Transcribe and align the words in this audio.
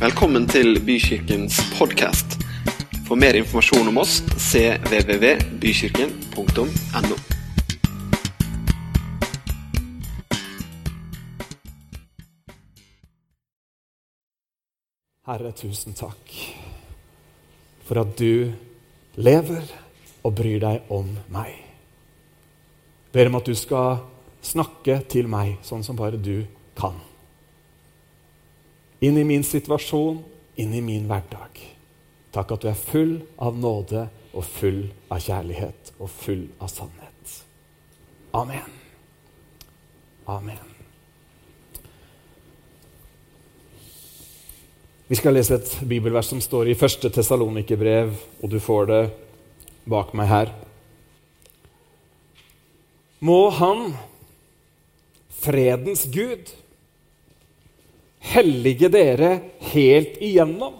Velkommen 0.00 0.46
til 0.48 0.78
Bykirkens 0.80 1.58
podkast. 1.76 2.40
For 3.04 3.20
mer 3.20 3.36
informasjon 3.36 3.84
om 3.90 3.98
oss 4.00 4.22
cvvvbykirken.no. 4.32 7.16
Herre, 15.28 15.52
tusen 15.52 15.92
takk 15.92 16.32
for 17.84 18.00
at 18.00 18.16
du 18.16 18.56
lever 19.20 19.68
og 20.24 20.32
bryr 20.40 20.64
deg 20.64 20.80
om 20.88 21.12
meg. 21.28 21.52
Ber 23.12 23.28
om 23.28 23.36
at 23.36 23.44
du 23.44 23.52
skal 23.52 24.00
snakke 24.40 25.04
til 25.12 25.28
meg 25.28 25.60
sånn 25.60 25.84
som 25.84 25.92
bare 26.00 26.16
du 26.16 26.48
kan. 26.72 27.09
Inn 29.00 29.16
i 29.16 29.24
min 29.24 29.44
situasjon, 29.44 30.18
inn 30.60 30.74
i 30.74 30.82
min 30.84 31.06
hverdag. 31.08 31.60
Takk 32.34 32.52
at 32.54 32.64
du 32.64 32.68
er 32.70 32.78
full 32.78 33.14
av 33.40 33.56
nåde 33.58 34.06
og 34.30 34.44
full 34.46 34.84
av 35.10 35.22
kjærlighet 35.24 35.94
og 35.98 36.10
full 36.12 36.44
av 36.60 36.68
sannhet. 36.70 37.38
Amen. 38.36 38.76
Amen. 40.30 40.66
Vi 45.10 45.18
skal 45.18 45.34
lese 45.34 45.56
et 45.58 45.72
bibelvers 45.90 46.28
som 46.30 46.38
står 46.38 46.68
i 46.70 46.76
første 46.78 47.10
Tessalonikerbrev, 47.10 48.12
og 48.44 48.52
du 48.52 48.60
får 48.62 48.84
det 48.86 49.00
bak 49.90 50.12
meg 50.14 50.28
her. 50.30 50.52
Må 53.18 53.48
Han, 53.58 53.96
fredens 55.42 56.06
Gud, 56.14 56.52
hellige 58.20 58.90
dere 58.92 59.32
helt 59.72 60.20
igjennom, 60.22 60.76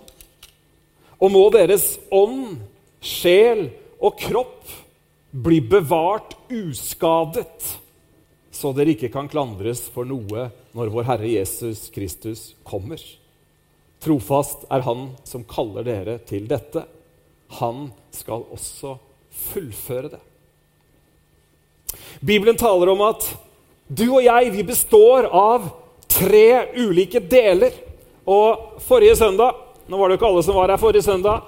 og 1.20 1.32
må 1.32 1.42
deres 1.52 1.94
ånd, 2.12 2.60
sjel 3.00 3.68
og 4.00 4.18
kropp 4.20 4.72
bli 5.30 5.60
bevart 5.64 6.34
uskadet, 6.52 7.76
så 8.50 8.72
dere 8.76 8.92
ikke 8.92 9.12
kan 9.12 9.28
klandres 9.30 9.86
for 9.92 10.08
noe 10.08 10.50
når 10.76 10.92
vår 10.92 11.06
Herre 11.08 11.30
Jesus 11.32 11.86
Kristus 11.94 12.50
kommer. 12.66 13.00
Trofast 14.00 14.64
er 14.72 14.84
Han 14.84 15.10
som 15.28 15.44
kaller 15.48 15.84
dere 15.84 16.18
til 16.28 16.48
dette. 16.48 16.82
Han 17.60 17.90
skal 18.12 18.44
også 18.52 18.96
fullføre 19.50 20.12
det. 20.12 20.20
Bibelen 22.20 22.56
taler 22.56 22.92
om 22.92 23.02
at 23.04 23.26
du 23.88 24.06
og 24.08 24.22
jeg 24.24 24.52
vi 24.54 24.64
består 24.66 25.26
av 25.26 25.68
tre 26.10 26.68
ulike 26.76 27.22
deler. 27.22 27.74
Og 28.28 28.80
forrige 28.84 29.16
søndag 29.16 29.66
Nå 29.90 29.98
var 29.98 30.06
det 30.06 30.14
jo 30.14 30.18
ikke 30.20 30.28
alle 30.28 30.42
som 30.46 30.54
var 30.54 30.70
her 30.70 30.78
forrige 30.78 31.02
søndag, 31.02 31.40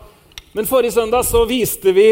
men 0.53 0.67
forrige 0.67 0.97
søndag 0.97 1.23
så 1.23 1.45
viste 1.47 1.93
vi 1.95 2.09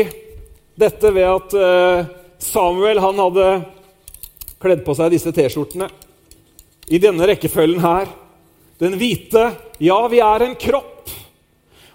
dette 0.79 1.11
ved 1.11 1.27
at 1.27 1.57
eh, 1.59 2.11
Samuel 2.39 3.01
han 3.03 3.19
hadde 3.19 3.47
kledd 4.63 4.85
på 4.87 4.95
seg 4.95 5.11
disse 5.11 5.33
T-skjortene 5.35 5.89
i 6.87 7.01
denne 7.03 7.27
rekkefølgen 7.33 7.83
her. 7.83 8.13
Den 8.79 8.95
hvite 9.01 9.49
Ja, 9.83 9.99
vi 10.13 10.21
er 10.23 10.45
en 10.47 10.55
kropp. 10.55 11.11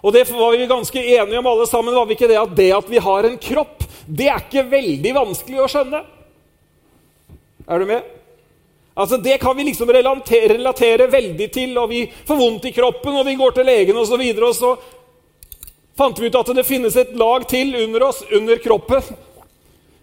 Og 0.04 0.14
det 0.14 0.26
var 0.30 0.52
vi 0.52 0.68
ganske 0.68 1.00
enige 1.00 1.40
om 1.40 1.48
alle 1.48 1.68
sammen. 1.68 1.96
var 1.96 2.06
vi 2.06 2.14
ikke 2.18 2.28
Det 2.28 2.38
at 2.38 2.56
det 2.58 2.72
at 2.76 2.90
vi 2.90 3.00
har 3.02 3.24
en 3.24 3.38
kropp, 3.38 3.88
det 4.06 4.28
er 4.30 4.44
ikke 4.44 4.68
veldig 4.70 5.16
vanskelig 5.16 5.64
å 5.64 5.70
skjønne. 5.72 6.04
Er 7.66 7.80
du 7.80 7.88
med? 7.90 8.04
Altså 8.96 9.18
Det 9.18 9.38
kan 9.38 9.58
vi 9.58 9.64
liksom 9.68 9.90
relatere, 9.92 10.54
relatere, 10.54 11.12
veldig 11.12 11.52
til, 11.52 11.78
og 11.78 11.90
vi 11.90 12.06
får 12.28 12.38
vondt 12.40 12.66
i 12.70 12.72
kroppen, 12.72 13.16
og 13.20 13.26
vi 13.28 13.36
går 13.36 13.52
til 13.52 13.68
legen 13.68 13.98
osv. 14.00 14.22
Og, 14.22 14.38
så 14.40 14.48
og 14.48 14.56
så 14.56 14.76
fant 16.00 16.20
vi 16.20 16.30
ut 16.30 16.38
at 16.40 16.52
det 16.56 16.68
finnes 16.68 16.96
et 16.96 17.16
lag 17.20 17.48
til 17.48 17.76
under 17.84 18.08
oss, 18.08 18.24
under 18.32 18.60
kroppen, 18.64 19.04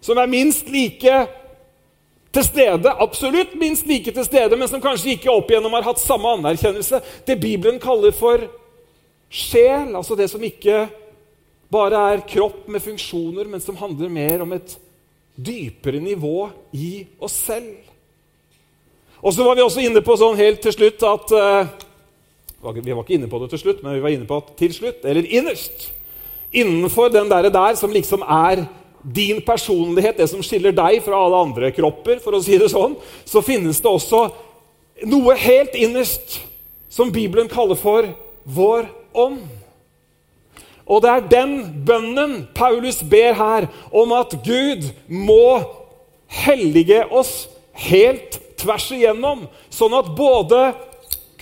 som 0.03 0.19
er 0.19 0.29
minst 0.29 0.69
like 0.69 1.15
til 2.33 2.45
stede, 2.45 2.89
absolutt 2.89 3.53
minst 3.61 3.85
like 3.87 4.11
til 4.11 4.25
stede, 4.25 4.57
men 4.57 4.69
som 4.69 4.81
kanskje 4.81 5.13
ikke 5.13 5.31
opp 5.31 5.51
igjennom 5.51 5.73
har 5.77 5.85
hatt 5.85 6.01
samme 6.01 6.31
anerkjennelse. 6.39 6.99
Det 7.25 7.37
Bibelen 7.41 7.79
kaller 7.81 8.13
for 8.13 8.41
sjel, 9.29 9.93
altså 9.93 10.17
det 10.17 10.29
som 10.31 10.41
ikke 10.43 10.87
bare 11.73 12.01
er 12.13 12.25
kropp 12.29 12.67
med 12.69 12.81
funksjoner, 12.81 13.49
men 13.49 13.61
som 13.61 13.77
handler 13.77 14.13
mer 14.13 14.45
om 14.45 14.53
et 14.53 14.75
dypere 15.33 16.01
nivå 16.01 16.49
i 16.77 17.05
oss 17.21 17.37
selv. 17.49 17.92
Og 19.23 19.33
så 19.33 19.43
var 19.43 19.55
vi 19.55 19.63
også 19.63 19.83
inne 19.83 20.03
på 20.03 20.17
sånn 20.19 20.35
helt 20.35 20.59
til 20.63 20.75
slutt 20.75 21.03
at 21.07 21.31
uh, 21.31 21.71
Vi 22.83 22.91
var 22.91 23.03
ikke 23.03 23.15
inne 23.15 23.29
på 23.31 23.39
det 23.39 23.53
til 23.53 23.61
slutt, 23.61 23.83
men 23.83 23.95
vi 23.95 24.03
var 24.03 24.11
inne 24.11 24.27
på 24.27 24.39
at 24.41 24.51
til 24.59 24.73
slutt, 24.75 25.03
eller 25.07 25.27
innerst 25.27 25.91
Innenfor 26.53 27.09
den 27.09 27.31
der, 27.31 27.47
der 27.49 27.75
som 27.79 27.89
liksom 27.89 28.21
er 28.21 28.67
din 29.01 29.39
personlighet, 29.41 30.19
det 30.19 30.27
som 30.29 30.43
skiller 30.45 30.75
deg 30.75 30.99
fra 31.01 31.17
alle 31.17 31.39
andre 31.47 31.71
kropper, 31.73 32.19
for 32.21 32.37
å 32.37 32.41
si 32.45 32.59
det 32.61 32.69
sånn, 32.69 32.93
så 33.25 33.41
finnes 33.41 33.81
det 33.81 33.89
også 33.89 34.27
noe 35.09 35.33
helt 35.41 35.73
innerst 35.73 36.37
som 36.93 37.09
Bibelen 37.09 37.49
kaller 37.49 37.79
for 37.79 38.05
vår 38.45 38.85
ånd. 39.17 39.41
Og 40.85 41.01
det 41.01 41.09
er 41.09 41.27
den 41.31 41.55
bønnen 41.87 42.35
Paulus 42.53 43.01
ber 43.01 43.33
her, 43.39 43.67
om 43.89 44.13
at 44.13 44.37
Gud 44.45 44.85
må 45.09 45.63
hellige 46.45 47.01
oss 47.09 47.47
helt 47.89 48.42
tvers 48.59 48.89
igjennom, 48.95 49.47
sånn 49.73 49.95
at 49.97 50.11
både 50.17 50.65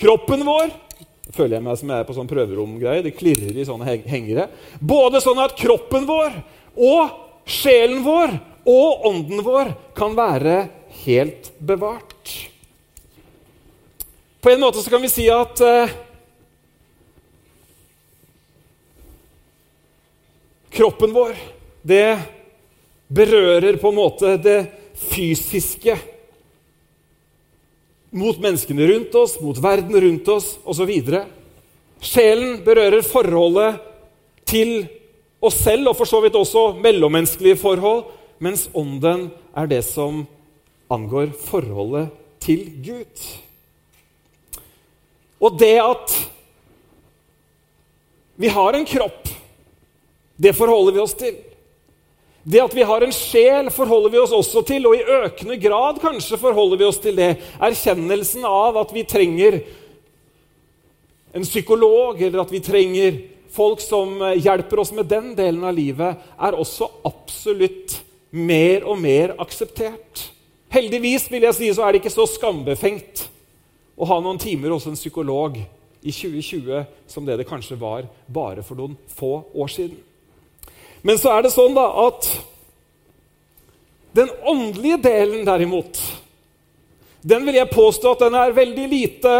kroppen 0.00 0.46
vår 0.46 0.72
føler 1.32 1.56
jeg 1.56 1.64
meg 1.64 1.78
som 1.80 1.92
jeg 1.92 2.02
er 2.02 2.08
på 2.08 2.16
sånn 2.16 2.30
prøveromgreie. 2.30 3.04
Det 3.04 3.14
klirrer 3.16 3.56
i 3.56 3.66
sånne 3.66 3.96
hengere. 4.04 4.48
Både 4.80 5.22
sånn 5.24 5.40
at 5.42 5.56
kroppen 5.56 6.04
vår 6.08 6.34
og 6.76 7.48
sjelen 7.48 8.02
vår 8.04 8.34
og 8.68 9.06
ånden 9.08 9.42
vår 9.44 9.72
kan 9.96 10.16
være 10.16 10.66
helt 11.02 11.50
bevart. 11.58 12.34
På 14.42 14.50
en 14.50 14.62
måte 14.62 14.82
så 14.82 14.90
kan 14.90 15.02
vi 15.02 15.10
si 15.10 15.28
at 15.30 15.60
eh, 15.62 15.92
kroppen 20.74 21.14
vår, 21.14 21.36
det 21.82 22.18
berører 23.12 23.78
på 23.78 23.92
en 23.92 23.98
måte 23.98 24.34
det 24.42 24.58
fysiske 25.12 25.94
mot 28.12 28.38
menneskene 28.40 28.86
rundt 28.90 29.14
oss, 29.16 29.38
mot 29.40 29.58
verden 29.62 29.96
rundt 30.04 30.28
oss 30.28 30.56
osv. 30.68 30.90
Sjelen 32.02 32.58
berører 32.64 33.04
forholdet 33.06 33.80
til 34.48 34.82
oss 35.42 35.62
selv 35.64 35.90
og 35.90 35.96
for 35.98 36.08
så 36.08 36.20
vidt 36.22 36.36
også 36.38 36.72
mellommenneskelige 36.82 37.58
forhold, 37.62 38.04
mens 38.42 38.68
ånden 38.76 39.30
er 39.56 39.70
det 39.70 39.80
som 39.86 40.24
angår 40.92 41.32
forholdet 41.46 42.10
til 42.42 42.66
Gud. 42.84 43.24
Og 45.42 45.56
det 45.58 45.76
at 45.82 46.18
vi 48.42 48.50
har 48.50 48.76
en 48.76 48.86
kropp, 48.88 49.30
det 50.36 50.54
forholder 50.58 50.96
vi 50.96 51.02
oss 51.02 51.16
til. 51.18 51.36
Det 52.42 52.58
at 52.58 52.74
vi 52.74 52.82
har 52.82 53.04
en 53.04 53.14
sjel, 53.14 53.68
forholder 53.70 54.10
vi 54.10 54.18
oss 54.18 54.32
også 54.34 54.64
til, 54.66 54.86
og 54.90 54.96
i 54.98 55.04
økende 55.22 55.56
grad 55.62 56.00
kanskje 56.02 56.40
forholder 56.42 56.80
vi 56.80 56.88
oss 56.88 56.98
til 57.02 57.14
det. 57.18 57.36
Erkjennelsen 57.62 58.46
av 58.48 58.80
at 58.80 58.94
vi 58.94 59.04
trenger 59.06 59.60
en 61.32 61.46
psykolog, 61.46 62.18
eller 62.18 62.42
at 62.42 62.50
vi 62.50 62.62
trenger 62.64 63.20
folk 63.52 63.80
som 63.84 64.18
hjelper 64.34 64.82
oss 64.82 64.90
med 64.96 65.06
den 65.12 65.32
delen 65.38 65.62
av 65.68 65.76
livet, 65.76 66.18
er 66.34 66.58
også 66.58 66.90
absolutt 67.06 68.00
mer 68.32 68.88
og 68.88 68.98
mer 68.98 69.36
akseptert. 69.42 70.28
Heldigvis 70.72 71.28
vil 71.30 71.46
jeg 71.46 71.58
si, 71.58 71.70
så 71.70 71.84
er 71.84 71.92
det 71.92 72.02
ikke 72.02 72.14
så 72.14 72.26
skambefengt 72.26 73.26
å 73.94 74.08
ha 74.08 74.18
noen 74.24 74.40
timer 74.40 74.72
hos 74.72 74.88
en 74.88 74.98
psykolog 74.98 75.60
i 76.02 76.10
2020 76.10 76.86
som 77.12 77.26
det 77.28 77.36
det 77.38 77.46
kanskje 77.46 77.78
var 77.78 78.08
bare 78.26 78.64
for 78.66 78.80
noen 78.80 78.96
få 79.14 79.36
år 79.52 79.70
siden. 79.70 80.00
Men 81.02 81.18
så 81.18 81.34
er 81.34 81.44
det 81.44 81.52
sånn 81.54 81.74
da 81.76 81.86
at 82.06 82.28
den 84.14 84.30
åndelige 84.44 85.00
delen, 85.02 85.44
derimot, 85.48 85.98
den 87.22 87.46
vil 87.46 87.58
jeg 87.58 87.72
påstå 87.72 88.14
at 88.14 88.24
den 88.26 88.36
er 88.38 88.54
veldig 88.56 88.88
lite 88.90 89.36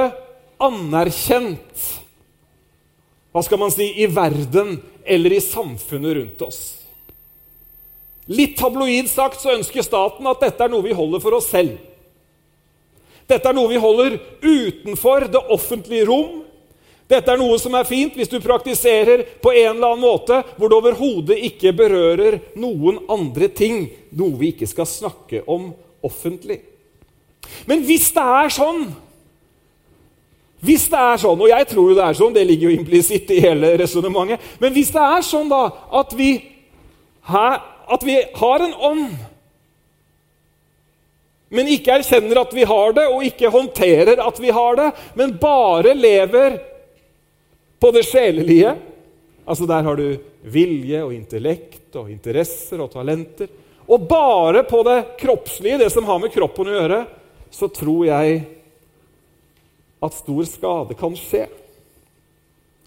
anerkjent 0.63 1.89
hva 3.33 3.41
skal 3.41 3.61
man 3.63 3.73
si, 3.73 3.87
i 3.97 4.07
verden 4.13 4.77
eller 5.09 5.33
i 5.33 5.41
samfunnet 5.41 6.19
rundt 6.19 6.43
oss. 6.45 6.61
Litt 8.29 8.59
tabloid 8.59 9.09
sagt 9.11 9.41
så 9.41 9.55
ønsker 9.57 9.85
staten 9.85 10.29
at 10.29 10.43
dette 10.45 10.63
er 10.63 10.71
noe 10.71 10.85
vi 10.85 10.93
holder 10.95 11.23
for 11.23 11.39
oss 11.39 11.49
selv. 11.51 11.79
Dette 13.27 13.49
er 13.49 13.57
noe 13.57 13.71
vi 13.71 13.81
holder 13.81 14.19
utenfor 14.45 15.27
det 15.33 15.43
offentlige 15.55 16.07
rom, 16.11 16.42
dette 17.13 17.33
er 17.33 17.41
noe 17.41 17.59
som 17.61 17.75
er 17.77 17.89
fint 17.89 18.17
hvis 18.17 18.31
du 18.31 18.39
praktiserer 18.43 19.25
på 19.43 19.53
en 19.53 19.75
eller 19.75 19.93
annen 19.93 20.05
måte 20.05 20.41
hvor 20.57 20.71
det 20.71 20.79
overhodet 20.79 21.39
ikke 21.51 21.75
berører 21.77 22.39
noen 22.61 23.03
andre 23.13 23.51
ting, 23.53 23.87
noe 24.17 24.39
vi 24.41 24.53
ikke 24.55 24.69
skal 24.71 24.89
snakke 24.89 25.45
om 25.51 25.71
offentlig. 26.05 26.63
Men 27.67 27.83
hvis 27.87 28.11
det 28.15 28.29
er 28.43 28.53
sånn 28.55 28.85
Hvis 30.63 30.85
det 30.87 30.99
er 30.99 31.19
sånn, 31.19 31.41
og 31.43 31.51
jeg 31.51 31.67
tror 31.73 31.89
jo 31.91 31.95
det 31.99 32.05
er 32.07 32.15
sånn, 32.15 32.35
det 32.37 32.45
ligger 32.47 32.71
jo 32.71 32.77
implisitt 32.79 33.31
i 33.35 33.41
hele 33.43 33.73
resonnementet 33.81 34.61
Men 34.63 34.71
hvis 34.77 34.93
det 34.95 35.03
er 35.03 35.25
sånn 35.27 35.51
da, 35.51 35.65
at 35.99 36.15
vi, 36.15 36.37
at 37.27 38.07
vi 38.07 38.21
har 38.39 38.63
en 38.63 38.77
ånd, 38.91 39.09
men 41.53 41.69
ikke 41.69 41.99
erkjenner 41.99 42.41
at 42.41 42.55
vi 42.55 42.65
har 42.65 42.95
det, 42.97 43.09
og 43.11 43.27
ikke 43.27 43.51
håndterer 43.53 44.23
at 44.25 44.39
vi 44.41 44.55
har 44.55 44.79
det, 44.79 44.87
men 45.19 45.35
bare 45.43 45.93
lever 45.99 46.57
på 47.83 47.91
det 47.95 48.07
sjelelige 48.07 48.77
Altså 49.43 49.67
Der 49.67 49.83
har 49.83 49.99
du 49.99 50.21
vilje 50.47 51.01
og 51.03 51.15
intellekt 51.15 51.97
og 51.99 52.11
interesser 52.13 52.79
og 52.79 52.93
talenter. 52.93 53.49
Og 53.91 54.05
bare 54.07 54.63
på 54.63 54.85
det 54.87 55.17
kroppslige, 55.19 55.81
det 55.83 55.89
som 55.91 56.07
har 56.07 56.21
med 56.23 56.31
kroppen 56.31 56.71
å 56.71 56.77
gjøre, 56.77 57.01
så 57.51 57.67
tror 57.75 58.05
jeg 58.07 58.37
at 60.03 60.15
stor 60.15 60.47
skade 60.47 60.97
kan 60.99 61.19
skje. 61.19 61.49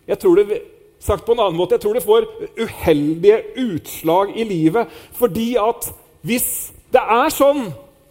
Jeg 0.07 0.19
tror 0.23 0.39
det, 0.39 0.61
sagt 1.03 1.27
på 1.27 1.35
en 1.35 1.43
annen 1.43 1.59
måte, 1.59 1.75
jeg 1.75 1.83
tror 1.83 1.99
det 1.99 2.05
får 2.07 2.29
uheldige 2.55 3.41
utslag 3.67 4.31
i 4.31 4.47
livet. 4.47 4.95
Fordi 5.19 5.51
at 5.59 5.91
hvis 6.23 6.49
det 6.95 7.03
er 7.03 7.35
sånn 7.35 7.65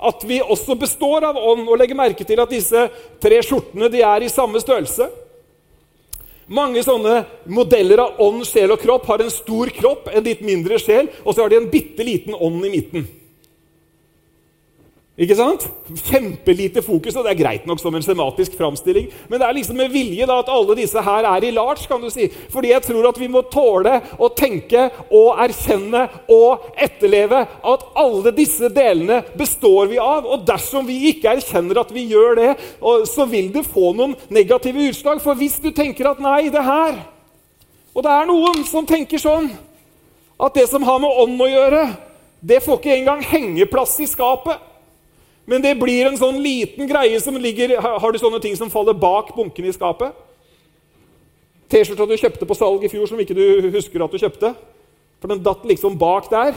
at 0.05 0.29
vi 0.29 0.43
også 0.45 0.77
består 0.77 1.25
av 1.33 1.41
ånd, 1.41 1.65
og 1.65 1.81
legger 1.81 1.97
merke 1.97 2.29
til 2.29 2.45
at 2.45 2.53
disse 2.53 2.89
tre 3.25 3.41
skjortene 3.41 3.89
de 3.89 4.05
er 4.05 4.29
i 4.29 4.33
samme 4.33 4.61
størrelse 4.61 5.09
Mange 6.46 6.82
sånne 6.85 7.23
modeller 7.49 8.02
av 8.05 8.19
ånd, 8.20 8.43
sjel 8.44 8.75
og 8.75 8.82
kropp 8.82 9.06
har 9.08 9.23
en 9.25 9.32
stor 9.32 9.70
kropp, 9.73 10.11
en 10.12 10.25
litt 10.26 10.43
mindre 10.44 10.76
sjel, 10.82 11.08
og 11.25 11.32
så 11.32 11.44
har 11.44 11.52
de 11.52 11.62
en 11.62 11.70
bitte 11.73 12.05
liten 12.05 12.37
ånd 12.37 12.64
i 12.69 12.73
midten. 12.73 13.06
Ikke 15.15 15.37
sant? 15.39 15.63
Kjempelite 16.09 16.83
fokus, 16.83 17.15
og 17.15 17.23
det 17.23 17.37
er 17.37 17.39
greit 17.39 17.67
nok 17.71 17.79
som 17.79 17.95
en 17.95 18.03
sematisk 18.03 18.57
framstilling. 18.59 19.07
Men 19.31 19.39
det 19.39 19.47
er 19.47 19.55
liksom 19.55 19.77
med 19.79 19.93
vilje 19.95 20.27
da 20.27 20.41
at 20.43 20.51
alle 20.51 20.75
disse 20.75 21.05
her 21.07 21.29
er 21.31 21.47
i 21.47 21.53
large, 21.55 21.87
kan 21.87 22.03
du 22.03 22.09
si. 22.11 22.27
Fordi 22.51 22.73
jeg 22.73 22.83
tror 22.83 23.07
at 23.13 23.21
vi 23.23 23.29
må 23.31 23.45
tåle 23.47 24.01
å 24.19 24.31
tenke 24.35 24.89
og 25.15 25.39
erkjenne 25.45 26.03
og 26.35 26.67
etterleve 26.75 27.45
at 27.47 27.87
alle 28.03 28.35
disse 28.35 28.73
delene 28.75 29.21
består 29.39 29.93
vi 29.93 30.03
av. 30.03 30.27
Og 30.27 30.43
dersom 30.51 30.91
vi 30.91 30.99
ikke 31.13 31.37
erkjenner 31.37 31.85
at 31.85 31.95
vi 31.95 32.09
gjør 32.11 32.41
det, 32.41 32.51
så 33.15 33.31
vil 33.31 33.53
det 33.55 33.69
få 33.71 33.95
noen 33.95 34.19
negative 34.35 34.91
utslag. 34.91 35.23
For 35.23 35.39
hvis 35.39 35.61
du 35.63 35.71
tenker 35.71 36.11
at 36.11 36.23
nei, 36.23 36.49
det 36.51 36.65
her 36.65 37.05
Og 37.95 38.03
det 38.03 38.11
er 38.11 38.27
noen 38.27 38.65
som 38.67 38.83
tenker 38.83 39.21
sånn 39.23 39.53
at 40.43 40.57
det 40.59 40.65
som 40.67 40.83
har 40.83 40.99
med 40.99 41.15
ånd 41.23 41.39
å 41.39 41.47
gjøre, 41.47 41.83
det 42.43 42.65
får 42.65 42.81
ikke 42.81 42.97
engang 42.97 43.21
hengeplass 43.23 44.01
i 44.03 44.09
skapet. 44.11 44.59
Men 45.46 45.64
det 45.64 45.75
blir 45.76 46.08
en 46.08 46.19
sånn 46.19 46.38
liten 46.41 46.88
greie 46.88 47.19
som 47.20 47.37
ligger 47.37 47.76
Har 47.81 48.12
du 48.12 48.19
sånne 48.20 48.41
ting 48.41 48.55
som 48.56 48.70
faller 48.73 48.96
bak 48.96 49.35
bunken 49.37 49.67
i 49.69 49.75
skapet? 49.76 50.14
T-skjorta 51.69 52.06
du 52.08 52.17
kjøpte 52.17 52.49
på 52.49 52.56
salg 52.56 52.85
i 52.85 52.93
fjor 52.93 53.08
som 53.08 53.20
ikke 53.20 53.37
du 53.37 53.69
husker 53.75 54.05
at 54.05 54.12
du 54.12 54.20
kjøpte. 54.20 54.52
For 55.20 55.32
den 55.32 55.43
datt 55.44 55.64
liksom 55.69 55.96
bak 56.00 56.29
der. 56.32 56.56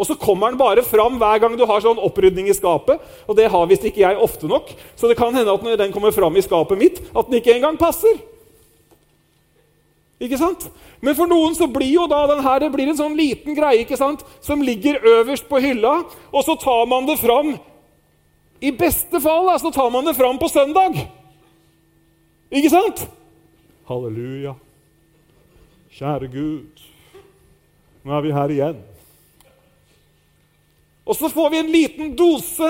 Og 0.00 0.06
så 0.08 0.16
kommer 0.16 0.52
den 0.52 0.60
bare 0.60 0.84
fram 0.86 1.18
hver 1.20 1.40
gang 1.42 1.56
du 1.58 1.66
har 1.68 1.82
sånn 1.84 2.00
opprydning 2.00 2.48
i 2.48 2.56
skapet. 2.56 3.00
Og 3.28 3.36
det 3.36 3.50
har 3.52 3.68
visst 3.68 3.84
ikke 3.84 4.04
jeg 4.04 4.20
ofte 4.20 4.48
nok, 4.48 4.70
så 4.96 5.10
det 5.10 5.16
kan 5.18 5.34
hende 5.36 5.52
at 5.52 5.64
når 5.64 5.80
den 5.80 5.92
kommer 5.92 6.14
fram 6.14 6.36
i 6.36 6.44
skapet 6.44 6.80
mitt, 6.80 7.00
at 7.12 7.28
den 7.28 7.40
ikke 7.40 7.56
engang 7.56 7.76
passer. 7.80 8.20
Ikke 10.20 10.38
sant? 10.40 10.68
Men 11.00 11.16
for 11.16 11.28
noen 11.28 11.56
så 11.56 11.68
blir 11.68 11.94
jo 11.94 12.06
da 12.08 12.22
den 12.28 12.42
her, 12.44 12.60
det 12.60 12.72
blir 12.72 12.88
en 12.92 12.96
sånn 12.96 13.16
liten 13.16 13.56
greie 13.56 13.84
ikke 13.84 13.96
sant? 13.96 14.24
som 14.44 14.60
ligger 14.64 15.00
øverst 15.00 15.48
på 15.48 15.60
hylla, 15.64 16.02
og 16.32 16.44
så 16.44 16.56
tar 16.60 16.84
man 16.88 17.08
det 17.08 17.16
fram 17.20 17.54
i 18.60 18.72
beste 18.72 19.20
fall 19.20 19.48
så 19.60 19.72
tar 19.72 19.90
man 19.90 20.04
det 20.04 20.14
fram 20.14 20.38
på 20.38 20.48
søndag. 20.48 20.98
Ikke 22.50 22.70
sant? 22.70 23.06
Halleluja. 23.88 24.54
Kjære 25.90 26.28
Gud, 26.30 26.82
nå 28.06 28.14
er 28.14 28.22
vi 28.24 28.32
her 28.32 28.52
igjen. 28.54 28.78
Og 31.04 31.16
så 31.18 31.28
får 31.32 31.50
vi 31.50 31.58
en 31.58 31.72
liten 31.72 32.12
dose, 32.16 32.68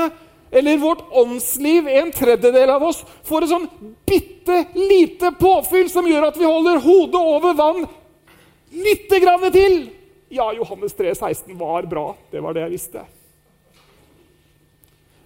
eller 0.50 0.80
vårt 0.80 1.02
åndsliv, 1.12 1.88
en 1.88 2.10
tredjedel 2.14 2.72
av 2.72 2.86
oss, 2.88 3.02
får 3.28 3.44
et 3.44 3.52
sånn 3.52 3.68
bitte 4.08 4.64
lite 4.74 5.34
påfyll 5.38 5.90
som 5.92 6.08
gjør 6.08 6.30
at 6.30 6.40
vi 6.40 6.48
holder 6.48 6.80
hodet 6.82 7.20
over 7.20 7.54
vann 7.58 7.84
lite 8.72 9.20
grann 9.22 9.46
til. 9.52 9.80
Ja, 10.32 10.48
Johannes 10.56 10.94
3, 10.96 11.14
16 11.14 11.58
var 11.58 11.86
bra. 11.90 12.14
Det 12.30 12.40
var 12.42 12.56
det 12.56 12.64
jeg 12.64 12.78
visste. 12.78 13.04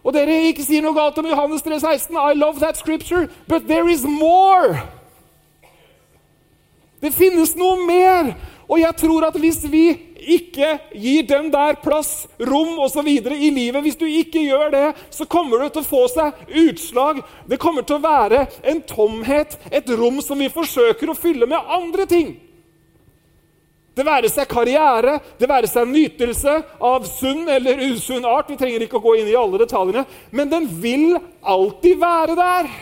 Og 0.04 0.12
dere 0.12 0.42
ikke 0.50 0.64
sier 0.66 0.84
noe 0.84 0.96
galt 0.96 1.18
om 1.18 1.28
Johannes 1.30 1.64
3,16. 1.64 2.12
I 2.12 2.36
love 2.36 2.60
that 2.60 2.76
scripture, 2.76 3.28
but 3.48 3.66
there 3.68 3.88
is 3.88 4.04
more. 4.04 4.76
Det 7.00 7.12
finnes 7.12 7.56
noe 7.56 7.86
mer. 7.88 8.34
Og 8.68 8.80
jeg 8.80 8.96
tror 8.96 9.26
at 9.26 9.36
hvis 9.36 9.60
vi 9.68 9.84
ikke 10.24 10.78
gir 10.96 11.26
den 11.28 11.50
der 11.52 11.76
plass, 11.82 12.26
rom 12.40 12.78
osv. 12.80 13.08
i 13.08 13.50
livet, 13.50 13.82
hvis 13.82 13.96
du 13.96 14.04
ikke 14.04 14.44
gjør 14.44 14.70
det, 14.72 14.86
så 15.10 15.24
kommer 15.24 15.60
det 15.60 15.72
til 15.72 15.84
å 15.84 15.88
få 15.88 16.06
seg 16.12 16.32
utslag. 16.64 17.20
Det 17.48 17.60
kommer 17.60 17.84
til 17.84 17.98
å 17.98 18.04
være 18.04 18.46
en 18.64 18.80
tomhet, 18.88 19.58
et 19.70 19.90
rom 19.98 20.20
som 20.24 20.40
vi 20.40 20.48
forsøker 20.52 21.12
å 21.12 21.18
fylle 21.18 21.48
med 21.48 21.72
andre 21.80 22.08
ting. 22.08 22.36
Det 23.94 24.02
være 24.06 24.31
seg 24.32 24.49
karriere, 24.50 25.20
det 25.38 25.49
være 25.49 25.70
seg 25.70 25.87
nytelse 25.87 26.56
av 26.82 27.05
sunn 27.06 27.46
eller 27.50 27.82
usunn 27.93 28.26
art. 28.26 28.50
Vi 28.50 28.58
trenger 28.58 28.82
ikke 28.87 28.99
å 28.99 29.05
gå 29.05 29.14
inn 29.20 29.31
i 29.31 29.38
alle 29.38 29.61
detaljene, 29.62 30.02
men 30.35 30.50
den 30.50 30.67
vil 30.82 31.14
alltid 31.41 32.00
være 32.02 32.35
der. 32.38 32.73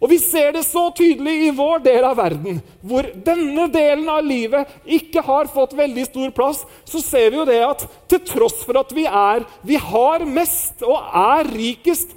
Og 0.00 0.08
Vi 0.08 0.16
ser 0.16 0.54
det 0.56 0.62
så 0.64 0.86
tydelig 0.96 1.34
i 1.44 1.52
vår 1.52 1.82
del 1.84 2.06
av 2.08 2.16
verden, 2.16 2.62
hvor 2.80 3.04
denne 3.24 3.66
delen 3.68 4.08
av 4.08 4.24
livet 4.24 4.70
ikke 4.88 5.20
har 5.26 5.50
fått 5.52 5.76
veldig 5.76 6.06
stor 6.08 6.32
plass. 6.32 6.62
Så 6.88 7.02
ser 7.04 7.28
vi 7.28 7.36
jo 7.36 7.44
det 7.44 7.60
at 7.66 7.84
til 8.08 8.24
tross 8.24 8.62
for 8.64 8.80
at 8.80 8.94
vi 8.96 9.04
er 9.04 9.44
vi 9.60 9.76
har 9.76 10.24
mest 10.24 10.80
og 10.88 11.04
er 11.04 11.52
rikest, 11.52 12.16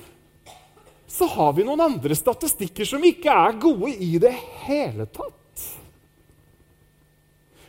så 1.11 1.27
har 1.35 1.51
vi 1.53 1.67
noen 1.67 1.83
andre 1.91 2.15
statistikker 2.15 2.87
som 2.87 3.03
ikke 3.03 3.35
er 3.35 3.59
gode 3.61 3.91
i 3.99 4.15
det 4.21 4.31
hele 4.63 5.05
tatt. 5.11 5.42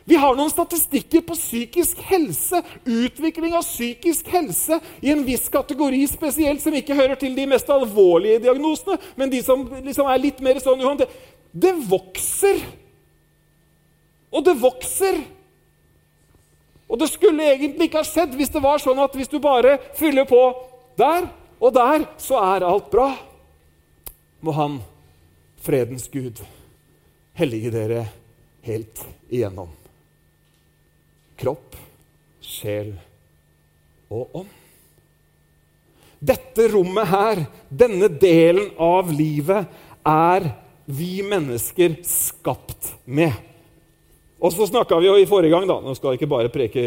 Vi 0.05 0.15
har 0.21 0.35
noen 0.37 0.51
statistikker 0.53 1.23
på 1.25 1.33
psykisk 1.33 1.97
helse, 2.05 2.59
utvikling 2.85 3.55
av 3.57 3.63
psykisk 3.65 4.27
helse 4.29 4.77
i 5.01 5.09
en 5.09 5.23
viss 5.25 5.47
kategori 5.49 6.03
spesielt, 6.11 6.61
som 6.61 6.75
ikke 6.77 6.97
hører 6.97 7.17
til 7.17 7.33
de 7.33 7.47
mest 7.49 7.69
alvorlige 7.73 8.43
diagnosene, 8.43 8.99
men 9.17 9.31
de 9.33 9.39
som 9.41 9.63
liksom 9.81 10.09
er 10.11 10.21
litt 10.21 10.43
mer 10.45 10.59
sånn 10.61 10.83
det, 10.99 11.07
det 11.49 11.71
vokser. 11.89 12.61
Og 14.29 14.45
det 14.45 14.53
vokser. 14.61 15.17
Og 16.85 17.01
det 17.01 17.07
skulle 17.09 17.47
egentlig 17.55 17.87
ikke 17.87 18.03
ha 18.03 18.05
skjedd 18.05 18.35
hvis 18.37 18.53
det 18.53 18.61
var 18.61 18.83
sånn 18.83 19.01
at 19.01 19.15
hvis 19.17 19.31
du 19.31 19.39
bare 19.41 19.79
fyller 19.97 20.27
på 20.29 20.41
der 21.01 21.25
og 21.57 21.73
der, 21.73 22.05
så 22.21 22.37
er 22.43 22.67
alt 22.67 22.91
bra. 22.93 23.07
Må 24.45 24.53
Han, 24.53 24.77
fredens 25.65 26.05
Gud, 26.13 26.43
hellige 27.33 27.73
dere 27.73 28.03
helt 28.67 29.01
igjennom 29.33 29.73
kropp, 31.39 31.75
sjel 32.43 32.93
og 34.13 34.41
ånd. 34.41 34.53
Dette 36.25 36.69
rommet 36.71 37.09
her, 37.11 37.41
denne 37.69 38.07
delen 38.09 38.71
av 38.81 39.11
livet, 39.13 39.67
er 40.05 40.47
vi 40.85 41.19
mennesker 41.25 41.99
skapt 42.05 42.93
med. 43.05 43.33
Og 44.45 44.51
så 44.53 44.67
snakka 44.67 44.97
vi 44.99 45.07
jo 45.07 45.15
i 45.17 45.27
forrige 45.29 45.53
gang 45.53 45.63
da, 45.69 45.77
nå 45.81 45.93
skal 45.95 46.13
jeg 46.13 46.19
ikke 46.19 46.29
bare 46.29 46.51
preke 46.53 46.81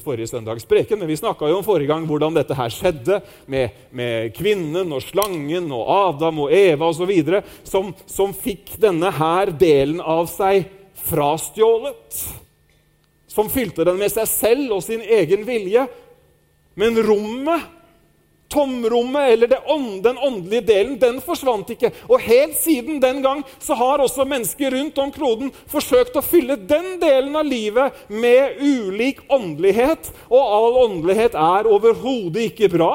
forrige 0.00 0.30
søndags 0.30 0.64
preken, 0.68 1.00
men 1.00 1.10
vi 1.10 1.18
jo 1.18 1.56
om 1.58 1.64
forrige 1.66 1.90
gang 1.90 2.06
hvordan 2.08 2.36
dette 2.36 2.56
her 2.56 2.72
skjedde 2.72 3.18
med, 3.50 3.74
med 3.90 4.30
kvinnen 4.36 4.94
og 4.94 5.02
slangen 5.04 5.66
og 5.74 5.88
Adam 5.92 6.44
og 6.46 6.54
Eva 6.54 6.88
osv. 6.88 7.12
Som, 7.66 7.90
som 8.06 8.32
fikk 8.32 8.76
denne 8.80 9.10
her 9.12 9.50
delen 9.50 10.00
av 10.00 10.30
seg 10.30 10.70
frastjålet 11.02 12.22
som 13.32 13.50
fylte 13.50 13.86
den 13.88 14.00
med 14.00 14.12
seg 14.12 14.28
selv 14.28 14.76
og 14.76 14.82
sin 14.84 15.00
egen 15.02 15.46
vilje. 15.48 15.86
Men 16.76 16.98
rommet, 17.04 17.64
tomrommet 18.52 19.32
eller 19.32 19.70
ånd, 19.72 20.02
den 20.04 20.18
åndelige 20.18 20.66
delen, 20.68 20.98
den 21.00 21.20
forsvant 21.24 21.70
ikke. 21.72 21.92
Og 22.08 22.20
helt 22.20 22.58
siden 22.60 23.00
den 23.00 23.22
gang 23.24 23.40
så 23.62 23.76
har 23.78 24.02
også 24.04 24.26
mennesker 24.28 24.74
rundt 24.76 25.00
om 25.00 25.12
kloden 25.14 25.52
forsøkt 25.72 26.18
å 26.20 26.24
fylle 26.24 26.58
den 26.60 26.98
delen 27.00 27.36
av 27.38 27.48
livet 27.48 28.04
med 28.12 28.60
ulik 28.60 29.24
åndelighet. 29.32 30.12
Og 30.28 30.40
all 30.42 30.80
åndelighet 30.84 31.38
er 31.38 31.70
overhodet 31.72 32.50
ikke 32.50 32.72
bra. 32.76 32.92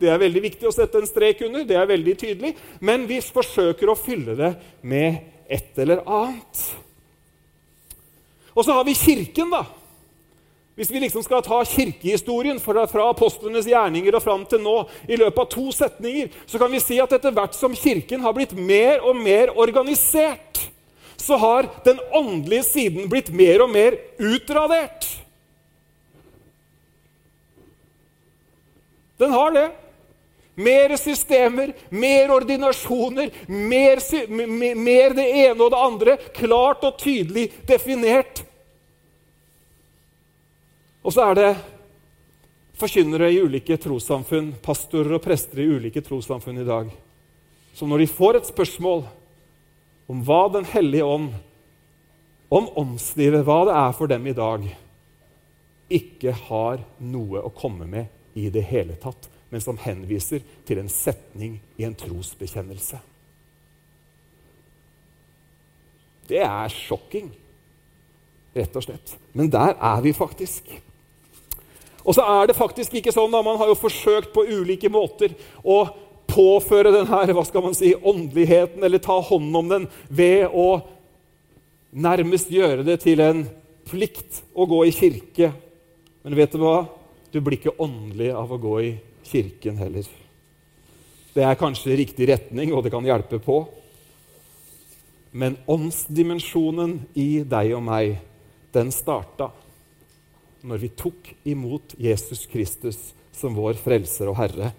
Det 0.00 0.08
er 0.08 0.20
veldig 0.22 0.46
viktig 0.46 0.68
å 0.68 0.72
sette 0.72 0.96
en 0.96 1.08
strek 1.08 1.42
under. 1.44 1.64
det 1.68 1.76
er 1.76 1.88
veldig 1.88 2.16
tydelig. 2.16 2.54
Men 2.80 3.04
vi 3.08 3.20
forsøker 3.20 3.92
å 3.92 3.98
fylle 3.98 4.36
det 4.38 4.54
med 4.80 5.20
et 5.50 5.76
eller 5.82 6.00
annet. 6.06 6.62
Og 8.54 8.64
så 8.64 8.74
har 8.74 8.84
vi 8.84 8.94
Kirken, 8.98 9.52
da. 9.52 9.64
Hvis 10.80 10.90
vi 10.90 11.00
liksom 11.02 11.20
skal 11.20 11.42
ta 11.44 11.58
kirkehistorien 11.66 12.56
fra, 12.62 12.86
apostlenes 13.10 13.66
gjerninger 13.68 14.14
og 14.16 14.22
fram 14.24 14.46
til 14.48 14.62
nå, 14.64 14.76
i 15.10 15.18
løpet 15.20 15.42
av 15.42 15.48
to 15.52 15.66
setninger, 15.76 16.30
så 16.48 16.60
kan 16.62 16.72
vi 16.72 16.80
si 16.80 16.96
at 17.02 17.12
etter 17.12 17.34
hvert 17.36 17.58
som 17.58 17.74
Kirken 17.76 18.22
har 18.24 18.32
blitt 18.32 18.54
mer 18.56 19.02
og 19.04 19.18
mer 19.18 19.52
organisert, 19.60 20.62
så 21.20 21.36
har 21.36 21.68
den 21.84 22.00
åndelige 22.16 22.64
siden 22.64 23.10
blitt 23.12 23.28
mer 23.28 23.66
og 23.66 23.74
mer 23.74 23.98
utradert. 24.16 25.04
Den 29.20 29.36
har 29.36 29.52
det. 29.52 29.68
Mer 30.54 30.96
systemer, 30.98 31.72
mer 31.88 32.32
ordinasjoner, 32.34 33.30
mer, 33.46 34.00
mer, 34.74 35.14
det 35.16 35.26
ene 35.46 35.62
og 35.62 35.70
det 35.72 35.82
andre. 35.82 36.16
Klart 36.36 36.84
og 36.84 36.98
tydelig 37.00 37.48
definert. 37.68 38.42
Og 41.00 41.14
så 41.14 41.30
er 41.30 41.38
det 41.38 41.52
forkynnere 42.80 43.30
i 43.32 43.40
ulike 43.40 43.76
trossamfunn, 43.80 44.54
pastorer 44.64 45.16
og 45.16 45.24
prester 45.24 45.62
i 45.62 45.68
ulike 45.68 46.02
trossamfunn 46.04 46.60
i 46.60 46.66
dag, 46.66 46.90
som 47.76 47.88
når 47.92 48.04
de 48.04 48.10
får 48.10 48.38
et 48.38 48.50
spørsmål 48.50 49.04
om 50.10 50.22
hva 50.26 50.42
Den 50.50 50.66
hellige 50.66 51.06
ånd, 51.06 51.30
om 52.50 52.66
åndslivet, 52.76 53.44
hva 53.46 53.60
det 53.68 53.74
er 53.78 53.92
for 53.94 54.10
dem 54.10 54.24
i 54.26 54.34
dag, 54.34 54.64
ikke 55.90 56.32
har 56.48 56.80
noe 56.98 57.44
å 57.46 57.52
komme 57.54 57.86
med 57.86 58.34
i 58.34 58.48
det 58.50 58.64
hele 58.66 58.96
tatt, 58.98 59.29
men 59.50 59.62
som 59.62 59.78
henviser 59.82 60.44
til 60.66 60.80
en 60.80 60.90
setning 60.90 61.58
i 61.78 61.86
en 61.86 61.96
trosbekjennelse. 61.98 63.00
Det 66.30 66.38
er 66.46 66.70
sjokking, 66.70 67.32
rett 68.54 68.76
og 68.78 68.86
slett. 68.86 69.16
Men 69.34 69.50
der 69.50 69.74
er 69.74 70.04
vi 70.04 70.14
faktisk. 70.14 70.70
Og 72.04 72.14
så 72.14 72.22
er 72.22 72.46
det 72.48 72.58
faktisk 72.58 72.94
ikke 72.96 73.12
sånn 73.12 73.34
at 73.34 73.44
Man 73.44 73.58
har 73.60 73.68
jo 73.70 73.78
forsøkt 73.78 74.30
på 74.34 74.46
ulike 74.46 74.88
måter 74.92 75.34
å 75.62 75.82
påføre 76.30 76.92
den 76.94 77.08
her, 77.10 77.32
hva 77.34 77.42
skal 77.46 77.64
man 77.64 77.74
si, 77.74 77.90
åndeligheten, 77.94 78.84
eller 78.86 79.02
ta 79.02 79.18
hånd 79.18 79.56
om 79.56 79.70
den, 79.72 79.88
ved 80.06 80.46
å 80.54 80.80
nærmest 81.90 82.52
gjøre 82.54 82.86
det 82.86 83.00
til 83.02 83.22
en 83.24 83.42
plikt 83.90 84.44
å 84.54 84.68
gå 84.70 84.84
i 84.86 84.94
kirke. 84.94 85.50
Men 86.22 86.38
vet 86.38 86.54
du 86.54 86.62
hva? 86.62 86.84
Du 87.34 87.40
blir 87.42 87.58
ikke 87.58 87.74
åndelig 87.82 88.30
av 88.34 88.52
å 88.54 88.60
gå 88.62 88.74
i 88.86 88.92
kirken 89.30 89.78
heller. 89.80 90.08
Det 91.30 91.44
er 91.46 91.58
kanskje 91.58 91.96
riktig 91.98 92.28
retning, 92.30 92.74
og 92.74 92.82
det 92.84 92.92
kan 92.92 93.06
hjelpe 93.06 93.38
på. 93.42 93.62
Men 95.30 95.56
åndsdimensjonen 95.70 96.96
i 97.14 97.44
deg 97.46 97.74
og 97.76 97.84
meg, 97.86 98.18
den 98.74 98.90
starta 98.94 99.52
når 100.66 100.82
vi 100.82 100.90
tok 100.92 101.30
imot 101.48 101.94
Jesus 101.98 102.44
Kristus 102.50 102.98
som 103.32 103.54
vår 103.56 103.78
frelser 103.80 104.28
og 104.30 104.36
Herre. 104.40 104.72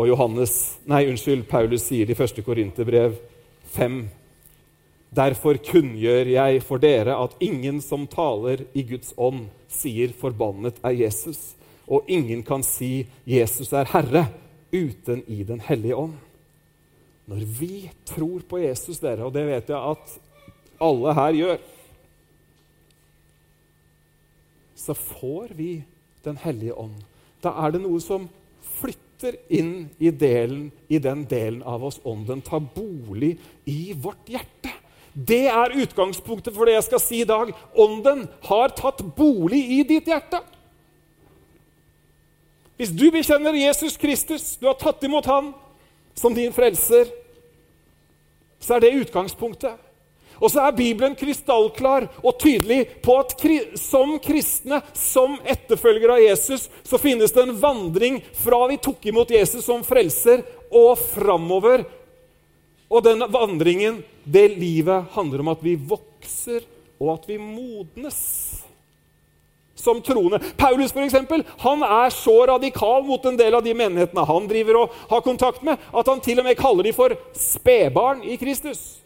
Og 0.00 0.08
Johannes, 0.08 0.54
nei, 0.88 1.04
unnskyld, 1.10 1.44
Paulus 1.50 1.84
sier 1.86 2.08
i 2.10 2.16
1. 2.16 2.40
Korinterbrev 2.46 3.14
5. 3.76 4.00
Derfor 5.14 5.60
kunngjør 5.62 6.32
jeg 6.32 6.62
for 6.64 6.82
dere 6.82 7.18
at 7.20 7.36
ingen 7.44 7.80
som 7.84 8.08
taler 8.10 8.64
i 8.72 8.84
Guds 8.86 9.12
ånd, 9.18 9.48
sier 9.70 10.14
'forbannet 10.16 10.80
er 10.82 10.96
Jesus' 10.96 11.54
og 11.90 12.06
ingen 12.08 12.42
kan 12.46 12.62
si 12.62 13.06
'Jesus 13.26 13.72
er 13.72 13.84
Herre' 13.84 14.30
uten 14.72 15.24
i 15.26 15.42
Den 15.42 15.60
hellige 15.60 15.96
ånd. 15.96 16.14
Når 17.26 17.44
vi 17.60 17.90
tror 18.06 18.40
på 18.48 18.58
Jesus, 18.58 18.98
dere, 18.98 19.24
og 19.24 19.34
det 19.34 19.46
vet 19.46 19.68
jeg 19.68 19.78
at 19.78 20.18
alle 20.80 21.14
her 21.14 21.32
gjør, 21.32 21.58
så 24.76 24.94
får 24.94 25.54
vi 25.54 25.84
Den 26.24 26.36
hellige 26.36 26.74
ånd. 26.76 26.98
Da 27.42 27.48
er 27.48 27.70
det 27.72 27.80
noe 27.80 28.00
som 28.04 28.26
flytter 28.60 29.38
inn 29.48 29.88
i, 29.98 30.10
delen, 30.10 30.70
i 30.88 30.98
den 30.98 31.24
delen 31.24 31.62
av 31.62 31.84
oss 31.84 31.96
ånden 32.04 32.42
tar 32.44 32.60
bolig 32.60 33.38
i 33.64 33.94
vårt 33.96 34.28
hjerte. 34.28 34.68
Det 35.14 35.46
er 35.48 35.72
utgangspunktet 35.80 36.52
for 36.52 36.68
det 36.68 36.74
jeg 36.76 36.86
skal 36.90 37.00
si 37.00 37.22
i 37.22 37.28
dag. 37.28 37.54
Ånden 37.72 38.26
har 38.50 38.76
tatt 38.76 39.00
bolig 39.16 39.62
i 39.78 39.80
ditt 39.88 40.12
hjerte. 40.12 40.42
Hvis 42.80 42.94
du 42.96 43.10
bekjenner 43.12 43.52
Jesus 43.52 43.98
Kristus, 44.00 44.54
du 44.56 44.64
har 44.64 44.78
tatt 44.80 45.02
imot 45.04 45.26
Han 45.28 45.50
som 46.16 46.32
din 46.32 46.52
frelser, 46.52 47.10
så 48.56 48.78
er 48.78 48.80
det 48.86 48.94
utgangspunktet. 49.02 49.74
Og 50.40 50.48
så 50.48 50.62
er 50.64 50.78
Bibelen 50.78 51.12
krystallklar 51.12 52.06
og 52.22 52.38
tydelig 52.40 52.86
på 53.04 53.18
at 53.20 53.34
som 53.76 54.14
kristne, 54.24 54.80
som 54.96 55.36
etterfølgere 55.44 56.16
av 56.16 56.24
Jesus, 56.24 56.70
så 56.80 56.96
finnes 56.96 57.36
det 57.36 57.44
en 57.44 57.58
vandring 57.60 58.22
fra 58.40 58.62
vi 58.72 58.80
tok 58.80 59.10
imot 59.12 59.36
Jesus 59.36 59.66
som 59.68 59.84
frelser, 59.84 60.40
og 60.72 60.96
framover. 60.96 61.84
Og 62.88 63.04
den 63.04 63.28
vandringen, 63.28 64.00
det 64.24 64.48
livet, 64.56 65.12
handler 65.12 65.44
om 65.44 65.52
at 65.52 65.60
vi 65.68 65.76
vokser, 65.76 66.64
og 66.96 67.18
at 67.18 67.28
vi 67.28 67.36
modnes 67.36 68.24
som 69.80 70.02
troende. 70.04 70.40
Paulus 70.60 70.94
for 70.94 71.04
eksempel, 71.04 71.44
han 71.64 71.84
er 71.86 72.14
så 72.14 72.36
radikal 72.52 73.04
mot 73.08 73.24
en 73.26 73.38
del 73.40 73.56
av 73.56 73.64
de 73.66 73.74
menighetene 73.76 74.26
han 74.28 74.48
driver 74.50 74.82
og 74.84 74.96
har 75.10 75.26
kontakt 75.26 75.64
med, 75.66 75.80
at 75.92 76.10
han 76.12 76.22
til 76.24 76.40
og 76.40 76.48
med 76.48 76.58
kaller 76.60 76.86
de 76.86 76.94
for 76.96 77.16
spedbarn 77.36 78.24
i 78.28 78.38
Kristus. 78.40 79.00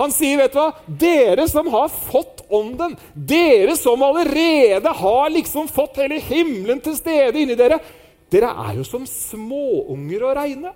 Han 0.00 0.12
sier, 0.12 0.38
vet 0.40 0.54
du 0.54 0.58
hva, 0.58 0.70
dere 0.86 1.44
som 1.50 1.68
har 1.72 1.90
fått 1.92 2.40
Ånden, 2.52 2.98
dere 3.14 3.72
som 3.80 4.02
allerede 4.04 4.90
har 4.98 5.30
liksom 5.32 5.70
fått 5.72 6.02
hele 6.02 6.18
himmelen 6.20 6.82
til 6.84 6.96
stede 6.98 7.40
inni 7.40 7.56
dere, 7.56 7.78
dere 8.32 8.50
er 8.66 8.74
jo 8.76 8.84
som 8.84 9.06
småunger 9.08 10.26
å 10.26 10.34
regne. 10.36 10.72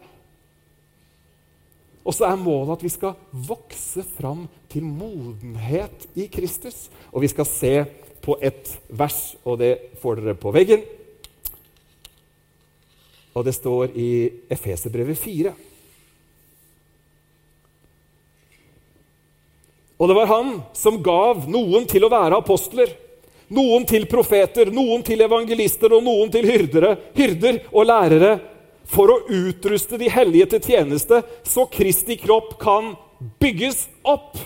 Og 2.07 2.15
så 2.15 2.29
er 2.29 2.39
målet 2.39 2.77
at 2.77 2.85
vi 2.87 2.93
skal 2.93 3.17
vokse 3.33 4.05
fram 4.17 4.47
til 4.71 4.87
modenhet 4.87 6.07
i 6.15 6.29
Kristus. 6.33 6.87
Og 7.11 7.25
vi 7.25 7.33
skal 7.33 7.49
se 7.51 7.73
på 8.27 8.37
ett 8.43 8.73
vers, 8.91 9.37
og 9.47 9.61
det 9.63 9.73
får 10.03 10.19
dere 10.19 10.39
på 10.41 10.51
veggen. 10.55 10.83
Og 13.37 13.45
det 13.47 13.55
står 13.55 13.95
i 13.95 14.11
Efeserbrevet 14.51 15.19
4. 15.21 15.53
Og 19.97 20.11
det 20.11 20.17
var 20.19 20.33
han 20.33 20.51
som 20.77 20.99
gav 21.05 21.47
noen 21.49 21.87
til 21.89 22.05
å 22.05 22.13
være 22.13 22.41
apostler, 22.43 22.91
noen 23.55 23.87
til 23.89 24.09
profeter, 24.11 24.73
noen 24.75 25.05
til 25.07 25.23
evangelister 25.25 25.95
og 25.95 26.03
noen 26.05 26.33
til 26.35 26.49
hyrdere, 26.49 26.97
hyrder 27.17 27.63
og 27.71 27.87
lærere, 27.89 28.35
for 28.87 29.11
å 29.11 29.23
utruste 29.31 29.99
de 29.99 30.11
hellige 30.13 30.51
til 30.55 30.73
tjeneste, 30.73 31.23
så 31.47 31.65
Kristi 31.71 32.19
kropp 32.21 32.53
kan 32.61 32.93
bygges 33.43 33.87
opp 34.07 34.37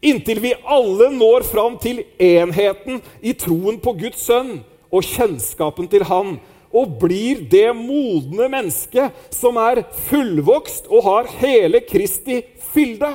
inntil 0.00 0.40
vi 0.42 0.54
alle 0.64 1.10
når 1.14 1.46
fram 1.48 1.78
til 1.82 2.02
enheten 2.18 3.02
i 3.22 3.34
troen 3.38 3.78
på 3.82 3.94
Guds 4.00 4.24
sønn 4.26 4.56
og 4.94 5.06
kjennskapen 5.06 5.88
til 5.90 6.06
Han, 6.08 6.36
og 6.74 6.96
blir 6.98 7.44
det 7.50 7.68
modne 7.78 8.48
mennesket 8.50 9.34
som 9.34 9.58
er 9.62 9.84
fullvokst 10.08 10.88
og 10.90 11.06
har 11.06 11.30
hele 11.38 11.84
Kristi 11.86 12.40
fylde. 12.72 13.12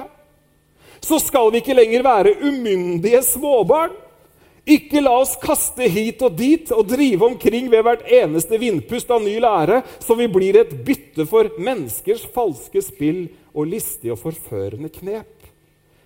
Så 1.03 1.19
skal 1.23 1.51
vi 1.51 1.59
ikke 1.59 1.75
lenger 1.75 2.05
være 2.05 2.37
umyndige 2.43 3.21
småbarn. 3.23 3.95
Ikke 4.69 5.01
la 5.01 5.15
oss 5.17 5.33
kaste 5.41 5.87
hit 5.89 6.21
og 6.21 6.35
dit 6.37 6.71
og 6.75 6.85
drive 6.91 7.25
omkring 7.25 7.71
ved 7.71 7.83
hvert 7.87 8.03
eneste 8.05 8.59
vindpust 8.61 9.09
av 9.11 9.23
ny 9.23 9.39
lære, 9.41 9.81
så 10.03 10.15
vi 10.19 10.27
blir 10.29 10.59
et 10.59 10.75
bytte 10.85 11.25
for 11.29 11.49
menneskers 11.57 12.27
falske 12.35 12.83
spill 12.85 13.23
og 13.55 13.71
listige 13.71 14.13
og 14.13 14.21
forførende 14.21 14.91
knep. 14.93 15.38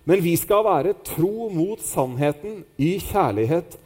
Men 0.04 0.20
vi 0.24 0.34
skal 0.36 0.64
være 0.66 0.96
tro 1.06 1.48
mot 1.52 1.80
sannheten 1.80 2.62
i 2.76 2.96
kjærlighet 3.00 3.78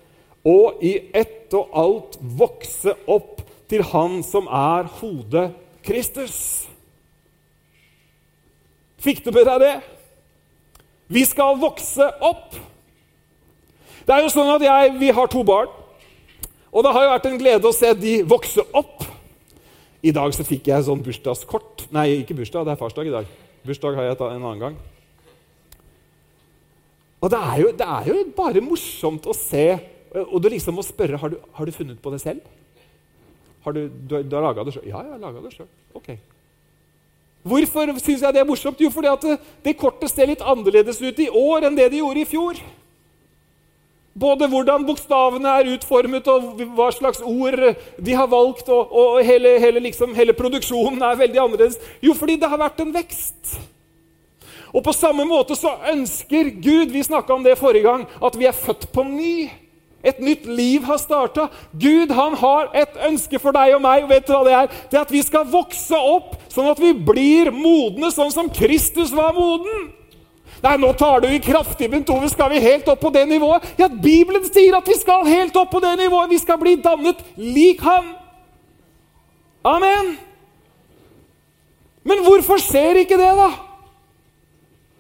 og 0.49 0.83
i 0.85 0.97
ett 1.15 1.55
og 1.57 1.77
alt 1.79 2.19
vokse 2.21 2.95
opp 3.07 3.45
til 3.69 3.85
Han 3.93 4.23
som 4.27 4.49
er 4.51 4.89
hodet 4.99 5.51
Kristus. 5.85 6.67
Fikk 8.99 9.23
du 9.25 9.31
med 9.31 9.47
deg 9.47 9.63
det? 9.63 9.75
Vi 11.09 11.23
skal 11.25 11.61
vokse 11.61 12.09
opp. 12.25 12.57
Det 14.05 14.17
er 14.17 14.25
jo 14.25 14.33
sånn 14.33 14.51
at 14.57 14.65
jeg, 14.65 14.97
Vi 14.99 15.13
har 15.15 15.31
to 15.31 15.45
barn, 15.45 15.71
og 16.73 16.85
det 16.85 16.93
har 16.93 17.05
jo 17.05 17.15
vært 17.15 17.29
en 17.31 17.41
glede 17.41 17.69
å 17.69 17.77
se 17.77 17.93
de 17.95 18.19
vokse 18.29 18.65
opp. 18.77 19.07
I 20.03 20.13
dag 20.15 20.33
så 20.35 20.45
fikk 20.47 20.69
jeg 20.71 20.87
sånn 20.87 21.03
bursdagskort. 21.05 21.89
Nei, 21.95 22.21
ikke 22.23 22.37
bursdag, 22.39 22.67
det 22.67 22.75
er 22.75 22.81
farsdag 22.81 23.09
i 23.09 23.15
dag. 23.15 23.33
Bursdag 23.67 23.97
har 23.99 24.09
jeg 24.09 24.19
en 24.21 24.45
annen 24.45 24.63
gang. 24.63 24.79
Og 27.19 27.31
det 27.33 27.39
er, 27.39 27.57
jo, 27.63 27.71
det 27.75 27.87
er, 27.87 28.09
jo, 28.13 28.17
bare 28.37 28.63
morsomt 28.63 29.25
å 29.27 29.35
se 29.35 29.67
Og 30.31 30.39
du 30.39 30.47
liksom 30.53 30.77
må 30.79 30.85
spørre 30.87 31.19
har 31.19 31.33
du, 31.33 31.39
har 31.57 31.67
du 31.67 31.75
funnet 31.75 31.99
på 32.01 32.13
det 32.15 32.21
selv. 32.23 32.45
Har 33.67 33.75
du, 33.75 33.89
du, 33.89 34.21
du 34.23 34.37
har 34.37 34.45
laga 34.47 34.65
det 34.65 34.77
sjøl? 34.77 34.87
Ja, 34.89 35.03
jeg 35.03 35.17
har 35.17 35.21
laga 35.21 35.43
det 35.45 35.53
sjøl. 35.53 35.69
Ok. 35.99 36.13
Hvorfor 37.49 37.93
syns 38.01 38.23
jeg 38.23 38.35
det 38.35 38.41
er 38.41 38.49
morsomt? 38.49 38.81
Jo, 38.81 38.91
fordi 38.95 39.11
at 39.11 39.25
det, 39.27 39.37
det 39.65 39.77
kortet 39.79 40.11
ser 40.13 40.31
litt 40.31 40.45
annerledes 40.45 41.01
ut 41.03 41.21
i 41.21 41.29
år 41.29 41.69
enn 41.69 41.77
det 41.79 41.91
det 41.93 42.01
gjorde 42.01 42.23
i 42.23 42.29
fjor. 42.29 42.61
Både 44.19 44.49
hvordan 44.51 44.87
bokstavene 44.87 45.51
er 45.61 45.69
utformet, 45.77 46.27
og 46.27 46.63
hva 46.75 46.89
slags 46.95 47.21
ord 47.23 47.61
de 48.03 48.17
har 48.19 48.31
valgt. 48.31 48.71
Og, 48.73 48.95
og 49.01 49.21
hele, 49.27 49.59
hele, 49.63 49.83
liksom, 49.85 50.15
hele, 50.19 50.35
produksjonen 50.35 51.03
er 51.05 51.21
veldig 51.21 51.43
annerledes. 51.45 51.79
Jo, 52.03 52.17
fordi 52.19 52.39
det 52.41 52.51
har 52.51 52.61
vært 52.61 52.83
en 52.83 52.95
vekst. 52.95 53.59
Og 54.75 54.83
på 54.85 54.93
samme 54.93 55.25
måte 55.29 55.57
så 55.57 55.75
ønsker 55.93 56.51
Gud 56.63 56.93
vi 56.93 57.05
om 57.29 57.45
det 57.45 57.59
forrige 57.59 57.87
gang, 57.87 58.07
at 58.23 58.39
vi 58.39 58.45
er 58.45 58.53
født 58.53 58.93
på 58.93 59.03
ny. 59.03 59.49
Et 60.05 60.21
nytt 60.21 60.47
liv 60.47 60.85
har 60.87 60.97
starta. 60.97 61.49
Gud 61.73 62.13
han 62.15 62.35
har 62.35 62.71
et 62.75 62.99
ønske 63.09 63.39
for 63.39 63.53
deg 63.53 63.75
og 63.75 63.83
meg. 63.83 64.05
og 64.05 64.11
vet 64.11 64.27
du 64.27 64.33
hva 64.33 64.45
Det 64.45 64.53
er 64.53 64.67
Det 64.91 64.97
er 64.97 65.01
at 65.01 65.13
vi 65.13 65.23
skal 65.23 65.45
vokse 65.45 65.97
opp 65.97 66.37
sånn 66.49 66.71
at 66.71 66.79
vi 66.79 66.93
blir 66.93 67.51
modne, 67.51 68.11
sånn 68.11 68.31
som 68.31 68.51
Kristus 68.51 69.11
var 69.13 69.33
moden. 69.35 69.93
Nei, 70.63 70.77
nå 70.77 70.93
tar 70.99 71.21
du 71.21 71.29
i 71.29 71.39
kraftig, 71.39 71.91
Bent 71.91 72.11
Ove. 72.11 72.29
Skal 72.31 72.51
vi 72.51 72.63
helt 72.63 72.89
opp 72.89 73.01
på 73.01 73.13
det 73.15 73.27
nivået? 73.29 73.63
Ja, 73.79 73.89
Bibelen 73.89 74.45
sier 74.47 74.79
at 74.79 74.89
vi 74.89 74.97
skal 74.99 75.27
helt 75.27 75.57
opp 75.57 75.71
på 75.71 75.81
det 75.81 75.97
nivået. 75.99 76.31
Vi 76.31 76.39
skal 76.39 76.59
bli 76.59 76.75
dannet 76.83 77.21
lik 77.37 77.81
ham. 77.81 78.15
Amen. 79.65 80.17
Men 82.03 82.23
hvorfor 82.25 82.59
skjer 82.63 83.03
ikke 83.03 83.19
det, 83.21 83.31
da? 83.39 83.51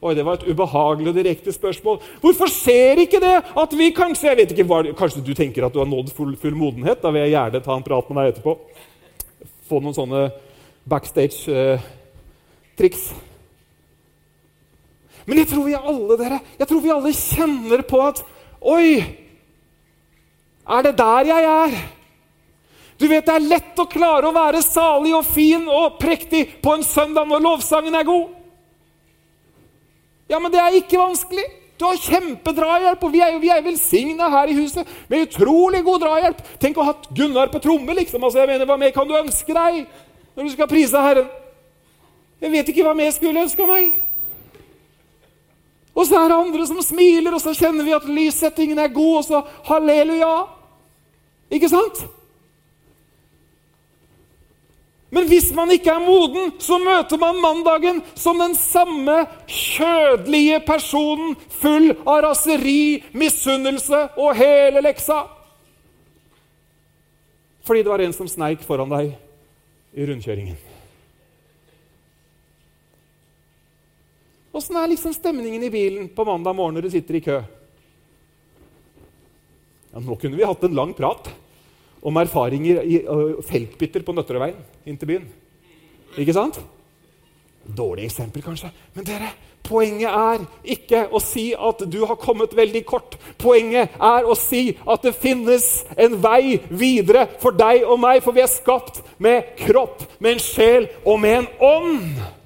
Oi, 0.00 0.14
Det 0.14 0.24
var 0.24 0.34
et 0.38 0.46
ubehagelig 0.46 1.08
og 1.10 1.16
direkte 1.16 1.52
spørsmål. 1.52 1.98
Hvorfor 2.22 2.46
skjer 2.52 2.98
ikke 3.02 3.20
det 3.22 3.42
at 3.58 3.72
vi 3.74 3.90
kanskje 3.94 4.28
jeg 4.28 4.36
vet 4.38 4.52
ikke, 4.54 4.66
hva, 4.70 4.82
Kanskje 4.94 5.24
du 5.26 5.34
tenker 5.34 5.66
at 5.66 5.74
du 5.74 5.80
har 5.82 5.90
nådd 5.90 6.12
full, 6.14 6.36
full 6.38 6.54
modenhet? 6.54 7.02
Da 7.02 7.10
vil 7.10 7.22
jeg 7.26 7.34
gjerne 7.34 7.64
ta 7.64 7.74
en 7.74 7.86
prat 7.86 8.10
med 8.10 8.22
deg 8.22 8.28
etterpå. 8.32 8.52
Få 9.68 9.76
noen 9.82 9.96
sånne 9.96 10.20
backstage-triks. 10.88 13.02
Eh, 13.10 13.24
men 15.26 15.38
jeg 15.42 15.48
tror 15.50 15.64
vi 15.66 15.74
alle 15.76 16.16
dere, 16.16 16.38
jeg 16.56 16.68
tror 16.70 16.80
vi 16.80 16.94
alle 16.94 17.12
kjenner 17.12 17.82
på 17.84 17.98
at 18.06 18.22
Oi! 18.58 19.04
Er 20.68 20.82
det 20.84 20.98
der 20.98 21.28
jeg 21.28 21.44
er? 21.48 21.76
Du 22.98 23.06
vet, 23.06 23.26
Det 23.26 23.34
er 23.34 23.50
lett 23.50 23.78
å 23.78 23.90
klare 23.90 24.30
å 24.30 24.34
være 24.34 24.62
salig 24.62 25.14
og 25.14 25.26
fin 25.26 25.68
og 25.68 25.98
prektig 26.00 26.62
på 26.62 26.74
en 26.74 26.86
søndag 26.86 27.28
når 27.30 27.44
lovsangen 27.44 27.94
er 27.94 28.06
god. 28.06 28.38
Ja, 30.28 30.38
men 30.38 30.52
det 30.52 30.61
er 30.61 30.76
ikke 30.76 31.00
vanskelig. 31.00 31.47
Du 31.78 31.85
har 31.87 32.00
kjempedrahjelp, 32.02 33.04
og 33.06 33.12
vi 33.12 33.20
er, 33.23 33.37
vi 33.38 33.52
velsigna 33.62 34.26
her 34.32 34.50
i 34.50 34.56
huset 34.56 34.88
med 35.08 35.28
utrolig 35.28 35.85
god 35.87 36.02
drahjelp. 36.02 36.40
Tenk 36.58 36.78
å 36.78 36.85
ha 36.85 36.92
hatt 36.92 37.06
Gunnar 37.14 37.52
på 37.52 37.61
tromme, 37.62 37.94
liksom. 38.00 38.25
Altså, 38.25 38.42
jeg 38.42 38.50
mener, 38.50 38.66
Hva 38.66 38.76
mer 38.80 38.90
kan 38.94 39.06
du 39.06 39.14
ønske 39.14 39.54
deg 39.54 39.85
når 40.35 40.49
du 40.49 40.52
skal 40.56 40.70
prise 40.70 41.04
Herren? 41.04 41.30
Jeg 42.42 42.52
vet 42.52 42.68
ikke 42.70 42.85
hva 42.87 42.97
mer 42.99 43.14
skulle 43.14 43.47
ønska 43.47 43.66
meg. 43.66 43.94
Og 45.94 46.06
så 46.06 46.18
er 46.18 46.28
det 46.30 46.38
andre 46.38 46.66
som 46.66 46.82
smiler, 46.82 47.35
og 47.35 47.42
så 47.42 47.54
kjenner 47.58 47.87
vi 47.87 47.94
at 47.94 48.06
lyssettingen 48.06 48.78
er 48.78 48.92
god, 48.94 49.14
og 49.18 49.25
så 49.26 49.42
halleluja. 49.70 50.35
Ikke 51.54 51.70
sant? 51.70 52.04
Men 55.10 55.24
hvis 55.30 55.48
man 55.56 55.70
ikke 55.72 55.92
er 55.94 56.04
moden, 56.04 56.50
så 56.60 56.76
møter 56.82 57.20
man 57.20 57.40
mandagen 57.40 58.02
som 58.18 58.40
den 58.40 58.52
samme 58.58 59.22
kjødelige 59.48 60.60
personen, 60.66 61.32
full 61.60 61.94
av 62.04 62.20
raseri, 62.26 63.00
misunnelse 63.16 64.02
og 64.20 64.36
hele 64.36 64.84
leksa. 64.84 65.22
Fordi 67.64 67.84
det 67.84 67.92
var 67.92 68.04
en 68.04 68.16
som 68.16 68.28
sneik 68.28 68.60
foran 68.68 68.92
deg 68.92 69.14
i 69.96 70.04
rundkjøringen. 70.08 70.60
Åssen 74.58 74.76
er 74.80 74.90
liksom 74.90 75.12
stemningen 75.16 75.62
i 75.62 75.72
bilen 75.72 76.08
på 76.12 76.24
mandag 76.26 76.56
morgen 76.56 76.76
når 76.76 76.88
du 76.88 76.92
sitter 76.92 77.16
i 77.16 77.24
kø? 77.24 77.40
Ja, 79.88 80.00
nå 80.04 80.16
kunne 80.20 80.36
vi 80.36 80.48
hatt 80.48 80.64
en 80.68 80.76
lang 80.76 80.92
prat 80.96 81.28
om 82.02 82.16
erfaringer 82.20 82.82
i 82.82 83.02
feltbytter 83.48 84.04
på 84.06 84.14
Nøtterøyveien 84.16 84.58
inn 84.88 84.98
til 84.98 85.12
byen. 85.12 85.28
Ikke 86.18 86.36
sant? 86.36 86.60
Dårlig 87.68 88.06
eksempel, 88.08 88.42
kanskje. 88.42 88.70
Men 88.96 89.04
dere, 89.04 89.28
poenget 89.66 90.08
er 90.08 90.44
ikke 90.76 91.02
å 91.12 91.20
si 91.20 91.50
at 91.52 91.82
du 91.90 91.98
har 92.08 92.16
kommet 92.20 92.56
veldig 92.56 92.84
kort. 92.88 93.18
Poenget 93.40 93.98
er 94.00 94.24
å 94.24 94.37
si 94.38 94.70
at 94.88 95.04
det 95.04 95.12
finnes 95.18 95.66
en 96.00 96.16
vei 96.22 96.58
videre 96.70 97.26
for 97.42 97.56
deg 97.56 97.84
og 97.84 98.00
meg, 98.00 98.22
for 98.24 98.37
vi 98.37 98.44
er 98.44 98.52
skapt 98.52 99.02
med 99.20 99.52
kropp, 99.66 100.06
med 100.18 100.38
en 100.38 100.42
sjel 100.42 100.88
og 101.04 101.20
med 101.20 101.42
en 101.42 101.52
ånd 101.68 102.38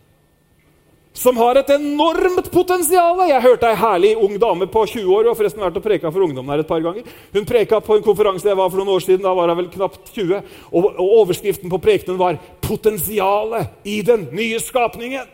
som 1.12 1.36
har 1.36 1.58
et 1.60 1.70
enormt 1.74 2.48
potensial. 2.52 3.20
Jeg 3.28 3.44
hørte 3.44 3.68
ei 3.68 3.78
herlig 3.78 4.12
ung 4.16 4.38
dame 4.40 4.68
på 4.70 4.84
20 4.88 5.12
år. 5.12 5.26
Hun 5.26 5.32
har 5.32 5.38
forresten 5.38 5.64
vært 5.64 5.76
og 5.76 5.84
preka 5.84 6.12
for 6.12 6.24
ungdom 6.24 6.48
her 6.48 6.62
et 6.62 6.68
par 6.70 6.80
ganger. 6.84 7.04
Hun 7.34 7.48
preka 7.48 7.82
på 7.84 7.98
en 7.98 8.06
konferanse 8.06 8.48
jeg 8.48 8.58
var 8.58 8.72
for 8.72 8.80
noen 8.80 8.94
år 8.94 9.04
siden. 9.04 9.24
Da 9.26 9.34
var 9.36 9.52
hun 9.52 9.60
vel 9.60 9.70
knapt 9.74 10.14
20. 10.14 10.40
Og, 10.72 10.88
og 10.88 11.14
overskriften 11.20 11.72
på 11.72 11.82
prekenen 11.82 12.20
var 12.20 12.40
'Potensialet 12.62 13.68
i 13.84 14.00
den 14.02 14.28
nye 14.32 14.58
skapningen'. 14.58 15.28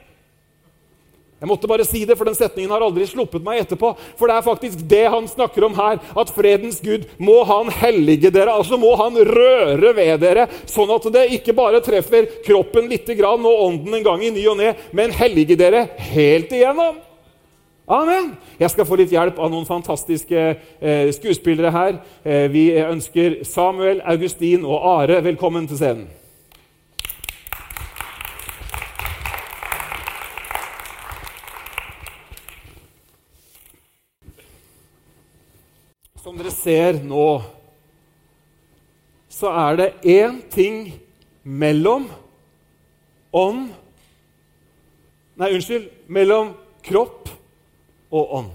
Jeg 1.38 1.46
måtte 1.46 1.68
bare 1.70 1.87
si 1.87 2.01
det, 2.03 2.16
for 2.18 2.27
den 2.27 2.35
setningen 2.35 2.72
har 2.74 2.83
aldri 2.83 3.05
sluppet 3.07 3.44
meg 3.46 3.61
etterpå. 3.62 3.92
For 4.18 4.27
det 4.27 4.38
er 4.38 4.46
faktisk 4.46 4.81
det 4.90 5.05
han 5.07 5.29
snakker 5.31 5.68
om 5.68 5.77
her. 5.79 6.01
At 6.18 6.33
fredens 6.35 6.81
Gud 6.83 7.07
må 7.22 7.44
han 7.46 7.70
hellige 7.70 8.33
dere. 8.35 8.57
Altså 8.59 8.79
må 8.81 8.90
han 8.98 9.14
røre 9.22 9.92
ved 9.94 10.18
dere, 10.24 10.48
sånn 10.66 10.90
at 10.94 11.07
det 11.14 11.29
ikke 11.38 11.55
bare 11.55 11.83
treffer 11.85 12.27
kroppen 12.46 12.90
litt 12.90 13.07
grann, 13.18 13.46
og 13.46 13.66
ånden 13.68 14.01
en 14.01 14.09
gang 14.11 14.24
i 14.27 14.33
ny 14.35 14.48
og 14.51 14.59
ne, 14.59 14.74
men 14.90 15.14
hellige 15.14 15.57
dere 15.59 15.87
helt 16.11 16.51
igjennom. 16.53 16.98
Amen. 17.88 18.35
Jeg 18.61 18.74
skal 18.74 18.85
få 18.85 18.98
litt 19.01 19.14
hjelp 19.14 19.38
av 19.40 19.48
noen 19.53 19.64
fantastiske 19.64 20.42
eh, 20.44 21.09
skuespillere 21.16 21.70
her. 21.72 22.01
Eh, 22.20 22.48
vi 22.53 22.68
ønsker 22.83 23.44
Samuel, 23.48 24.03
Augustin 24.05 24.66
og 24.66 24.83
Are 24.98 25.22
velkommen 25.24 25.70
til 25.70 25.81
scenen. 25.81 26.09
Som 36.29 36.37
dere 36.37 36.51
ser 36.53 36.99
nå, 37.09 37.41
så 39.33 39.49
er 39.49 39.79
det 39.79 39.87
én 40.12 40.35
ting 40.53 40.91
mellom 41.41 42.05
ånd 43.33 43.71
Nei, 45.38 45.49
unnskyld. 45.55 45.87
Mellom 46.12 46.51
kropp 46.85 47.31
og 48.11 48.35
ånd. 48.41 48.51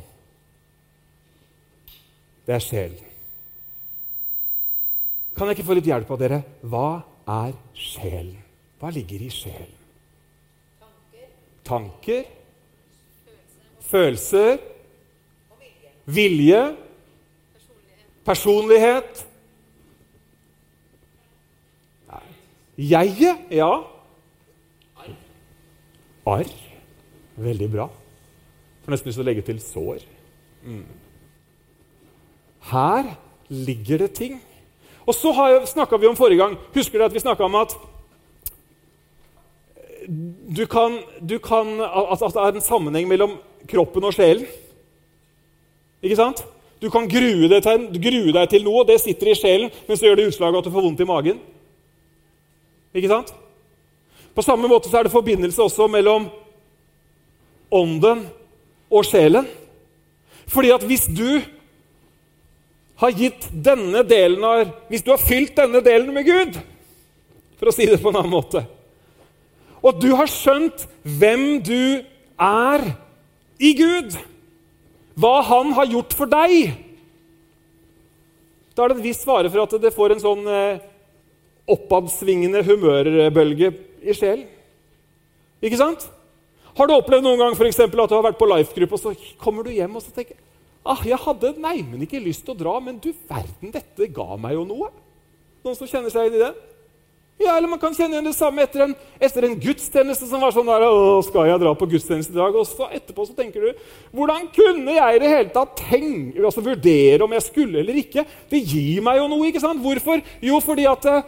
Det 2.45 2.57
er 2.59 2.61
sjelen. 2.67 3.09
Kan 5.33 5.49
jeg 5.49 5.57
ikke 5.57 5.67
få 5.71 5.79
litt 5.79 5.89
hjelp 5.89 6.13
av 6.13 6.21
dere? 6.21 6.41
Hva 6.61 6.85
er 7.39 7.57
sjelen? 7.73 8.37
Hva 8.77 8.93
ligger 8.93 9.25
i 9.25 9.33
sjelen? 9.33 9.73
Tanker. 10.77 11.27
Tanker. 11.73 12.23
Følelser. 13.89 14.57
Vilje. 16.05 16.65
Personlighet. 18.25 19.25
Jeget, 22.77 23.37
ja. 23.51 23.83
Arr. 26.25 26.49
Veldig 27.35 27.71
bra. 27.71 27.89
Får 28.83 28.93
nesten 28.93 29.09
lyst 29.09 29.19
til 29.19 29.25
å 29.25 29.27
legge 29.27 29.45
til 29.45 29.59
sår. 29.61 30.03
Mm. 30.63 30.85
Her 32.71 33.15
ligger 33.49 34.05
det 34.05 34.11
ting. 34.17 34.39
Og 35.05 35.15
så 35.15 35.33
snakka 35.67 35.97
vi 35.99 36.07
om 36.07 36.15
forrige 36.15 36.39
gang 36.39 36.53
Husker 36.71 36.95
dere 36.95 37.09
at 37.09 37.13
vi 37.13 37.19
snakka 37.19 37.43
om 37.43 37.55
at 37.59 37.73
du 40.57 40.65
kan, 40.67 40.97
du 41.19 41.37
kan, 41.39 41.79
at 41.79 42.19
det 42.19 42.39
er 42.39 42.55
en 42.55 42.61
sammenheng 42.61 43.07
mellom 43.07 43.37
kroppen 43.67 44.03
og 44.03 44.13
sjelen? 44.13 44.47
Ikke 46.03 46.17
sant? 46.19 46.43
Du 46.83 46.89
kan 46.91 47.05
grue 47.07 47.47
deg, 47.47 47.61
til, 47.63 47.85
grue 48.03 48.33
deg 48.35 48.49
til 48.51 48.65
noe, 48.65 48.83
det 48.83 48.97
sitter 48.99 49.29
i 49.31 49.37
sjelen, 49.39 49.69
men 49.87 49.95
så 49.95 50.09
gjør 50.09 50.17
det 50.19 50.25
utslag 50.33 50.57
at 50.59 50.65
du 50.67 50.71
får 50.73 50.83
vondt 50.83 51.03
i 51.05 51.07
magen. 51.07 51.37
Ikke 52.91 53.07
sant? 53.07 53.31
På 54.35 54.43
samme 54.43 54.67
måte 54.67 54.89
så 54.91 54.99
er 54.99 55.07
det 55.07 55.13
forbindelse 55.13 55.63
også 55.63 55.87
mellom 55.87 56.25
ånden 57.71 58.25
og 58.91 59.07
sjelen. 59.07 59.47
Fordi 60.51 60.73
at 60.75 60.83
hvis 60.83 61.05
du 61.07 61.39
har 62.99 63.15
gitt 63.15 63.47
denne 63.51 64.03
delen 64.05 64.43
av 64.45 64.67
Hvis 64.91 65.05
du 65.05 65.13
har 65.13 65.21
fylt 65.23 65.55
denne 65.57 65.79
delen 65.83 66.11
med 66.13 66.27
Gud, 66.27 66.59
for 67.57 67.71
å 67.71 67.75
si 67.75 67.87
det 67.87 68.01
på 68.03 68.11
en 68.11 68.19
annen 68.19 68.33
måte, 68.33 68.65
og 69.79 70.03
du 70.03 70.11
har 70.19 70.27
skjønt 70.31 70.83
hvem 71.03 71.63
du 71.63 72.03
er 72.43 72.85
i 73.63 73.71
Gud 73.79 74.19
hva 75.19 75.35
han 75.45 75.73
har 75.77 75.91
gjort 75.91 76.15
for 76.17 76.29
deg, 76.29 76.73
da 78.73 78.83
er 78.83 78.89
det 78.89 78.97
en 78.97 79.05
viss 79.05 79.21
fare 79.25 79.51
for 79.53 79.61
at 79.63 79.75
det 79.81 79.93
får 79.93 80.15
en 80.15 80.23
sånn 80.23 80.47
eh, 80.49 80.81
oppadsvingende 81.69 82.63
humørbølge 82.65 83.69
i 84.01 84.15
sjelen. 84.17 84.47
Ikke 85.63 85.79
sant? 85.79 86.07
Har 86.73 86.89
du 86.89 86.95
opplevd 86.95 87.23
noen 87.27 87.39
gang 87.39 87.55
for 87.55 87.69
eksempel, 87.69 88.01
at 88.01 88.09
du 88.09 88.17
har 88.17 88.25
vært 88.25 88.39
på 88.39 88.49
life-gruppe, 88.49 88.97
og 88.97 89.03
så 89.03 89.37
kommer 89.39 89.65
du 89.65 89.71
hjem 89.75 89.93
og 89.95 90.01
så 90.03 90.11
tenker 90.15 90.39
ah, 90.83 90.99
'Jeg 91.05 91.21
hadde 91.21 91.53
neimen 91.61 92.01
ikke 92.03 92.19
lyst 92.19 92.43
til 92.43 92.55
å 92.55 92.59
dra, 92.59 92.79
men 92.81 92.97
du 92.99 93.13
verden, 93.29 93.71
dette 93.71 94.09
ga 94.11 94.35
meg 94.35 94.57
jo 94.57 94.65
noe.' 94.67 94.91
Noen 95.63 95.77
som 95.77 95.87
kjenner 95.87 96.11
seg 96.11 96.27
inn 96.27 96.41
i 96.41 96.43
det? 96.43 96.51
Ja, 97.41 97.57
Eller 97.57 97.67
man 97.67 97.79
kan 97.81 97.95
kjenne 97.95 98.15
igjen 98.15 98.27
det 98.29 98.35
samme 98.37 98.63
etter 98.63 98.85
en, 98.85 98.93
etter 99.21 99.47
en 99.47 99.55
gudstjeneste 99.59 100.27
som 100.29 100.43
var 100.43 100.53
sånn 100.55 100.69
der, 100.69 100.85
å, 100.85 101.19
skal 101.25 101.49
jeg 101.49 101.61
dra 101.63 101.73
på 101.75 101.87
gudstjeneste 101.91 102.35
i 102.35 102.39
dag? 102.39 102.55
Og 102.55 102.67
så 102.69 102.87
etterpå 102.93 103.25
så 103.27 103.35
tenker 103.37 103.65
du 103.65 103.85
hvordan 104.15 104.47
kunne 104.53 104.95
jeg 104.95 105.17
i 105.17 105.21
det 105.23 105.31
hele 105.31 105.53
tatt 105.55 105.73
tenke, 105.81 106.43
altså 106.43 106.63
vurdere 106.63 107.25
om 107.25 107.33
jeg 107.35 107.47
skulle 107.47 107.81
eller 107.81 107.97
ikke? 108.03 108.25
Det 108.51 108.61
gir 108.61 109.01
meg 109.05 109.19
jo 109.19 109.29
noe. 109.31 109.49
ikke 109.49 109.63
sant? 109.63 109.81
Hvorfor? 109.83 110.21
Jo, 110.45 110.61
fordi 110.63 110.85
at 110.89 111.09
eh, 111.09 111.25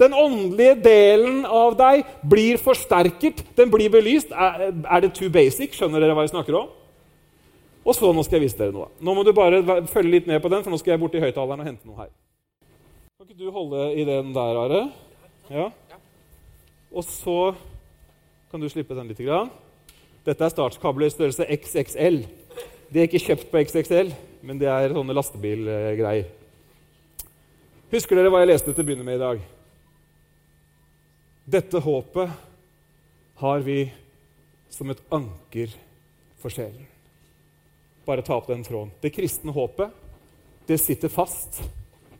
den 0.00 0.14
åndelige 0.16 0.78
delen 0.86 1.42
av 1.44 1.76
deg 1.78 2.06
blir 2.22 2.62
forsterket, 2.62 3.44
den 3.58 3.70
blir 3.72 3.92
belyst. 3.92 4.32
Er, 4.32 4.70
er 4.70 5.04
det 5.04 5.12
too 5.18 5.30
basic? 5.32 5.74
Skjønner 5.76 6.02
dere 6.02 6.16
hva 6.16 6.24
jeg 6.24 6.32
snakker 6.32 6.62
om? 6.62 6.70
Og 7.82 7.96
så 7.98 8.12
nå 8.14 8.22
skal 8.22 8.38
jeg 8.38 8.46
vise 8.46 8.58
dere 8.58 8.74
noe. 8.74 8.88
Nå 9.02 9.14
må 9.14 9.24
du 9.26 9.34
bare 9.34 9.82
følge 9.90 10.16
litt 10.16 10.28
med 10.30 10.42
på 10.42 10.50
den, 10.52 10.62
for 10.62 10.70
nå 10.70 10.78
skal 10.78 10.94
jeg 10.94 11.02
bort 11.02 11.14
til 11.16 11.24
høyttaleren 11.24 11.64
og 11.64 11.66
hente 11.66 11.88
noe 11.88 12.04
her. 12.04 12.12
Kan 13.18 13.26
ikke 13.26 13.42
du 13.42 13.50
holde 13.54 13.88
i 13.98 14.06
den 14.06 14.30
der, 14.34 14.60
Are? 14.64 14.84
Ja. 15.52 15.68
Og 16.92 17.04
så 17.04 17.54
kan 18.50 18.60
du 18.60 18.68
slippe 18.72 18.96
den 18.96 19.10
litt. 19.10 19.20
Grann. 19.20 19.50
Dette 20.24 20.46
er 20.46 20.52
startkabler 20.52 21.10
i 21.10 21.12
størrelse 21.12 21.44
XXL. 21.44 22.22
De 22.92 23.00
er 23.00 23.08
ikke 23.08 23.20
kjøpt 23.20 23.50
på 23.50 23.60
XXL, 23.66 24.12
men 24.46 24.60
det 24.60 24.68
er 24.70 24.94
sånne 24.94 25.16
lastebilgreier. 25.16 26.30
Husker 27.92 28.16
dere 28.16 28.30
hva 28.32 28.40
jeg 28.40 28.52
leste 28.52 28.72
til 28.72 28.84
å 28.84 28.88
begynne 28.88 29.04
med 29.04 29.18
i 29.18 29.22
dag? 29.22 29.42
Dette 31.52 31.82
håpet 31.84 32.32
har 33.42 33.64
vi 33.66 33.80
som 34.72 34.88
et 34.92 35.02
anker 35.12 35.74
for 36.40 36.54
sjelen. 36.54 36.86
Bare 38.06 38.24
ta 38.24 38.38
opp 38.38 38.48
den 38.48 38.64
tråden. 38.64 38.94
Det 39.02 39.12
kristne 39.12 39.52
håpet 39.52 39.92
det 40.68 40.78
sitter 40.80 41.12
fast 41.12 41.60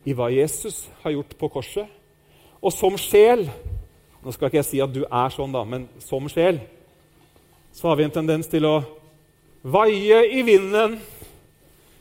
i 0.03 0.13
hva 0.13 0.27
Jesus 0.29 0.83
har 1.01 1.15
gjort 1.15 1.33
på 1.39 1.49
korset 1.55 2.02
og 2.63 2.71
som 2.71 2.97
sjel 2.99 3.47
Nå 4.23 4.31
skal 4.31 4.47
ikke 4.47 4.61
jeg 4.61 4.67
si 4.69 4.79
at 4.79 4.91
du 4.95 5.01
er 5.03 5.33
sånn, 5.35 5.51
da, 5.51 5.65
men 5.67 5.89
som 5.99 6.29
sjel 6.31 6.61
så 7.75 7.89
har 7.89 7.97
vi 7.99 8.05
en 8.05 8.13
tendens 8.13 8.47
til 8.47 8.63
å 8.69 8.77
vaie 9.63 10.19
i 10.29 10.43
vinden, 10.45 10.99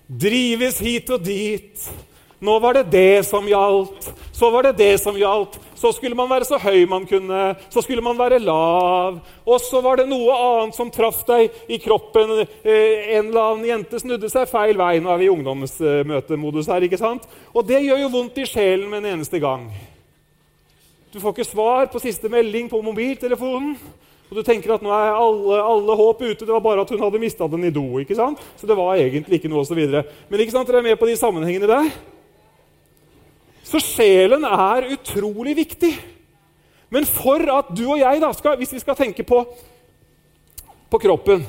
drives 0.06 0.78
hit 0.84 1.10
og 1.10 1.22
dit. 1.24 1.86
Nå 2.42 2.56
var 2.58 2.74
det 2.74 2.90
det 2.90 3.22
som 3.24 3.46
gjaldt, 3.46 4.08
så 4.34 4.50
var 4.50 4.66
det 4.66 4.72
det 4.80 4.96
som 5.00 5.16
gjaldt. 5.16 5.56
Så 5.78 5.92
skulle 5.94 6.18
man 6.18 6.28
være 6.30 6.46
så 6.46 6.58
høy 6.58 6.84
man 6.90 7.06
kunne, 7.06 7.54
så 7.70 7.82
skulle 7.82 8.02
man 8.02 8.18
være 8.18 8.42
lav. 8.42 9.20
Og 9.46 9.62
så 9.62 9.80
var 9.82 9.98
det 9.98 10.08
noe 10.10 10.34
annet 10.34 10.76
som 10.76 10.90
traff 10.90 11.22
deg 11.28 11.54
i 11.70 11.78
kroppen. 11.82 12.42
Eh, 12.42 13.14
en 13.16 13.30
eller 13.30 13.40
annen 13.46 13.70
jente 13.70 14.02
snudde 14.02 14.30
seg 14.30 14.50
feil 14.50 14.78
vei. 14.78 14.96
Nå 15.00 15.14
er 15.14 15.22
vi 15.22 15.30
i 15.30 15.32
ungdomsmøtemodus 15.32 16.70
her. 16.70 16.82
ikke 16.86 17.00
sant? 17.00 17.26
Og 17.54 17.66
det 17.66 17.80
gjør 17.86 18.04
jo 18.04 18.12
vondt 18.12 18.42
i 18.42 18.46
sjelen 18.50 18.90
med 18.90 19.02
en 19.04 19.16
eneste 19.16 19.40
gang. 19.42 19.70
Du 21.12 21.20
får 21.20 21.34
ikke 21.34 21.44
svar 21.44 21.90
på 21.92 22.00
siste 22.00 22.30
melding 22.32 22.70
på 22.72 22.80
mobiltelefonen. 22.80 23.74
Og 24.32 24.38
du 24.38 24.40
tenker 24.46 24.72
at 24.72 24.80
nå 24.80 24.88
er 24.96 25.10
alle, 25.12 25.58
alle 25.60 25.96
håp 25.98 26.22
ute. 26.24 26.46
Det 26.46 26.54
var 26.54 26.62
bare 26.64 26.86
at 26.86 26.92
hun 26.94 27.02
hadde 27.04 27.20
mista 27.20 27.44
den 27.52 27.66
i 27.68 27.72
do. 27.74 27.84
ikke 28.00 28.16
sant? 28.16 28.40
Så 28.56 28.64
det 28.68 28.78
var 28.78 28.96
egentlig 28.96 29.36
ikke 29.36 29.50
noe 29.52 29.60
osv. 29.60 29.76
Men 29.76 30.40
ikke 30.40 30.54
sant, 30.54 30.64
dere 30.70 30.80
er 30.80 30.86
med 30.86 30.96
på 30.96 31.10
de 31.10 31.18
sammenhengene 31.20 31.68
der? 31.68 31.90
Så 33.68 33.82
sjelen 33.84 34.48
er 34.48 34.88
utrolig 34.96 35.52
viktig. 35.60 35.92
Men 36.92 37.04
for 37.08 37.44
at 37.58 37.68
du 37.76 37.84
og 37.90 38.00
jeg, 38.00 38.24
da, 38.24 38.32
skal, 38.36 38.56
hvis 38.56 38.72
vi 38.72 38.80
skal 38.80 38.96
tenke 38.96 39.24
på, 39.24 39.44
på 40.92 41.00
kroppen 41.00 41.44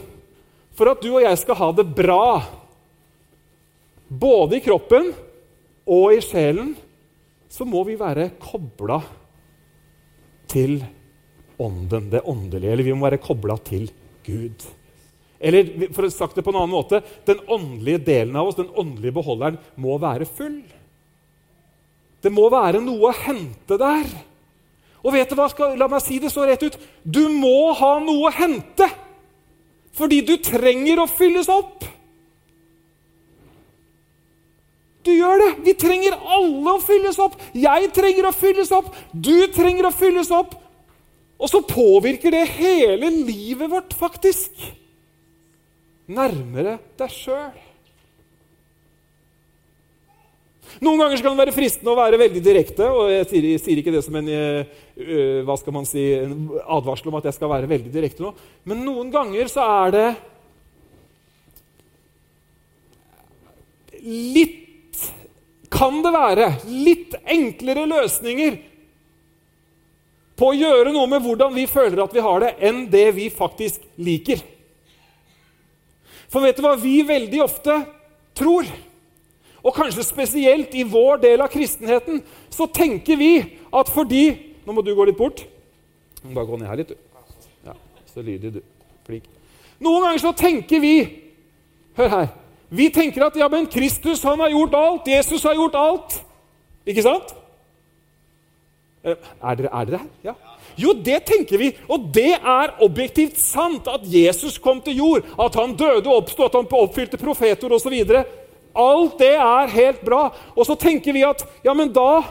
For 0.76 0.92
at 0.92 1.02
du 1.04 1.10
og 1.14 1.24
jeg 1.24 1.40
skal 1.40 1.60
ha 1.60 1.72
det 1.76 1.84
bra, 1.94 2.44
både 4.08 4.58
i 4.58 4.64
kroppen 4.64 5.12
og 5.88 6.16
i 6.16 6.22
sjelen, 6.24 6.72
så 7.48 7.68
må 7.68 7.84
vi 7.88 8.00
være 8.00 8.32
kobla 8.42 9.04
til 10.54 10.78
ånden, 11.62 12.10
det 12.14 12.24
åndelige. 12.30 12.72
Eller 12.72 12.88
vi 12.88 12.96
må 12.96 13.08
være 13.08 13.22
kobla 13.24 13.58
til 13.66 13.90
Gud. 14.26 14.66
Eller 15.44 15.90
for 15.92 16.08
å 16.08 16.12
sagt 16.14 16.38
det 16.38 16.46
på 16.46 16.54
en 16.54 16.62
annen 16.62 16.72
måte 16.72 17.02
den 17.28 17.42
åndelige 17.52 18.06
delen 18.08 18.38
av 18.40 18.48
oss, 18.48 18.60
den 18.60 18.72
åndelige 18.80 19.18
beholderen, 19.18 19.60
må 19.76 19.98
være 20.00 20.28
full. 20.30 20.62
Det 22.24 22.32
må 22.32 22.48
være 22.52 22.80
noe 22.84 23.10
å 23.10 23.18
hente 23.26 23.78
der. 23.80 24.08
Og 25.04 25.12
vet 25.12 25.28
du 25.28 25.36
hva? 25.36 25.50
Skal, 25.52 25.76
la 25.76 25.90
meg 25.92 26.04
si 26.06 26.22
det 26.24 26.32
så 26.32 26.46
rett 26.48 26.64
ut. 26.64 26.78
Du 27.04 27.26
må 27.28 27.74
ha 27.76 27.98
noe 28.04 28.30
å 28.30 28.36
hente! 28.38 28.88
Fordi 29.94 30.24
du 30.26 30.38
trenger 30.42 31.04
å 31.04 31.10
fylles 31.12 31.52
opp. 31.54 31.84
Du 35.04 35.12
gjør 35.12 35.42
det! 35.42 35.50
Vi 35.66 35.74
trenger 35.76 36.16
alle 36.16 36.76
å 36.78 36.82
fylles 36.84 37.20
opp. 37.22 37.36
Jeg 37.58 37.90
trenger 37.96 38.30
å 38.30 38.36
fylles 38.36 38.72
opp. 38.76 38.94
Du 39.12 39.36
trenger 39.56 39.90
å 39.90 39.96
fylles 39.96 40.32
opp. 40.34 40.56
Og 41.44 41.52
så 41.52 41.60
påvirker 41.68 42.32
det 42.32 42.46
hele 42.56 43.10
livet 43.12 43.68
vårt, 43.72 43.92
faktisk. 44.00 44.56
Nærmere 46.08 46.78
deg 47.00 47.12
sjøl. 47.12 47.52
Noen 50.82 51.04
ganger 51.04 51.22
kan 51.22 51.36
det 51.36 51.44
være 51.44 51.54
fristende 51.54 51.92
å 51.92 52.00
være 52.00 52.18
veldig 52.22 52.42
direkte. 52.44 52.88
og 52.88 53.12
Jeg 53.12 53.28
sier, 53.30 53.48
jeg 53.52 53.62
sier 53.62 53.82
ikke 53.82 53.94
det 53.94 54.02
som 54.06 54.16
en, 54.18 54.32
man 55.76 55.88
si, 55.88 56.06
en 56.18 56.48
advarsel 56.64 57.12
om 57.12 57.20
at 57.20 57.28
jeg 57.30 57.38
skal 57.38 57.52
være 57.52 57.70
veldig 57.70 57.92
direkte 57.94 58.24
nå. 58.24 58.34
Men 58.70 58.82
noen 58.88 59.12
ganger 59.14 59.52
så 59.52 59.68
er 59.84 59.94
det 59.98 60.08
litt 64.04 64.63
kan 65.74 66.00
det 66.06 66.14
være 66.14 66.48
litt 66.70 67.16
enklere 67.26 67.88
løsninger 67.90 68.60
på 70.38 70.50
å 70.50 70.58
gjøre 70.58 70.94
noe 70.94 71.10
med 71.10 71.22
hvordan 71.24 71.54
vi 71.56 71.66
føler 71.70 72.04
at 72.04 72.14
vi 72.14 72.24
har 72.24 72.44
det, 72.44 72.52
enn 72.66 72.86
det 72.92 73.08
vi 73.18 73.30
faktisk 73.34 73.84
liker. 74.02 74.42
For 76.30 76.42
vet 76.46 76.58
du 76.58 76.66
hva 76.66 76.74
vi 76.80 76.98
veldig 77.06 77.42
ofte 77.46 77.78
tror? 78.38 78.70
Og 79.64 79.76
kanskje 79.78 80.04
spesielt 80.06 80.74
i 80.76 80.84
vår 80.90 81.22
del 81.24 81.44
av 81.46 81.52
kristenheten 81.54 82.22
så 82.52 82.68
tenker 82.68 83.20
vi 83.20 83.36
at 83.74 83.92
fordi 83.94 84.26
Nå 84.64 84.72
må 84.72 84.80
du 84.80 84.94
gå 84.96 85.04
litt 85.04 85.18
bort. 85.20 85.42
Bare 86.24 86.48
gå 86.48 86.56
ned 86.56 86.70
her 86.72 86.78
litt, 86.80 86.94
du. 86.94 87.26
Ja, 87.68 87.74
så 88.08 88.22
lydig, 88.24 88.54
du. 88.56 88.62
Flink. 89.04 89.26
Noen 89.84 90.06
ganger 90.06 90.22
så 90.24 90.32
tenker 90.40 90.80
vi 90.80 90.94
Hør 91.98 92.08
her. 92.10 92.30
Vi 92.74 92.90
tenker 92.90 93.28
at 93.28 93.38
ja, 93.38 93.48
men 93.52 93.68
Kristus 93.70 94.24
han 94.26 94.42
har 94.42 94.50
gjort 94.50 94.74
alt. 94.74 95.10
Jesus 95.12 95.44
har 95.46 95.54
gjort 95.54 95.76
alt. 95.78 96.16
Ikke 96.90 97.04
sant? 97.06 97.36
Eh, 99.04 99.14
er 99.14 99.60
dere, 99.60 99.70
er 99.70 99.90
dere 99.90 100.02
her? 100.02 100.10
Ja. 100.26 100.34
Jo, 100.80 100.94
det 100.98 101.20
tenker 101.28 101.62
vi. 101.62 101.70
Og 101.86 102.08
det 102.16 102.32
er 102.34 102.74
objektivt 102.82 103.38
sant 103.38 103.88
at 103.92 104.06
Jesus 104.10 104.58
kom 104.62 104.82
til 104.82 104.98
jord, 105.04 105.28
at 105.38 105.60
han 105.60 105.76
døde 105.78 106.08
og 106.08 106.24
oppsto, 106.24 106.48
at 106.48 106.58
han 106.58 106.70
oppfylte 106.70 107.20
profeter 107.22 107.76
osv. 107.78 107.94
Alt 108.74 109.20
det 109.22 109.36
er 109.38 109.76
helt 109.76 110.02
bra. 110.02 110.24
Og 110.56 110.66
så 110.66 110.78
tenker 110.80 111.14
vi 111.14 111.26
at 111.28 111.46
ja, 111.66 111.76
men 111.78 111.94
da 111.94 112.24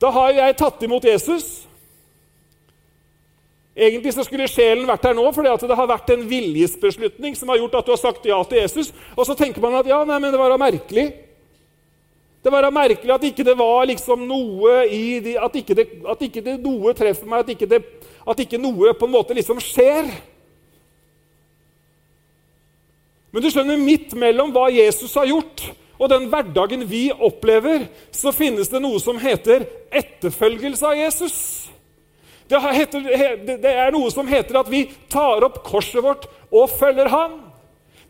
Da 0.00 0.08
har 0.08 0.30
jeg 0.32 0.56
tatt 0.56 0.82
imot 0.82 1.04
Jesus. 1.04 1.59
Egentlig 3.76 4.12
så 4.12 4.24
skulle 4.26 4.48
sjelen 4.50 4.88
vært 4.88 5.04
her 5.06 5.14
nå 5.14 5.24
fordi 5.32 5.52
det 5.70 5.76
har 5.78 5.88
vært 5.88 6.10
en 6.10 6.24
viljesbeslutning 6.28 7.36
som 7.38 7.52
har 7.52 7.60
gjort 7.60 7.76
at 7.78 7.86
du 7.86 7.92
har 7.94 8.00
sagt 8.00 8.26
ja 8.26 8.40
til 8.44 8.62
Jesus. 8.64 8.90
Og 9.14 9.26
så 9.28 9.36
tenker 9.38 9.62
man 9.62 9.78
at 9.78 9.88
ja, 9.88 10.02
nei, 10.04 10.18
men 10.18 10.32
det 10.34 10.40
var 10.40 10.50
da 10.50 10.58
merkelig. 10.60 11.06
Det 12.40 12.50
var 12.52 12.64
da 12.64 12.72
merkelig 12.72 13.12
at 13.14 13.24
ikke 13.28 13.44
det 13.44 13.54
var 13.58 13.84
liksom 13.90 14.24
noe 14.26 14.80
i 14.88 15.20
de, 15.22 15.36
at, 15.36 15.56
ikke 15.60 15.76
det, 15.76 15.86
at 16.08 16.22
ikke 16.24 16.42
det 16.44 16.56
noe 16.64 16.94
treffer 16.96 17.28
meg, 17.28 17.44
at 17.44 17.52
ikke, 17.52 17.68
det, 17.68 17.82
at 18.24 18.42
ikke 18.42 18.60
noe 18.60 18.94
på 18.96 19.06
en 19.06 19.12
måte 19.12 19.36
liksom 19.36 19.60
skjer. 19.62 20.08
Men 23.30 23.44
du 23.44 23.50
skjønner, 23.52 23.78
midt 23.78 24.16
mellom 24.18 24.50
hva 24.54 24.66
Jesus 24.72 25.14
har 25.20 25.28
gjort, 25.28 25.68
og 26.00 26.08
den 26.10 26.30
hverdagen 26.32 26.86
vi 26.88 27.10
opplever, 27.12 27.84
så 28.10 28.32
finnes 28.32 28.72
det 28.72 28.80
noe 28.80 28.98
som 29.04 29.20
heter 29.20 29.68
etterfølgelse 29.92 30.88
av 30.88 30.96
Jesus. 30.96 31.36
Det, 32.50 32.58
heter, 32.74 33.04
det 33.62 33.70
er 33.70 33.92
noe 33.94 34.10
som 34.10 34.26
heter 34.26 34.58
at 34.58 34.70
vi 34.70 34.82
tar 35.12 35.44
opp 35.46 35.60
korset 35.66 36.02
vårt 36.02 36.26
og 36.50 36.70
følger 36.74 37.10
ham. 37.12 37.36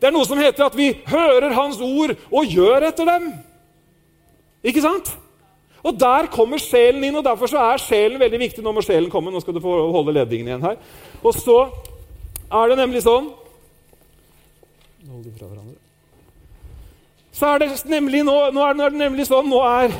Det 0.01 0.09
er 0.09 0.15
noe 0.15 0.25
som 0.25 0.39
heter 0.41 0.65
at 0.65 0.77
vi 0.77 0.95
hører 1.05 1.53
hans 1.53 1.77
ord 1.85 2.15
og 2.31 2.49
gjør 2.49 2.87
etter 2.87 3.05
dem. 3.05 3.27
Ikke 4.65 4.81
sant? 4.81 5.11
Og 5.81 5.97
Der 5.97 6.27
kommer 6.33 6.61
sjelen 6.61 7.03
inn, 7.03 7.15
og 7.17 7.25
derfor 7.25 7.49
så 7.49 7.61
er 7.71 7.81
sjelen 7.81 8.21
veldig 8.21 8.39
viktig. 8.39 8.63
Nå 8.65 8.73
må 8.73 8.83
sjelen 8.85 9.09
komme. 9.13 9.31
Nå 9.33 9.41
skal 9.41 9.55
du 9.57 9.61
få 9.61 9.75
holde 9.93 10.13
ledningen 10.13 10.49
igjen 10.49 10.65
her. 10.65 10.77
Og 11.21 11.33
så 11.37 11.57
er 12.51 12.69
det 12.69 12.77
nemlig 12.81 13.01
sånn 13.05 13.31
Så 17.31 17.47
er 17.47 17.61
det 17.61 17.69
nemlig 17.89 18.21
nå, 18.27 18.35
nå 18.53 18.63
er 18.65 18.75
det 18.77 18.89
nemlig 18.99 19.25
sånn 19.25 19.47
Nå 19.49 19.61
er 19.65 19.93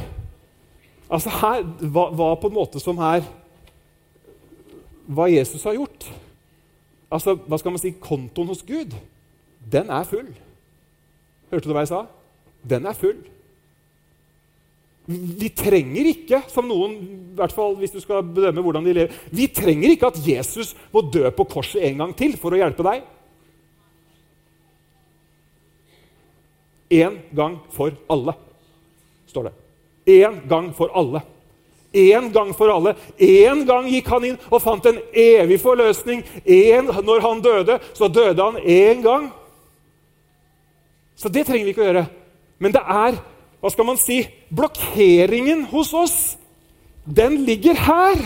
Altså 1.11 1.31
her, 1.41 1.63
hva, 1.91 2.05
hva 2.15 2.27
på 2.39 2.51
en 2.51 2.55
måte 2.55 2.79
som 2.79 2.99
er 3.03 3.23
hva 5.11 5.27
Jesus 5.31 5.63
har 5.67 5.75
gjort 5.77 6.07
Altså, 7.11 7.35
hva 7.35 7.57
skal 7.59 7.73
man 7.73 7.81
si, 7.81 7.89
Kontoen 7.99 8.47
hos 8.47 8.61
Gud, 8.63 8.93
den 9.67 9.89
er 9.91 10.05
full. 10.07 10.29
Hørte 11.51 11.67
du 11.67 11.73
hva 11.75 11.83
jeg 11.83 11.91
sa? 11.91 12.05
Den 12.63 12.87
er 12.87 12.95
full. 12.95 13.17
Vi 15.11 15.49
trenger 15.57 16.07
ikke, 16.07 16.39
som 16.47 16.69
noen, 16.69 16.93
i 17.01 17.35
hvert 17.35 17.51
fall 17.55 17.75
hvis 17.81 17.91
du 17.91 17.99
skal 17.99 18.23
bedømme 18.23 18.63
hvordan 18.63 18.85
de 18.87 18.93
lever, 18.95 19.17
vi 19.33 19.49
trenger 19.51 19.91
ikke 19.91 20.11
at 20.11 20.21
Jesus 20.23 20.71
må 20.93 21.03
dø 21.03 21.25
på 21.35 21.47
korset 21.51 21.83
en 21.89 21.99
gang 22.03 22.13
til 22.15 22.37
for 22.39 22.55
å 22.55 22.61
hjelpe 22.61 22.85
deg. 22.87 23.03
Én 27.01 27.19
gang 27.35 27.57
for 27.75 27.95
alle, 28.11 28.35
står 29.31 29.49
det. 29.49 29.53
Én 30.15 30.41
gang 30.47 30.71
for 30.75 30.91
alle. 30.95 31.23
Én 31.93 32.29
gang 32.31 32.53
for 32.55 32.71
alle. 32.71 32.95
Én 33.19 33.65
gang 33.67 33.89
gikk 33.91 34.07
han 34.07 34.25
inn 34.29 34.39
og 34.49 34.61
fant 34.63 34.85
en 34.87 34.99
evig 35.11 35.59
forløsning. 35.59 36.23
En, 36.45 36.87
når 37.03 37.23
han 37.25 37.41
døde, 37.43 37.79
så 37.93 38.07
døde 38.07 38.39
han 38.43 38.61
én 38.63 39.03
gang. 39.03 39.27
Så 41.15 41.29
det 41.29 41.45
trenger 41.45 41.67
vi 41.67 41.73
ikke 41.75 41.83
å 41.83 41.89
gjøre. 41.89 42.05
Men 42.61 42.73
det 42.73 42.81
er 42.81 43.19
hva 43.61 43.69
skal 43.69 43.85
man 43.85 43.99
si, 44.01 44.23
blokkeringen 44.49 45.67
hos 45.69 45.91
oss, 45.93 46.15
den 47.05 47.43
ligger 47.45 47.77
her. 47.77 48.23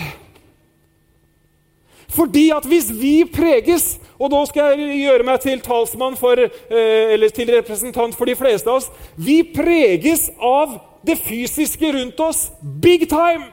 Fordi 2.15 2.49
at 2.56 2.67
hvis 2.69 2.91
vi 2.93 3.25
preges 3.28 3.97
Og 4.15 4.30
da 4.32 4.45
skal 4.47 4.78
jeg 4.80 5.01
gjøre 5.01 5.25
meg 5.28 5.41
til 5.43 5.60
talsmann 5.60 6.13
for, 6.15 6.39
eh, 6.39 7.10
eller 7.12 7.28
til 7.36 7.49
representant 7.51 8.15
for 8.15 8.23
de 8.23 8.36
fleste 8.39 8.69
av 8.69 8.78
oss. 8.78 8.88
Vi 9.17 9.43
preges 9.43 10.30
av 10.39 10.78
det 11.04 11.17
fysiske 11.19 11.91
rundt 11.91 12.19
oss 12.23 12.45
big 12.80 13.10
time. 13.10 13.51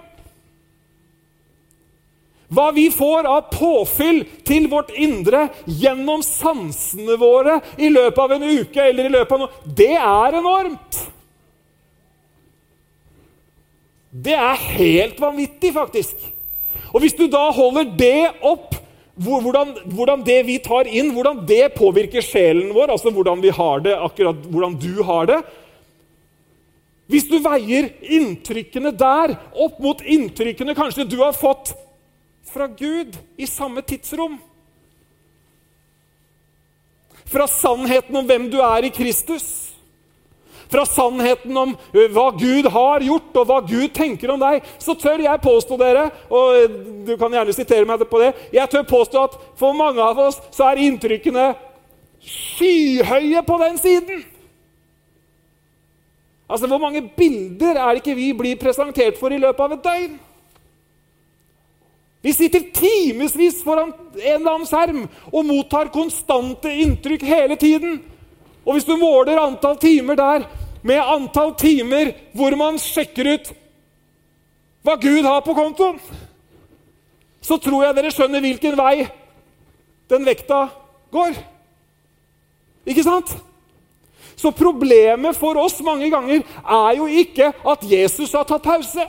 Hva 2.53 2.69
vi 2.77 2.89
får 2.93 3.27
av 3.29 3.49
påfyll 3.53 4.23
til 4.45 4.69
vårt 4.73 4.93
indre 4.93 5.47
gjennom 5.65 6.21
sansene 6.27 7.17
våre 7.21 7.61
i 7.81 7.89
løpet 7.93 8.21
av 8.21 8.37
en 8.37 8.45
uke 8.45 8.85
eller 8.91 9.09
i 9.09 9.15
løpet 9.15 9.35
av 9.37 9.43
noe, 9.45 9.73
det 9.81 9.95
er 9.97 10.39
enormt. 10.43 11.01
Det 14.13 14.37
er 14.37 14.65
helt 14.77 15.21
vanvittig, 15.23 15.73
faktisk. 15.73 16.29
Og 16.93 17.01
hvis 17.01 17.17
du 17.17 17.25
da 17.33 17.47
holder 17.57 17.89
det 17.97 18.29
opp, 18.45 18.75
hvordan, 19.23 19.73
hvordan, 19.93 20.23
det 20.25 20.39
vi 20.49 20.59
tar 20.65 20.89
inn, 20.89 21.13
hvordan 21.17 21.43
det 21.49 21.75
påvirker 21.77 22.25
sjelen 22.25 22.73
vår, 22.77 22.93
altså 22.95 23.13
hvordan 23.13 23.41
vi 23.45 23.53
har 23.53 23.83
det, 23.85 23.97
akkurat 23.97 24.45
hvordan 24.49 24.77
du 24.81 25.03
har 25.05 25.29
det 25.29 25.43
Hvis 27.13 27.27
du 27.29 27.37
veier 27.45 27.91
inntrykkene 28.01 28.93
der 28.97 29.35
opp 29.53 29.81
mot 29.85 30.01
inntrykkene 30.01 30.73
kanskje 30.75 31.05
du 31.05 31.19
har 31.21 31.37
fått 31.37 31.75
fra 32.53 32.69
Gud 32.69 33.17
i 33.41 33.49
samme 33.49 33.83
tidsrom 33.83 34.39
Fra 37.33 37.47
sannheten 37.49 38.17
om 38.17 38.27
hvem 38.29 38.49
du 38.53 38.59
er 38.61 38.89
i 38.89 38.95
Kristus 38.95 39.73
fra 40.73 40.87
sannheten 40.89 41.57
om 41.57 41.75
hva 41.93 42.31
Gud 42.39 42.67
har 42.73 43.05
gjort, 43.05 43.35
og 43.37 43.49
hva 43.49 43.59
Gud 43.67 43.93
tenker 43.93 44.33
om 44.33 44.41
deg, 44.41 44.65
så 44.81 44.95
tør 44.97 45.21
jeg 45.21 45.45
påstå 45.45 45.77
dere, 45.81 46.07
og 46.33 46.79
du 47.05 47.13
kan 47.21 47.35
gjerne 47.37 47.53
sitere 47.53 47.89
meg 47.89 48.07
på 48.09 48.23
det 48.23 48.33
Jeg 48.55 48.71
tør 48.73 48.89
påstå 48.89 49.27
at 49.29 49.37
for 49.61 49.77
mange 49.77 50.01
av 50.01 50.23
oss 50.31 50.41
så 50.55 50.71
er 50.71 50.81
inntrykkene 50.87 51.51
skyhøye 52.23 53.43
på 53.45 53.59
den 53.61 53.79
siden. 53.83 54.25
Altså, 56.49 56.67
Hvor 56.67 56.81
mange 56.81 57.03
bilder 57.17 57.77
er 57.77 57.93
det 57.93 58.03
ikke 58.03 58.17
vi 58.17 58.33
blir 58.37 58.61
presentert 58.61 59.21
for 59.21 59.33
i 59.33 59.41
løpet 59.41 59.65
av 59.65 59.77
et 59.77 59.85
døgn? 59.85 60.21
Vi 62.23 62.33
sitter 62.35 62.61
timevis 62.75 63.63
foran 63.65 63.93
en 64.15 64.35
eller 64.35 64.53
annen 64.53 64.69
skjerm 64.69 65.07
og 65.33 65.47
mottar 65.47 65.91
konstante 65.95 66.71
inntrykk 66.71 67.25
hele 67.27 67.57
tiden. 67.59 67.99
Og 68.63 68.77
hvis 68.77 68.87
du 68.87 68.95
måler 68.97 69.41
antall 69.43 69.79
timer 69.83 70.19
der 70.19 70.47
med 70.87 71.03
antall 71.03 71.55
timer 71.59 72.13
hvor 72.37 72.55
man 72.59 72.79
sjekker 72.79 73.35
ut 73.35 73.51
hva 74.87 74.97
Gud 75.03 75.27
har 75.27 75.43
på 75.47 75.55
kontoen, 75.55 75.99
så 77.43 77.59
tror 77.59 77.85
jeg 77.85 77.97
dere 77.99 78.11
skjønner 78.15 78.43
hvilken 78.43 78.79
vei 78.79 79.07
den 80.11 80.27
vekta 80.27 80.69
går. 81.15 81.35
Ikke 82.87 83.05
sant? 83.07 83.35
Så 84.39 84.51
problemet 84.55 85.39
for 85.39 85.59
oss 85.59 85.79
mange 85.85 86.09
ganger 86.11 86.43
er 86.63 86.97
jo 86.99 87.07
ikke 87.07 87.51
at 87.51 87.85
Jesus 87.87 88.35
har 88.35 88.47
tatt 88.47 88.63
pause. 88.63 89.07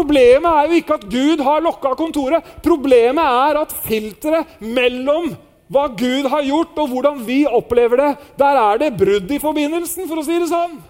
Problemet 0.00 0.48
er 0.48 0.70
jo 0.70 0.80
ikke 0.80 0.96
at 0.96 1.06
Gud 1.12 1.42
har 1.44 1.60
lokka 1.64 1.92
kontoret. 1.98 2.46
Problemet 2.64 3.20
er 3.20 3.60
at 3.60 3.74
filteret 3.84 4.60
mellom 4.64 5.34
hva 5.70 5.84
Gud 5.94 6.26
har 6.32 6.42
gjort, 6.42 6.78
og 6.82 6.88
hvordan 6.90 7.20
vi 7.26 7.44
opplever 7.46 8.00
det, 8.00 8.08
der 8.40 8.58
er 8.58 8.80
det 8.80 8.94
brudd 8.98 9.30
i 9.30 9.38
forbindelsen, 9.38 10.08
for 10.08 10.18
å 10.18 10.24
si 10.26 10.38
det 10.40 10.48
sånn. 10.50 10.80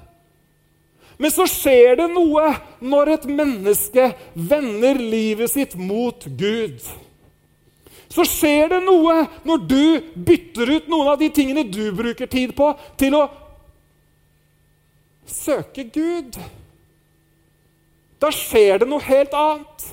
Men 1.20 1.34
så 1.34 1.44
skjer 1.50 1.98
det 2.00 2.06
noe 2.14 2.46
når 2.80 3.10
et 3.16 3.26
menneske 3.28 4.06
vender 4.32 4.96
livet 4.96 5.52
sitt 5.52 5.74
mot 5.76 6.24
Gud. 6.24 6.80
Så 8.10 8.24
skjer 8.24 8.72
det 8.72 8.78
noe 8.86 9.26
når 9.44 9.66
du 9.68 9.82
bytter 10.16 10.72
ut 10.78 10.88
noen 10.88 11.12
av 11.12 11.20
de 11.20 11.28
tingene 11.34 11.66
du 11.68 11.90
bruker 11.98 12.30
tid 12.30 12.54
på, 12.56 12.70
til 12.96 13.18
å 13.20 13.26
søke 15.28 15.84
Gud. 15.92 16.40
Da 18.20 18.30
skjer 18.34 18.82
det 18.82 18.88
noe 18.88 19.02
helt 19.04 19.34
annet. 19.34 19.86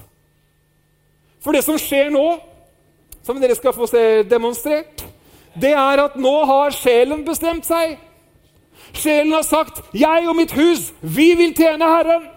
For 1.44 1.56
det 1.56 1.64
som 1.64 1.78
skjer 1.80 2.10
nå, 2.12 2.26
som 3.24 3.40
dere 3.40 3.56
skal 3.56 3.76
få 3.76 3.88
se 3.88 4.04
demonstrert, 4.28 5.06
det 5.58 5.74
er 5.74 6.04
at 6.04 6.18
nå 6.20 6.36
har 6.50 6.76
sjelen 6.76 7.24
bestemt 7.28 7.66
seg. 7.68 7.98
Sjelen 8.94 9.34
har 9.34 9.44
sagt 9.44 9.82
'Jeg 9.94 10.28
og 10.28 10.36
mitt 10.36 10.52
hus, 10.52 10.92
vi 11.02 11.34
vil 11.36 11.54
tjene 11.54 11.86
Herren'. 11.86 12.28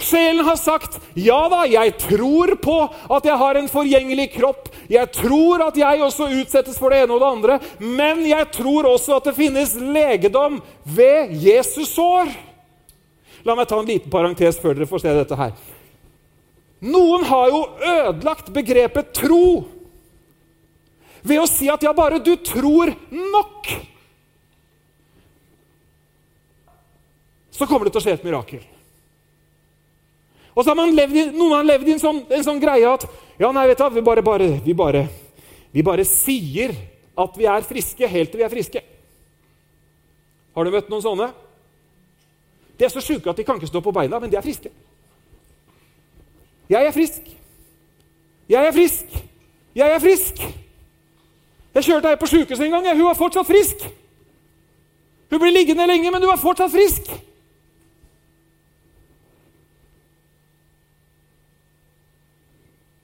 Sjelen 0.00 0.44
har 0.44 0.56
sagt 0.56 0.98
'Ja 1.16 1.48
da, 1.48 1.62
jeg 1.68 1.96
tror 1.98 2.54
på 2.56 2.88
at 3.10 3.24
jeg 3.24 3.36
har 3.36 3.54
en 3.56 3.68
forgjengelig 3.68 4.32
kropp'. 4.32 4.68
'Jeg 4.88 5.12
tror 5.12 5.66
at 5.66 5.76
jeg 5.76 6.02
også 6.02 6.28
utsettes 6.40 6.78
for 6.78 6.88
det 6.88 7.02
ene 7.02 7.14
og 7.14 7.20
det 7.20 7.26
andre', 7.26 7.60
men 7.78 8.26
jeg 8.26 8.50
tror 8.52 8.84
også 8.84 9.16
at 9.16 9.24
det 9.24 9.36
finnes 9.36 9.74
legedom 9.74 10.62
ved 10.84 11.30
Jesus 11.32 11.88
sår. 11.88 12.49
La 13.44 13.56
meg 13.56 13.68
ta 13.68 13.78
en 13.80 13.88
liten 13.88 14.12
parentes 14.12 14.58
før 14.60 14.76
dere 14.76 14.88
får 14.88 15.04
se 15.04 15.14
dette 15.16 15.38
her. 15.38 15.54
Noen 16.80 17.24
har 17.28 17.52
jo 17.52 17.60
ødelagt 17.76 18.50
begrepet 18.54 19.12
tro 19.16 19.44
ved 21.20 21.40
å 21.42 21.48
si 21.48 21.68
at 21.68 21.82
ja, 21.84 21.92
bare 21.92 22.20
du 22.24 22.32
tror 22.40 22.94
nok, 23.12 23.68
så 27.52 27.66
kommer 27.68 27.84
det 27.86 27.92
til 27.92 28.00
å 28.00 28.04
skje 28.06 28.14
et 28.16 28.24
mirakel. 28.24 28.62
Og 30.56 30.64
så 30.64 30.72
har 30.72 30.78
man 30.78 30.94
levd, 30.96 31.34
Noen 31.36 31.58
har 31.58 31.66
levd 31.68 31.90
i 31.90 31.94
en 31.94 32.00
sånn, 32.00 32.22
en 32.32 32.46
sånn 32.46 32.62
greie 32.62 32.88
at 32.88 33.04
ja, 33.40 33.50
nei, 33.52 33.66
vet 33.68 33.80
du, 33.80 33.84
vi 33.98 34.04
bare, 34.04 34.24
bare, 34.24 34.48
vi, 34.64 34.76
bare, 34.76 35.04
vi 35.72 35.84
bare 35.84 36.04
sier 36.08 36.72
at 37.20 37.36
vi 37.36 37.46
er 37.48 37.68
friske 37.68 38.08
helt 38.08 38.32
til 38.32 38.40
vi 38.40 38.46
er 38.48 38.52
friske. 38.52 38.82
Har 40.56 40.66
du 40.66 40.72
møtt 40.72 40.88
noen 40.92 41.04
sånne? 41.04 41.30
De 42.80 42.84
er 42.84 42.88
så 42.88 43.00
sjuke 43.04 43.28
at 43.30 43.36
de 43.36 43.44
kan 43.44 43.58
ikke 43.60 43.68
stå 43.68 43.80
på 43.84 43.92
beina, 43.92 44.18
men 44.18 44.30
de 44.32 44.36
er 44.36 44.40
friske. 44.40 44.70
Jeg 46.70 46.86
er 46.86 46.92
frisk. 46.96 47.26
Jeg 48.48 48.66
er 48.66 48.72
frisk. 48.72 49.16
Jeg 49.74 49.92
er 49.94 49.98
frisk. 49.98 50.38
Jeg 51.74 51.84
kjørte 51.84 52.08
ei 52.08 52.16
på 52.16 52.26
sjukehuset 52.26 52.64
en 52.64 52.72
gang. 52.72 52.86
Hun 52.96 53.04
var 53.04 53.18
fortsatt 53.18 53.46
frisk. 53.46 53.84
Hun 55.30 55.42
blir 55.42 55.52
liggende 55.52 55.86
lenge, 55.86 56.10
men 56.10 56.22
hun 56.22 56.30
var 56.30 56.40
fortsatt 56.40 56.72
frisk. 56.72 57.10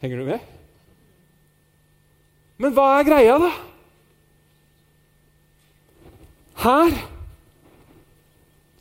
Henger 0.00 0.18
du 0.18 0.24
med? 0.24 0.38
Men 2.56 2.72
hva 2.72 2.86
er 2.96 3.04
greia, 3.10 3.36
da? 3.44 3.52
Her 6.64 6.96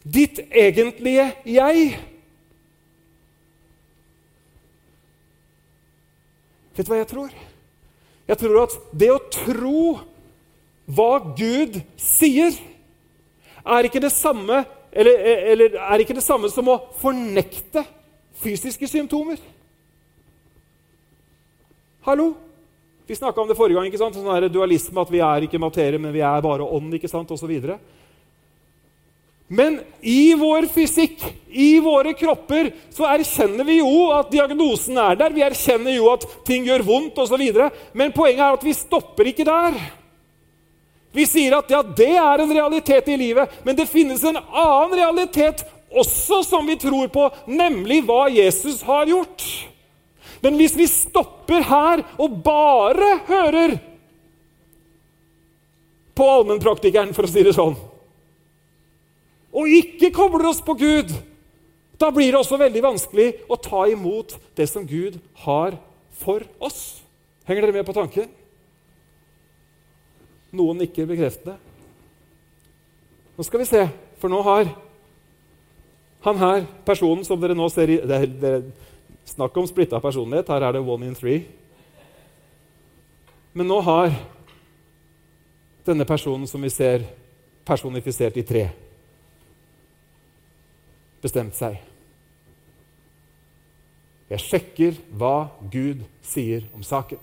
Ditt 0.05 0.39
egentlige 0.53 1.31
jeg 1.49 1.95
Vet 6.75 6.85
du 6.85 6.91
hva 6.91 6.99
jeg 6.99 7.09
tror? 7.09 7.33
Jeg 8.27 8.37
tror 8.41 8.57
at 8.65 8.73
det 8.91 9.07
å 9.13 9.21
tro 9.31 9.81
hva 10.91 11.11
Gud 11.37 11.77
sier, 11.97 12.53
er 13.65 13.87
ikke 13.87 14.01
det 14.03 14.11
samme, 14.13 14.59
eller, 14.91 15.21
eller 15.53 15.77
er 15.79 16.03
ikke 16.03 16.17
det 16.17 16.25
samme 16.25 16.49
som 16.51 16.67
å 16.69 16.75
fornekte 16.99 17.85
fysiske 18.43 18.89
symptomer. 18.91 19.39
Hallo? 22.05 22.33
Vi 23.07 23.15
snakka 23.17 23.41
om 23.41 23.47
det 23.47 23.57
forrige 23.57 23.79
gang. 23.79 23.87
ikke 23.87 24.01
sant? 24.01 24.17
Sånn 24.17 24.49
dualisme, 24.51 25.01
At 25.01 25.13
vi 25.13 25.21
er 25.21 25.45
ikke 25.45 25.61
materie, 25.61 26.01
men 26.01 26.13
vi 26.13 26.21
er 26.25 26.41
bare 26.41 26.65
ånd. 26.65 26.93
ikke 26.93 27.09
sant? 27.09 27.31
Og 27.31 27.39
så 27.39 27.47
videre. 27.47 27.79
Men 29.47 29.77
i 30.01 30.33
vår 30.33 30.65
fysikk, 30.73 31.21
i 31.47 31.79
våre 31.79 32.15
kropper, 32.17 32.71
så 32.93 33.05
erkjenner 33.11 33.67
vi 33.67 33.77
jo 33.77 34.07
at 34.15 34.31
diagnosen 34.33 34.97
er 34.97 35.19
der. 35.19 35.35
Vi 35.35 35.43
erkjenner 35.45 35.93
jo 35.93 36.09
at 36.13 36.25
ting 36.47 36.65
gjør 36.65 36.85
vondt 36.87 37.21
osv. 37.21 37.43
Men 37.93 38.15
poenget 38.15 38.41
er 38.41 38.57
at 38.57 38.65
vi 38.65 38.73
stopper 38.73 39.29
ikke 39.29 39.45
der. 39.47 39.77
Vi 41.15 41.23
sier 41.29 41.55
at 41.55 41.69
ja, 41.71 41.79
det 41.85 42.11
er 42.19 42.43
en 42.43 42.51
realitet 42.51 43.07
i 43.07 43.15
livet, 43.15 43.53
men 43.63 43.77
det 43.77 43.87
finnes 43.87 44.23
en 44.27 44.35
annen 44.35 44.97
realitet 44.99 45.63
også 45.95 46.41
som 46.43 46.67
vi 46.67 46.75
tror 46.75 47.07
på, 47.13 47.29
nemlig 47.47 48.01
hva 48.03 48.25
Jesus 48.33 48.81
har 48.83 49.07
gjort. 49.07 49.45
Men 50.43 50.57
hvis 50.59 50.75
vi 50.75 50.89
stopper 50.91 51.63
her 51.63 52.03
og 52.19 52.35
bare 52.43 53.13
hører 53.29 53.77
på 56.15 56.27
allmennpraktikeren, 56.33 57.15
for 57.15 57.27
å 57.27 57.31
si 57.31 57.45
det 57.47 57.55
sånn, 57.55 57.77
og 59.55 59.71
ikke 59.71 60.11
kobler 60.15 60.49
oss 60.49 60.61
på 60.63 60.75
Gud, 60.79 61.13
da 61.95 62.09
blir 62.11 62.33
det 62.33 62.41
også 62.41 62.59
veldig 62.59 62.81
vanskelig 62.83 63.27
å 63.47 63.55
ta 63.55 63.85
imot 63.87 64.35
det 64.57 64.67
som 64.67 64.83
Gud 64.87 65.15
har 65.45 65.77
for 66.19 66.43
oss. 66.59 66.99
Henger 67.47 67.63
dere 67.63 67.77
med 67.77 67.87
på 67.87 67.95
tanken? 67.95 68.27
Noen 70.55 70.81
nikker 70.83 71.07
bekreftende. 71.07 71.55
Nå 73.35 73.43
skal 73.43 73.63
vi 73.63 73.67
se, 73.67 73.85
for 74.19 74.31
nå 74.31 74.41
har 74.43 74.69
han 76.25 76.39
her, 76.41 76.65
personen 76.87 77.25
som 77.27 77.39
dere 77.39 77.55
nå 77.55 77.67
ser 77.69 77.91
i 77.91 77.99
det, 78.01 78.19
det, 78.41 78.53
Snakk 79.25 79.55
om 79.57 79.65
splitta 79.65 79.97
personlighet. 79.97 80.51
Her 80.53 80.67
er 80.67 80.75
det 80.75 80.83
one 80.85 81.07
in 81.07 81.15
three. 81.17 81.47
Men 83.57 83.65
nå 83.65 83.79
har 83.81 84.11
denne 85.85 86.05
personen 86.05 86.45
som 86.45 86.61
vi 86.61 86.69
ser 86.69 87.07
personifisert 87.65 88.37
i 88.37 88.43
tre, 88.45 88.67
bestemt 91.25 91.57
seg. 91.57 91.79
Jeg 94.29 94.41
sjekker 94.41 94.97
hva 95.13 95.49
Gud 95.73 96.01
sier 96.25 96.65
om 96.73 96.85
saken. 96.85 97.21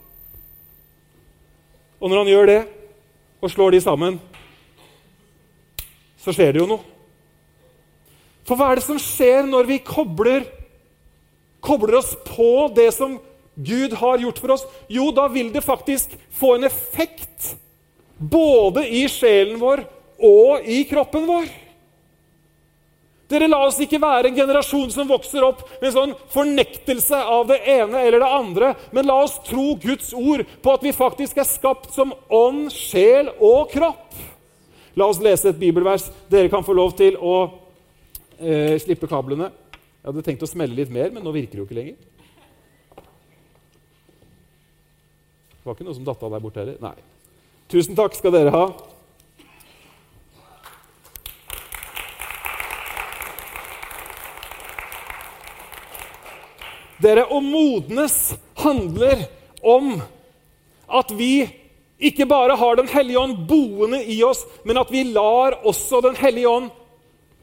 Og 2.02 2.10
når 2.10 2.22
han 2.22 2.30
gjør 2.30 2.48
det, 2.50 2.60
og 3.42 3.50
slår 3.50 3.74
de 3.74 3.80
sammen, 3.82 4.18
så 6.22 6.34
skjer 6.34 6.54
det 6.54 6.62
jo 6.62 6.68
noe. 6.70 6.82
For 8.46 8.58
hva 8.58 8.70
er 8.70 8.78
det 8.78 8.86
som 8.86 8.98
skjer 9.02 9.46
når 9.46 9.68
vi 9.70 9.78
kobler, 9.86 10.46
kobler 11.62 11.98
oss 12.00 12.14
på 12.26 12.68
det 12.74 12.88
som 12.94 13.18
Gud 13.54 13.94
har 13.98 14.22
gjort 14.22 14.38
for 14.42 14.54
oss? 14.54 14.64
Jo, 14.90 15.10
da 15.14 15.28
vil 15.30 15.50
det 15.54 15.62
faktisk 15.66 16.14
få 16.38 16.56
en 16.56 16.66
effekt 16.66 17.52
både 18.18 18.86
i 18.86 19.04
sjelen 19.10 19.58
vår 19.62 19.84
og 20.22 20.66
i 20.70 20.82
kroppen 20.90 21.26
vår. 21.26 21.50
Dere, 23.32 23.48
La 23.48 23.62
oss 23.64 23.78
ikke 23.80 24.00
være 24.02 24.28
en 24.28 24.36
generasjon 24.36 24.90
som 24.92 25.08
vokser 25.08 25.44
opp 25.46 25.62
med 25.78 25.88
en 25.88 25.94
sånn 25.94 26.12
fornektelse 26.34 27.16
av 27.16 27.46
det 27.48 27.62
ene 27.64 28.02
eller 28.04 28.20
det 28.20 28.28
andre, 28.28 28.74
men 28.92 29.08
la 29.08 29.16
oss 29.24 29.38
tro 29.46 29.72
Guds 29.80 30.10
ord 30.12 30.44
på 30.60 30.74
at 30.74 30.84
vi 30.84 30.92
faktisk 30.92 31.40
er 31.40 31.48
skapt 31.48 31.94
som 31.96 32.12
ånd, 32.28 32.68
sjel 32.74 33.32
og 33.38 33.72
kropp. 33.72 34.20
La 35.00 35.08
oss 35.08 35.22
lese 35.24 35.48
et 35.48 35.60
bibelvers. 35.60 36.10
Dere 36.28 36.52
kan 36.52 36.64
få 36.66 36.76
lov 36.76 36.92
til 36.98 37.16
å 37.16 37.36
eh, 38.36 38.76
slippe 38.82 39.08
kablene. 39.08 39.48
Jeg 40.02 40.10
hadde 40.10 40.24
tenkt 40.26 40.44
å 40.44 40.50
smelle 40.50 40.76
litt 40.76 40.92
mer, 40.92 41.08
men 41.14 41.24
nå 41.24 41.32
virker 41.32 41.56
det 41.56 41.62
jo 41.62 41.68
ikke 41.70 41.78
lenger. 41.78 41.96
Det 45.56 45.64
var 45.64 45.78
ikke 45.78 45.86
noe 45.86 45.96
som 45.96 46.04
datt 46.04 46.24
av 46.26 46.34
der 46.34 46.42
borte 46.44 46.60
heller. 46.60 46.76
Nei. 46.82 46.96
Tusen 47.72 47.96
takk 47.96 48.18
skal 48.18 48.34
dere 48.34 48.52
ha. 48.52 48.66
Dere, 57.02 57.24
å 57.26 57.40
modnes 57.42 58.34
handler 58.62 59.26
om 59.62 59.96
at 60.92 61.10
vi 61.16 61.48
ikke 62.02 62.26
bare 62.26 62.56
har 62.58 62.76
Den 62.78 62.90
hellige 62.90 63.18
ånd 63.18 63.42
boende 63.48 64.02
i 64.04 64.20
oss, 64.26 64.44
men 64.64 64.78
at 64.78 64.90
vi 64.90 65.04
lar 65.10 65.60
også 65.66 66.02
Den 66.04 66.18
hellige 66.18 66.50
ånd 66.50 66.70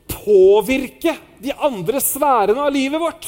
påvirke 0.10 1.16
de 1.40 1.54
andre 1.56 2.02
sfærene 2.04 2.66
av 2.66 2.74
livet 2.74 3.00
vårt. 3.02 3.28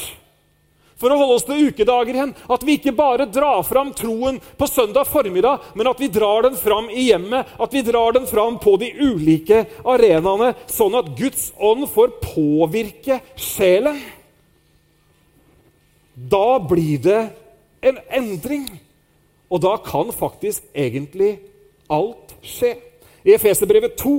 For 1.02 1.10
å 1.10 1.18
holde 1.18 1.38
oss 1.40 1.46
til 1.48 1.70
ukedager 1.72 2.14
igjen, 2.14 2.34
at 2.54 2.64
vi 2.66 2.76
ikke 2.78 2.94
bare 2.94 3.26
drar 3.30 3.64
fram 3.66 3.90
troen 3.98 4.38
på 4.58 4.68
søndag 4.70 5.08
formiddag, 5.10 5.64
men 5.74 5.90
at 5.90 6.02
vi 6.02 6.12
drar 6.14 6.46
den 6.46 6.58
fram 6.60 6.92
i 6.94 7.08
hjemmet, 7.08 7.56
at 7.58 7.74
vi 7.74 7.82
drar 7.86 8.14
den 8.18 8.28
fram 8.30 8.60
på 8.62 8.76
de 8.82 8.92
ulike 9.00 9.64
arenaene, 9.82 10.52
sånn 10.70 10.98
at 11.00 11.14
Guds 11.18 11.50
ånd 11.58 11.88
får 11.90 12.18
påvirke 12.22 13.22
sjelen. 13.34 13.98
Da 16.30 16.60
blir 16.60 17.00
det 17.02 17.22
en 17.82 17.98
endring. 18.12 18.68
Og 19.50 19.62
da 19.62 19.76
kan 19.84 20.14
faktisk 20.14 20.64
egentlig 20.76 21.40
alt 21.90 22.36
skje. 22.44 22.76
I 23.26 23.36
Efeserbrevet 23.36 23.98
2, 24.00 24.16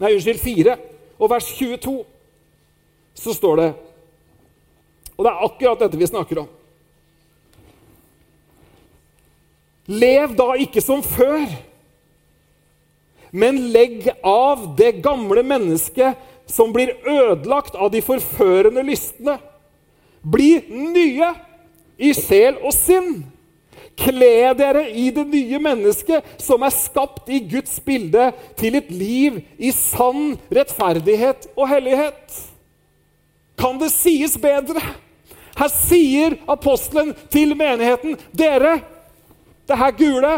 nei, 0.00 0.14
unnskyld, 0.14 0.40
4 0.40 0.76
og 1.20 1.30
vers 1.30 1.48
22 1.58 1.98
så 3.20 3.34
står 3.36 3.56
det 3.60 3.66
Og 5.18 5.26
det 5.26 5.32
er 5.32 5.42
akkurat 5.44 5.82
dette 5.82 5.98
vi 6.00 6.06
snakker 6.08 6.38
om. 6.40 6.46
Lev 9.90 10.32
da 10.38 10.54
ikke 10.62 10.80
som 10.80 11.02
før, 11.04 11.44
men 13.30 13.58
legg 13.74 14.06
av 14.24 14.62
det 14.78 15.02
gamle 15.04 15.42
mennesket 15.44 16.16
som 16.48 16.72
blir 16.72 16.94
ødelagt 17.04 17.76
av 17.76 17.90
de 17.92 18.00
forførende 18.02 18.86
lystne 18.86 19.36
bli 20.22 20.54
nye 20.68 21.32
i 22.00 22.12
sjel 22.16 22.58
og 22.64 22.74
sinn. 22.74 23.20
Kle 24.00 24.54
dere 24.56 24.86
i 24.96 25.10
det 25.12 25.26
nye 25.28 25.58
mennesket 25.60 26.40
som 26.40 26.62
er 26.64 26.72
skapt 26.72 27.28
i 27.28 27.42
Guds 27.50 27.76
bilde, 27.84 28.30
til 28.56 28.78
et 28.78 28.88
liv 28.92 29.40
i 29.58 29.72
sann 29.76 30.38
rettferdighet 30.48 31.50
og 31.52 31.68
hellighet. 31.68 32.40
Kan 33.60 33.76
det 33.80 33.90
sies 33.92 34.38
bedre? 34.40 34.80
Her 35.58 35.72
sier 35.74 36.38
apostelen 36.48 37.12
til 37.28 37.52
menigheten, 37.58 38.16
dere, 38.32 38.78
det 39.68 39.76
her 39.76 39.92
gule, 39.98 40.32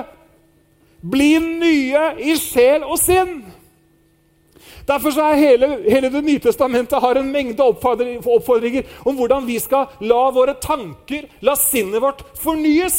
bli 1.03 1.37
nye 1.39 2.07
i 2.19 2.35
sjel 2.41 2.83
og 2.83 2.99
sinn. 2.99 3.43
Derfor 4.87 5.19
er 5.23 5.39
hele, 5.39 5.69
hele 5.87 6.11
Det 6.11 6.25
nye 6.25 6.43
testamentet 6.43 7.03
har 7.03 7.19
en 7.19 7.33
mengde 7.33 7.63
oppfordringer 7.63 8.89
om 9.05 9.17
hvordan 9.17 9.47
vi 9.47 9.59
skal 9.63 9.91
la 10.01 10.23
våre 10.35 10.57
tanker, 10.61 11.29
la 11.41 11.55
sinnet 11.59 12.03
vårt, 12.03 12.25
fornyes. 12.43 12.99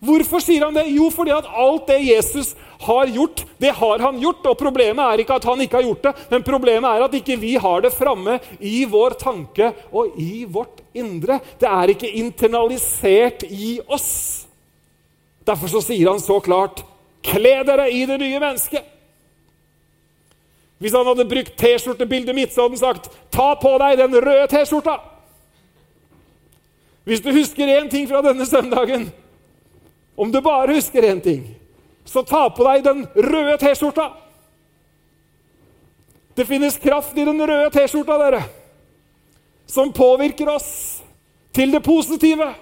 Hvorfor 0.00 0.40
sier 0.40 0.64
han 0.64 0.76
det? 0.76 0.86
Jo, 0.94 1.10
fordi 1.12 1.32
at 1.34 1.48
alt 1.60 1.90
det 1.90 1.98
Jesus 2.06 2.54
har 2.80 3.10
gjort, 3.12 3.42
det 3.60 3.74
har 3.76 4.00
han 4.00 4.20
gjort. 4.20 4.46
Og 4.48 4.56
problemet 4.58 5.02
er 5.04 5.22
ikke 5.22 5.36
at 5.36 5.44
han 5.44 5.60
ikke 5.60 5.76
har 5.76 5.84
gjort 5.84 6.06
det, 6.08 6.12
men 6.30 6.46
problemet 6.46 6.88
er 6.88 7.04
at 7.04 7.16
ikke 7.18 7.36
vi 7.40 7.54
har 7.60 7.84
det 7.84 7.92
framme 7.92 8.38
i 8.64 8.86
vår 8.88 9.18
tanke 9.20 9.72
og 9.92 10.16
i 10.16 10.46
vårt 10.48 10.80
indre. 10.96 11.36
Det 11.60 11.68
er 11.68 11.92
ikke 11.92 12.14
internalisert 12.22 13.44
i 13.50 13.76
oss. 13.92 14.46
Derfor 15.44 15.68
så 15.68 15.84
sier 15.84 16.08
han 16.12 16.22
så 16.22 16.40
klart 16.44 16.84
Kle 17.20 17.58
dere 17.68 17.90
i 17.92 18.06
det 18.08 18.16
nye 18.22 18.40
mennesket. 18.40 18.89
Hvis 20.80 20.94
han 20.96 21.06
hadde 21.06 21.28
brukt 21.28 21.56
T-skjortebildet 21.60 22.34
mitt, 22.34 22.54
så 22.54 22.64
hadde 22.64 22.78
han 22.78 22.80
sagt 22.80 23.10
'Ta 23.30 23.54
på 23.54 23.78
deg 23.78 23.98
den 23.98 24.14
røde 24.16 24.46
T-skjorta'. 24.48 25.00
Hvis 27.04 27.20
du 27.20 27.32
husker 27.32 27.68
én 27.68 27.90
ting 27.90 28.08
fra 28.08 28.22
denne 28.22 28.46
søndagen, 28.46 29.12
om 30.16 30.32
du 30.32 30.40
bare 30.40 30.74
husker 30.74 31.02
én 31.02 31.20
ting, 31.20 31.44
så 32.04 32.22
ta 32.22 32.48
på 32.48 32.64
deg 32.64 32.84
den 32.84 33.06
røde 33.16 33.56
T-skjorta. 33.58 34.08
Det 36.36 36.46
finnes 36.46 36.78
kraft 36.78 37.16
i 37.18 37.24
den 37.24 37.40
røde 37.40 37.70
T-skjorta, 37.70 38.18
dere, 38.18 38.42
som 39.66 39.92
påvirker 39.92 40.48
oss 40.48 41.02
til 41.52 41.72
det 41.72 41.82
positive 41.84 42.54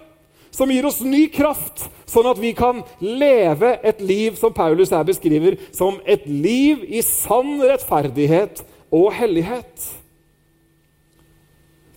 som 0.59 0.71
gir 0.75 0.87
oss 0.89 0.99
ny 1.07 1.29
kraft, 1.31 1.85
sånn 2.11 2.27
at 2.27 2.41
vi 2.43 2.51
kan 2.59 2.81
leve 2.99 3.77
et 3.87 4.01
liv 4.03 4.35
som 4.41 4.55
Paulus 4.55 4.91
her 4.91 5.05
beskriver 5.07 5.55
som 5.71 6.01
et 6.03 6.25
liv 6.27 6.83
i 6.83 7.03
sann 7.07 7.61
rettferdighet 7.63 8.65
og 8.91 9.13
hellighet. 9.15 9.87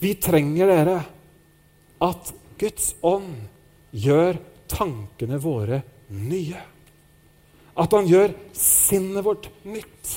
Vi 0.01 0.13
trenger 0.21 0.69
dere 0.69 0.99
at 2.01 2.31
Guds 2.61 2.93
ånd 3.01 3.33
gjør 3.97 4.37
tankene 4.69 5.41
våre 5.41 5.81
nye. 6.13 6.61
At 7.81 7.97
han 7.97 8.05
gjør 8.09 8.35
sinnet 8.57 9.25
vårt 9.25 9.49
nytt. 9.65 10.13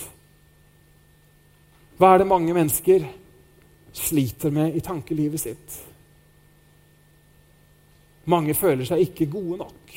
Hva 1.96 2.12
er 2.12 2.20
det 2.20 2.28
mange 2.28 2.52
mennesker 2.52 3.08
sliter 3.94 4.52
med 4.52 4.76
i 4.76 4.84
tankelivet 4.84 5.40
sitt? 5.46 5.80
Mange 8.30 8.56
føler 8.56 8.88
seg 8.88 9.04
ikke 9.04 9.30
gode 9.32 9.60
nok. 9.64 9.96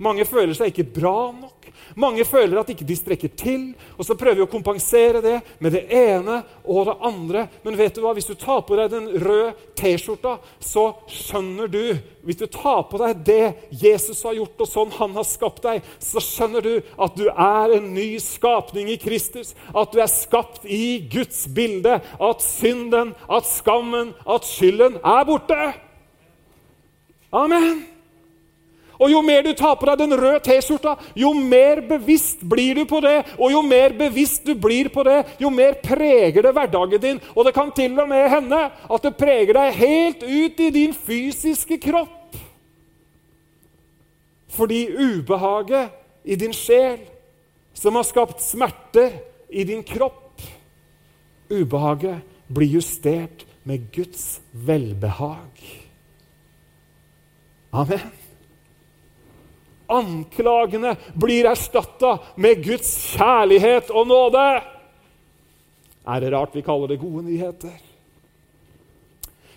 Mange 0.00 0.24
føler 0.24 0.56
seg 0.56 0.70
ikke 0.70 0.86
bra 0.96 1.28
nok. 1.36 1.66
Mange 2.00 2.24
føler 2.24 2.56
at 2.56 2.70
ikke 2.72 2.86
de 2.88 2.96
strekker 2.96 3.32
til. 3.36 3.66
Og 3.98 4.06
så 4.06 4.16
prøver 4.16 4.38
vi 4.38 4.44
å 4.46 4.50
kompensere 4.50 5.20
det 5.20 5.34
med 5.60 5.74
det 5.76 5.82
ene 5.92 6.38
og 6.64 6.86
det 6.88 6.94
andre. 7.04 7.42
Men 7.66 7.76
vet 7.76 7.98
du 7.98 8.00
hva? 8.00 8.14
hvis 8.16 8.30
du 8.30 8.32
tar 8.38 8.62
på 8.64 8.78
deg 8.78 8.94
den 8.94 9.10
røde 9.20 9.52
T-skjorta, 9.76 10.38
så 10.60 10.86
skjønner 11.08 11.68
du 11.68 11.82
Hvis 12.24 12.36
du 12.36 12.46
tar 12.52 12.82
på 12.88 12.98
deg 13.00 13.20
det 13.24 13.44
Jesus 13.80 14.22
har 14.24 14.34
gjort, 14.36 14.60
og 14.60 14.68
sånn 14.68 14.90
han 14.98 15.14
har 15.16 15.24
skapt 15.24 15.62
deg, 15.64 15.84
så 16.04 16.20
skjønner 16.20 16.64
du 16.64 16.74
at 17.00 17.16
du 17.16 17.26
er 17.30 17.76
en 17.78 17.92
ny 17.94 18.18
skapning 18.20 18.90
i 18.92 18.98
Kristus. 19.00 19.54
At 19.72 19.92
du 19.92 20.00
er 20.00 20.10
skapt 20.12 20.64
i 20.64 21.00
Guds 21.12 21.46
bilde. 21.48 22.00
At 22.20 22.44
synden, 22.44 23.14
at 23.28 23.48
skammen, 23.48 24.12
at 24.24 24.48
skylden 24.48 25.00
er 25.00 25.24
borte. 25.28 25.72
Amen. 27.32 27.82
Og 29.00 29.08
jo 29.08 29.22
mer 29.24 29.46
du 29.46 29.54
tar 29.56 29.78
på 29.80 29.88
deg 29.88 30.02
den 30.02 30.12
røde 30.18 30.42
T-skjorta, 30.44 30.92
jo 31.16 31.30
mer 31.32 31.80
bevisst 31.88 32.42
blir 32.44 32.76
du 32.76 32.82
på 32.84 33.00
det. 33.00 33.16
Og 33.38 33.54
jo 33.54 33.62
mer 33.64 33.94
bevisst 33.96 34.44
du 34.44 34.52
blir 34.52 34.90
på 34.92 35.04
det, 35.08 35.22
jo 35.40 35.48
mer 35.48 35.78
preger 35.80 36.44
det 36.44 36.52
hverdagen 36.52 37.00
din. 37.00 37.20
Og 37.32 37.46
det 37.48 37.54
kan 37.56 37.72
til 37.72 37.96
og 37.96 38.10
med 38.10 38.28
hende 38.28 38.60
at 38.68 39.06
det 39.06 39.16
preger 39.16 39.56
deg 39.56 39.78
helt 39.78 40.26
ut 40.26 40.60
i 40.60 40.68
din 40.74 40.92
fysiske 40.92 41.80
kropp. 41.80 42.36
Fordi 44.50 44.82
ubehaget 44.98 45.96
i 46.28 46.36
din 46.36 46.52
sjel, 46.52 46.98
som 47.72 47.96
har 47.96 48.04
skapt 48.04 48.42
smerter 48.44 49.14
i 49.48 49.64
din 49.64 49.80
kropp 49.86 50.20
Ubehaget 51.50 52.20
blir 52.46 52.76
justert 52.76 53.42
med 53.66 53.90
Guds 53.90 54.40
velbehag. 54.52 55.79
Amen. 57.70 58.10
Anklagene 59.86 60.96
blir 61.14 61.46
erstatta 61.50 62.18
med 62.34 62.64
Guds 62.64 62.90
kjærlighet 63.14 63.90
og 63.90 64.06
nåde. 64.06 64.44
Er 66.06 66.20
det 66.20 66.30
rart 66.32 66.54
vi 66.54 66.62
kaller 66.62 66.90
det 66.90 67.00
gode 67.02 67.24
nyheter? 67.26 67.78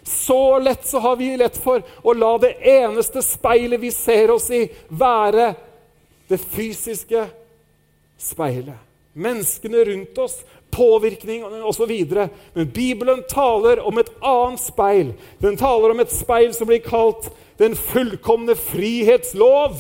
Så 0.04 0.60
lett 0.60 0.88
så 0.88 1.00
har 1.00 1.16
vi 1.16 1.32
lett 1.38 1.58
for 1.58 1.84
å 2.02 2.14
la 2.14 2.34
det 2.42 2.56
eneste 2.68 3.22
speilet 3.24 3.80
vi 3.80 3.92
ser 3.94 4.34
oss 4.34 4.50
i, 4.52 4.66
være 4.90 5.54
det 6.28 6.42
fysiske 6.42 7.24
speilet. 8.20 8.78
Menneskene 9.14 9.86
rundt 9.86 10.18
oss, 10.18 10.42
påvirkning 10.74 11.46
osv. 11.64 11.92
Men 12.54 12.72
Bibelen 12.74 13.24
taler 13.30 13.80
om 13.86 14.02
et 14.02 14.12
annet 14.20 14.62
speil. 14.64 15.14
Den 15.40 15.58
taler 15.60 15.94
om 15.94 16.02
et 16.04 16.14
speil 16.14 16.54
som 16.58 16.70
blir 16.70 16.82
kalt 16.84 17.30
den 17.62 17.78
fullkomne 17.78 18.56
frihetslov 18.58 19.78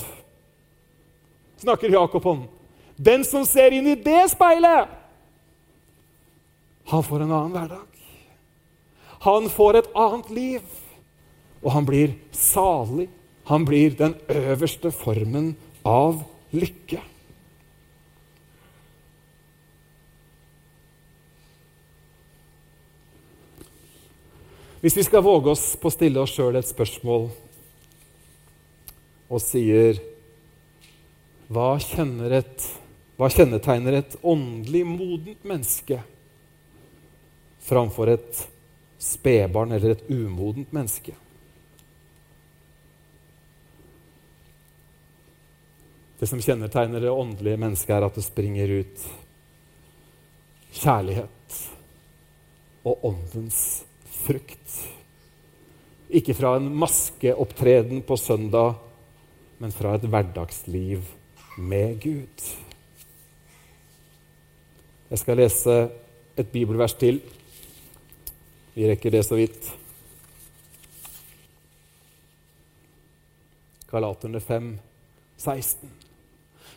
snakker 1.63 1.89
Jakob 1.89 2.25
om. 2.27 2.43
Den 2.95 3.23
som 3.25 3.45
ser 3.47 3.73
inn 3.73 3.87
i 3.87 3.95
det 3.99 4.27
speilet, 4.33 4.91
han 6.91 7.03
får 7.03 7.23
en 7.23 7.31
annen 7.31 7.53
hverdag. 7.55 7.89
Han 9.23 9.47
får 9.49 9.79
et 9.79 9.91
annet 9.95 10.31
liv, 10.35 10.63
og 11.63 11.71
han 11.77 11.87
blir 11.87 12.17
salig. 12.35 13.07
Han 13.47 13.63
blir 13.67 13.95
den 13.99 14.15
øverste 14.31 14.91
formen 14.91 15.53
av 15.87 16.19
lykke. 16.51 16.99
Hvis 24.83 24.97
vi 24.97 25.03
skal 25.03 25.23
våge 25.23 25.47
oss 25.47 25.77
på 25.79 25.87
å 25.87 25.93
stille 25.95 26.19
oss 26.19 26.33
sjøl 26.35 26.57
et 26.59 26.67
spørsmål 26.67 27.29
og 29.31 29.39
sier 29.39 30.01
hva, 31.47 31.77
et, 31.79 32.65
hva 33.15 33.29
kjennetegner 33.31 33.95
et 34.01 34.17
åndelig 34.19 34.81
modent 34.89 35.47
menneske 35.47 36.01
framfor 37.63 38.11
et 38.11 38.41
spedbarn 38.99 39.71
eller 39.71 39.95
et 39.95 40.03
umodent 40.11 40.75
menneske? 40.75 41.15
Det 46.19 46.27
som 46.27 46.43
kjennetegner 46.43 47.07
det 47.07 47.15
åndelige 47.15 47.63
mennesket, 47.63 47.95
er 47.95 48.09
at 48.09 48.19
det 48.19 48.27
springer 48.27 48.75
ut 48.83 49.07
kjærlighet 50.75 51.59
og 52.83 53.09
åndens 53.13 53.63
frukt. 54.23 54.79
Ikke 56.13 56.35
fra 56.37 56.55
en 56.57 56.69
maskeopptreden 56.77 58.03
på 58.05 58.17
søndag, 58.19 58.77
men 59.59 59.73
fra 59.73 59.95
et 59.97 60.07
hverdagsliv 60.09 61.03
med 61.57 61.99
Gud. 62.03 62.49
Jeg 65.09 65.21
skal 65.21 65.37
lese 65.37 65.77
et 66.37 66.49
bibelvers 66.49 66.95
til. 66.97 67.19
Vi 68.73 68.87
rekker 68.89 69.13
det 69.13 69.21
så 69.27 69.37
vidt. 69.37 69.69
Galaterne 73.93 74.41
5, 74.41 74.71
16. 75.37 75.91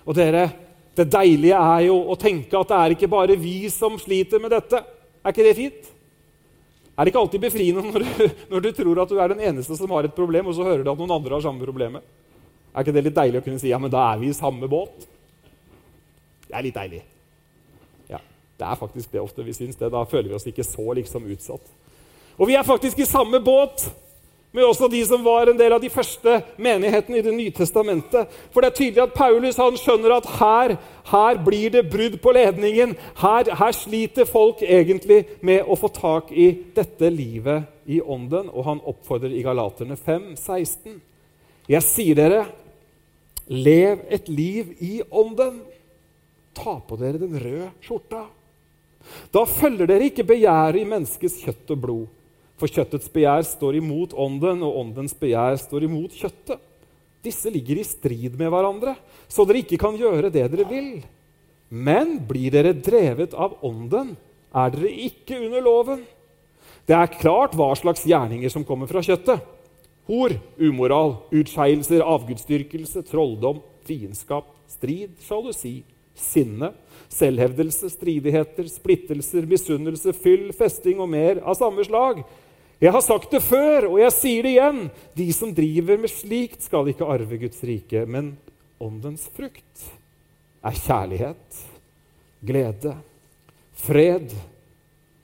Og 0.04 0.14
dere, 0.18 0.50
det 0.96 1.08
deilige 1.12 1.56
er 1.56 1.86
jo 1.88 1.96
å 2.12 2.16
tenke 2.20 2.60
at 2.60 2.68
det 2.68 2.80
er 2.80 2.94
ikke 2.96 3.08
bare 3.10 3.38
vi 3.40 3.70
som 3.72 3.96
sliter 4.00 4.42
med 4.42 4.52
dette. 4.52 4.82
Er 5.24 5.32
ikke 5.32 5.46
det 5.46 5.56
fint? 5.56 5.95
Er 6.96 7.04
det 7.04 7.12
ikke 7.12 7.20
alltid 7.20 7.42
befriende 7.44 7.82
når 7.84 8.04
du, 8.04 8.28
når 8.52 8.62
du 8.64 8.70
tror 8.72 9.02
at 9.02 9.10
du 9.12 9.18
er 9.20 9.34
den 9.34 9.42
eneste 9.50 9.76
som 9.76 9.90
har 9.92 10.08
et 10.08 10.16
problem, 10.16 10.48
og 10.48 10.56
så 10.56 10.64
hører 10.64 10.84
du 10.84 10.90
at 10.92 11.02
noen 11.02 11.12
andre 11.18 11.36
har 11.36 11.44
samme 11.44 11.64
problemet? 11.64 12.06
Er 12.72 12.84
ikke 12.84 12.94
det 12.96 13.04
litt 13.06 13.16
deilig 13.16 13.40
å 13.40 13.44
kunne 13.44 13.60
si 13.60 13.72
ja, 13.72 13.80
men 13.80 13.92
da 13.92 14.02
er 14.12 14.20
vi 14.20 14.30
i 14.32 14.36
samme 14.36 14.68
båt? 14.68 15.04
Det 16.46 16.56
er 16.56 16.64
litt 16.64 16.76
deilig. 16.76 17.02
Ja, 18.08 18.20
Det 18.56 18.66
er 18.68 18.80
faktisk 18.80 19.12
det 19.12 19.20
ofte 19.20 19.44
vi 19.44 19.54
syns 19.56 19.76
det. 19.76 19.90
Da 19.92 20.04
føler 20.08 20.30
vi 20.30 20.38
oss 20.38 20.48
ikke 20.48 20.64
så 20.64 20.84
liksom 20.96 21.28
utsatt. 21.32 21.72
Og 22.36 22.48
vi 22.48 22.56
er 22.56 22.64
faktisk 22.68 23.00
i 23.00 23.08
samme 23.08 23.40
båt 23.44 23.86
med 24.54 24.64
også 24.64 24.88
de 24.88 25.02
som 25.04 25.24
var 25.24 25.50
en 25.50 25.58
del 25.58 25.74
av 25.76 25.82
de 25.82 25.90
første 25.92 26.38
menighetene 26.62 27.18
i 27.18 27.24
Det 27.24 27.34
nye 27.34 27.52
testamentet. 27.54 28.30
For 28.54 28.62
det 28.62 28.70
er 28.70 28.76
tydelig 28.78 29.02
at 29.04 29.16
Paulus 29.16 29.58
han 29.60 29.76
skjønner 29.76 30.16
at 30.16 30.28
her, 30.38 30.76
her 31.10 31.40
blir 31.44 31.74
det 31.74 31.86
brudd 31.92 32.16
på 32.24 32.32
ledningen. 32.32 32.94
Her, 33.20 33.50
her, 33.58 33.72
sliter 33.76 34.28
folk 34.28 34.62
egentlig 34.62 35.24
med 35.44 35.66
å 35.66 35.76
få 35.76 35.92
tak 35.92 36.32
i 36.32 36.52
dette 36.76 37.10
livet 37.12 37.68
i 37.84 38.00
ånden. 38.00 38.48
Og 38.48 38.64
han 38.70 38.84
oppfordrer 38.84 39.34
i 39.36 39.44
Galaterne 39.44 39.98
5, 39.98 40.32
16. 40.40 41.02
Jeg 41.68 41.84
sier 41.84 42.16
dere, 42.16 42.46
Lev 43.46 44.00
et 44.10 44.28
liv 44.28 44.74
i 44.82 45.02
ånden. 45.10 45.60
Ta 46.56 46.80
på 46.82 46.98
dere 46.98 47.20
den 47.20 47.36
røde 47.38 47.68
skjorta. 47.84 48.24
Da 49.30 49.44
følger 49.46 49.86
dere 49.86 50.08
ikke 50.08 50.26
begjæret 50.26 50.80
i 50.80 50.88
menneskets 50.88 51.38
kjøtt 51.44 51.70
og 51.76 51.82
blod. 51.82 52.06
For 52.56 52.72
kjøttets 52.72 53.10
begjær 53.12 53.44
står 53.44 53.78
imot 53.80 54.14
ånden, 54.16 54.62
og 54.64 54.78
åndens 54.80 55.14
begjær 55.18 55.58
står 55.60 55.86
imot 55.88 56.14
kjøttet. 56.16 56.62
Disse 57.26 57.50
ligger 57.50 57.80
i 57.80 57.84
strid 57.86 58.36
med 58.38 58.52
hverandre, 58.52 58.94
så 59.28 59.44
dere 59.44 59.64
ikke 59.64 59.80
kan 59.82 59.96
gjøre 59.98 60.30
det 60.30 60.46
dere 60.52 60.66
vil. 60.68 60.90
Men 61.68 62.16
blir 62.28 62.54
dere 62.54 62.76
drevet 62.76 63.34
av 63.34 63.58
ånden, 63.66 64.14
er 64.54 64.72
dere 64.72 64.92
ikke 65.08 65.40
under 65.42 65.64
loven. 65.64 66.04
Det 66.86 66.94
er 66.94 67.18
klart 67.18 67.56
hva 67.58 67.72
slags 67.76 68.06
gjerninger 68.06 68.52
som 68.52 68.64
kommer 68.64 68.86
fra 68.86 69.02
kjøttet 69.02 69.42
Hor, 70.06 70.30
umoral, 70.62 71.16
utskeielser, 71.34 72.04
avgudsdyrkelse, 72.06 73.00
trolldom, 73.08 73.58
fiendskap, 73.88 74.46
strid, 74.70 75.16
sjalusi, 75.26 75.80
sinne, 76.14 76.70
selvhevdelse, 77.12 77.90
stridigheter, 77.92 78.68
splittelser, 78.70 79.46
misunnelse, 79.48 80.14
fyll, 80.16 80.50
festing 80.56 81.00
og 81.02 81.10
mer 81.12 81.40
av 81.44 81.58
samme 81.58 81.84
slag. 81.86 82.22
Jeg 82.82 82.92
har 82.92 83.04
sagt 83.04 83.32
det 83.32 83.40
før, 83.44 83.88
og 83.92 84.00
jeg 84.02 84.12
sier 84.12 84.44
det 84.44 84.54
igjen. 84.56 84.80
De 85.16 85.28
som 85.32 85.54
driver 85.56 86.00
med 86.02 86.12
slikt, 86.12 86.66
skal 86.66 86.90
ikke 86.92 87.08
arve 87.08 87.38
Guds 87.40 87.62
rike. 87.64 88.04
Men 88.04 88.34
åndens 88.82 89.24
frukt 89.36 89.86
er 90.66 90.80
kjærlighet, 90.82 91.62
glede, 92.44 92.96
fred, 93.86 94.34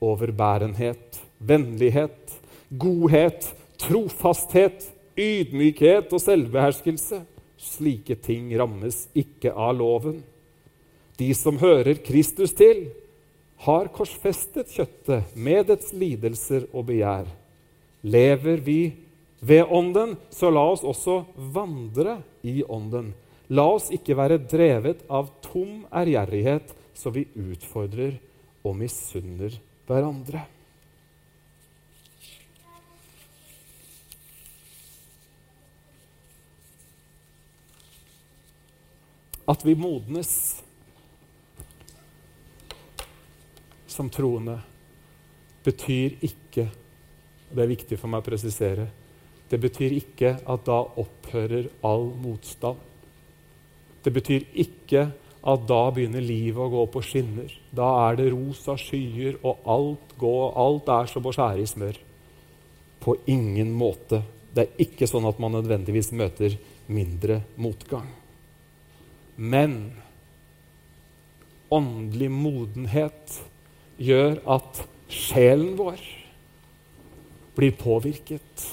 overbærenhet, 0.03 1.21
vennlighet, 1.37 2.39
godhet 2.73 3.53
trofasthet, 3.83 4.85
ydmykhet 5.17 6.11
og 6.13 6.21
selvbeherskelse. 6.21 7.21
Slike 7.63 8.17
ting 8.23 8.51
rammes 8.59 9.05
ikke 9.17 9.53
av 9.53 9.75
loven. 9.77 10.21
De 11.19 11.29
som 11.37 11.59
hører 11.61 12.01
Kristus 12.05 12.55
til, 12.57 12.87
har 13.63 13.89
korsfestet 13.95 14.71
kjøttet 14.73 15.35
med 15.39 15.67
dets 15.69 15.93
lidelser 15.95 16.65
og 16.73 16.89
begjær. 16.89 17.29
Lever 18.03 18.63
vi 18.65 18.79
ved 19.39 19.69
Ånden, 19.71 20.17
så 20.33 20.49
la 20.51 20.65
oss 20.73 20.83
også 20.83 21.21
vandre 21.53 22.17
i 22.43 22.61
Ånden. 22.63 23.13
La 23.53 23.67
oss 23.75 23.91
ikke 23.93 24.17
være 24.17 24.41
drevet 24.41 25.05
av 25.11 25.29
tom 25.45 25.85
ærgjerrighet, 25.93 26.73
så 26.95 27.13
vi 27.13 27.27
utfordrer 27.35 28.17
og 28.63 28.75
misunner 28.79 29.55
hverandre. 29.87 30.47
at 39.43 39.63
vi 39.65 39.75
modnes 39.75 40.62
som 43.93 44.09
troende, 44.11 44.57
betyr 45.63 46.17
ikke 46.25 46.69
og 47.53 47.59
Det 47.59 47.63
er 47.67 47.69
viktig 47.69 47.97
for 48.01 48.09
meg 48.09 48.23
å 48.23 48.25
presisere. 48.25 48.87
Det 49.45 49.59
betyr 49.61 49.93
ikke 49.93 50.31
at 50.49 50.63
da 50.65 50.79
opphører 50.97 51.67
all 51.85 52.07
motstand. 52.17 52.79
Det 54.01 54.09
betyr 54.15 54.47
ikke 54.63 55.03
at 55.43 55.67
da 55.69 55.81
begynner 55.93 56.25
livet 56.25 56.57
å 56.57 56.71
gå 56.73 56.87
på 56.95 57.03
skinner. 57.05 57.53
Da 57.69 57.91
er 58.07 58.17
det 58.17 58.31
rosa 58.33 58.73
skyer, 58.79 59.37
og 59.45 59.69
alt, 59.69 60.17
går, 60.17 60.43
alt 60.65 60.89
er 60.95 61.13
som 61.13 61.29
å 61.29 61.35
skjære 61.35 61.61
i 61.61 61.69
smør. 61.69 62.01
På 63.05 63.19
ingen 63.29 63.69
måte. 63.77 64.23
Det 64.49 64.65
er 64.65 64.83
ikke 64.87 65.05
sånn 65.13 65.29
at 65.29 65.37
man 65.37 65.53
nødvendigvis 65.59 66.09
møter 66.17 66.57
mindre 66.89 67.43
motgang. 67.61 68.09
Men 69.37 69.77
åndelig 71.69 72.33
modenhet 72.33 73.43
gjør 74.03 74.39
at 74.55 74.83
sjelen 75.11 75.75
vår 75.79 76.01
blir 77.57 77.75
påvirket. 77.77 78.69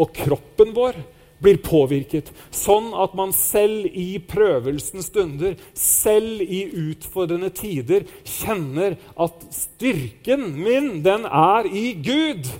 Og 0.00 0.12
kroppen 0.16 0.74
vår 0.76 0.98
blir 1.40 1.56
påvirket, 1.64 2.28
sånn 2.52 2.90
at 3.00 3.14
man 3.16 3.32
selv 3.36 3.88
i 3.96 4.18
prøvelsens 4.20 5.08
stunder, 5.08 5.56
selv 5.74 6.42
i 6.44 6.66
utfordrende 6.90 7.48
tider, 7.56 8.04
kjenner 8.28 8.98
at 9.16 9.46
styrken 9.54 10.50
min, 10.58 10.92
den 11.04 11.24
er 11.24 11.68
i 11.72 11.94
Gud. 11.96 12.50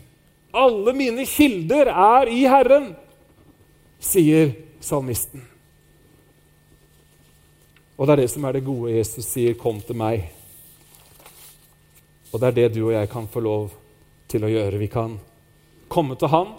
Alle 0.57 0.97
mine 0.97 1.29
kilder 1.29 1.93
er 1.93 2.33
i 2.33 2.43
Herren, 2.49 2.95
sier 4.01 4.55
salmisten. 4.81 5.45
Og 8.01 8.09
det 8.09 8.15
er 8.15 8.23
det 8.23 8.31
som 8.33 8.45
er 8.49 8.57
det 8.57 8.65
gode 8.65 8.97
Jesus 8.97 9.27
sier, 9.29 9.53
'Kom 9.55 9.81
til 9.81 9.95
meg'. 9.95 10.40
Og 12.31 12.41
det 12.41 12.51
er 12.51 12.57
det 12.57 12.69
du 12.75 12.85
og 12.85 12.95
jeg 12.95 13.11
kan 13.11 13.27
få 13.31 13.43
lov 13.43 13.71
til 14.31 14.47
å 14.47 14.51
gjøre. 14.51 14.79
Vi 14.79 14.91
kan 14.91 15.17
komme 15.91 16.17
til 16.19 16.31
Han 16.31 16.55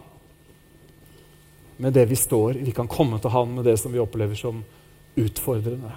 med 1.81 1.95
det 1.95 2.05
vi 2.11 2.17
står 2.19 2.59
i. 2.59 2.65
Vi 2.67 2.75
kan 2.75 2.91
komme 2.91 3.19
til 3.23 3.33
Han 3.33 3.55
med 3.55 3.65
det 3.65 3.77
som 3.79 3.93
vi 3.93 4.01
opplever 4.03 4.35
som 4.35 4.63
utfordrende. 5.15 5.93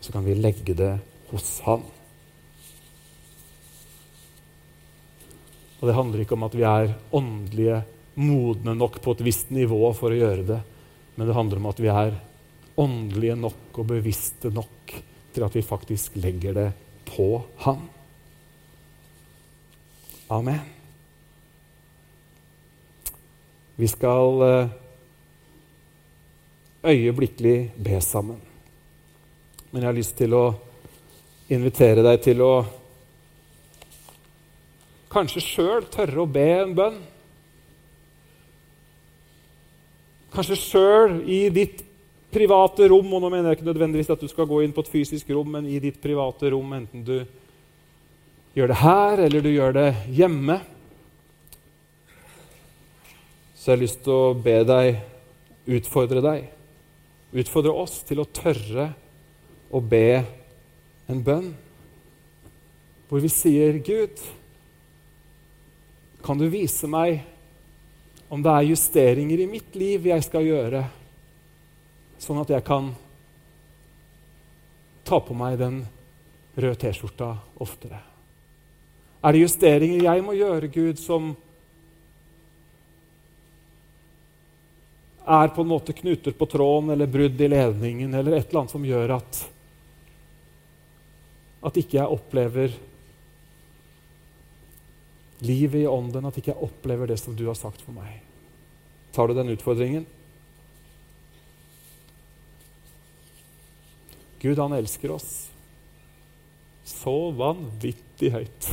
Så 0.00 0.12
kan 0.14 0.24
vi 0.24 0.38
legge 0.38 0.74
det 0.74 0.94
hos 1.32 1.58
Han. 1.66 1.82
Og 5.80 5.88
Det 5.88 5.96
handler 5.96 6.22
ikke 6.22 6.36
om 6.36 6.44
at 6.44 6.54
vi 6.54 6.66
er 6.68 6.94
åndelige 7.16 7.82
modne 8.20 8.74
nok 8.76 8.98
på 9.00 9.14
et 9.16 9.22
visst 9.24 9.52
nivå 9.54 9.94
for 9.96 10.12
å 10.12 10.18
gjøre 10.18 10.44
det, 10.44 10.58
men 11.16 11.28
det 11.28 11.36
handler 11.36 11.60
om 11.60 11.68
at 11.70 11.80
vi 11.80 11.88
er 11.88 12.18
åndelige 12.80 13.36
nok 13.40 13.78
og 13.80 13.88
bevisste 13.88 14.52
nok 14.52 14.92
til 15.32 15.46
at 15.46 15.56
vi 15.56 15.64
faktisk 15.64 16.18
legger 16.20 16.56
det 16.56 16.68
på 17.08 17.32
Han. 17.64 17.80
Amen. 20.30 20.60
Vi 23.74 23.88
skal 23.90 24.42
eh, 24.46 24.68
øyeblikkelig 26.84 27.72
be 27.74 28.00
sammen. 28.00 28.38
Men 29.70 29.82
jeg 29.82 29.88
har 29.88 29.96
lyst 29.96 30.14
til 30.18 30.36
å 30.38 30.44
invitere 31.50 32.04
deg 32.06 32.22
til 32.22 32.44
å 32.46 32.52
kanskje 35.10 35.42
sjøl 35.42 35.90
tørre 35.90 36.22
å 36.22 36.30
be 36.30 36.46
en 36.60 36.76
bønn. 36.78 37.02
Kanskje 40.30 40.60
sjøl 40.62 41.20
i 41.26 41.42
ditt 41.50 41.82
private 42.30 42.86
rom, 42.92 43.10
og 43.16 43.24
nå 43.24 43.34
mener 43.34 43.50
jeg 43.50 43.58
ikke 43.58 43.72
nødvendigvis 43.72 44.14
at 44.14 44.22
du 44.22 44.30
skal 44.30 44.46
gå 44.46 44.62
inn 44.62 44.74
på 44.76 44.86
et 44.86 44.94
fysisk 44.94 45.34
rom, 45.34 45.50
men 45.58 45.66
i 45.66 45.82
ditt 45.82 45.98
private 45.98 46.54
rom, 46.54 46.70
enten 46.78 47.02
du 47.02 47.16
gjør 48.54 48.72
det 48.72 48.80
her 48.80 49.22
eller 49.26 49.44
du 49.44 49.50
gjør 49.52 49.76
det 49.76 49.88
hjemme. 50.10 50.58
Så 53.54 53.70
jeg 53.70 53.76
har 53.76 53.82
lyst 53.84 54.02
til 54.04 54.16
å 54.16 54.34
be 54.34 54.56
deg 54.66 55.00
utfordre 55.70 56.22
deg, 56.24 56.46
utfordre 57.36 57.74
oss 57.82 58.00
til 58.08 58.22
å 58.22 58.28
tørre 58.34 58.90
å 59.70 59.82
be 59.84 60.22
en 61.10 61.22
bønn. 61.22 61.52
Hvor 63.10 63.22
vi 63.22 63.30
sier, 63.30 63.78
'Gud, 63.78 64.18
kan 66.22 66.38
du 66.38 66.48
vise 66.48 66.86
meg 66.90 67.22
om 68.30 68.42
det 68.42 68.50
er 68.50 68.70
justeringer 68.70 69.40
i 69.42 69.50
mitt 69.50 69.74
liv 69.74 70.06
jeg 70.06 70.26
skal 70.26 70.46
gjøre, 70.46 70.84
sånn 72.20 72.42
at 72.42 72.52
jeg 72.54 72.64
kan 72.66 72.92
ta 75.04 75.18
på 75.18 75.34
meg 75.34 75.58
den 75.58 75.82
røde 76.56 76.78
T-skjorta 76.78 77.34
oftere?' 77.58 78.09
Er 79.20 79.36
det 79.36 79.44
justeringer 79.44 80.04
jeg 80.06 80.24
må 80.24 80.34
gjøre, 80.36 80.70
Gud, 80.72 81.00
som 81.00 81.34
er 85.30 85.52
på 85.54 85.62
en 85.62 85.70
måte 85.70 85.94
knuter 85.94 86.32
på 86.34 86.48
tråden 86.48 86.90
eller 86.94 87.10
brudd 87.10 87.40
i 87.40 87.48
ledningen 87.52 88.14
eller 88.14 88.38
et 88.38 88.48
eller 88.48 88.62
annet 88.62 88.72
som 88.72 88.86
gjør 88.86 89.18
at 89.20 89.42
at 91.60 91.76
ikke 91.76 91.98
jeg 91.98 92.16
opplever 92.16 92.72
livet 95.44 95.82
i 95.82 95.88
ånden, 95.88 96.24
at 96.24 96.38
ikke 96.40 96.54
jeg 96.54 96.64
opplever 96.64 97.10
det 97.12 97.18
som 97.20 97.36
du 97.36 97.44
har 97.46 97.58
sagt 97.58 97.84
for 97.84 97.92
meg. 97.96 98.22
Tar 99.12 99.28
du 99.28 99.36
den 99.36 99.52
utfordringen? 99.52 100.06
Gud, 104.40 104.56
han 104.56 104.72
elsker 104.72 105.12
oss 105.12 105.32
så 106.88 107.16
vanvittig 107.36 108.32
høyt. 108.32 108.70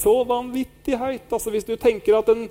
Så 0.00 0.14
vanvittig 0.26 0.98
høyt. 0.98 1.28
Altså 1.30 1.52
Hvis 1.52 1.68
du 1.68 1.76
tenker 1.76 2.18
at, 2.18 2.30
en, 2.32 2.48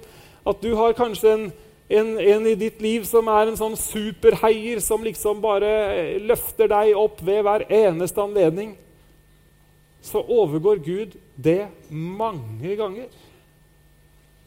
at 0.48 0.62
du 0.64 0.74
har 0.78 0.98
kanskje 0.98 1.34
en, 1.34 1.46
en, 1.90 2.12
en, 2.20 2.48
i 2.48 2.58
ditt 2.60 2.82
liv 2.82 3.08
som 3.10 3.28
er 3.34 3.50
en 3.50 3.58
sånn 3.60 3.78
superheier 3.80 4.82
som 4.84 5.04
liksom 5.06 5.42
bare 5.44 6.20
løfter 6.22 6.70
deg 6.72 6.94
opp 6.98 7.24
ved 7.26 7.42
hver 7.48 7.66
eneste 7.68 8.22
anledning, 8.24 8.76
så 10.02 10.22
overgår 10.24 10.80
Gud 10.86 11.18
det 11.36 11.66
mange 11.90 12.76
ganger. 12.80 13.10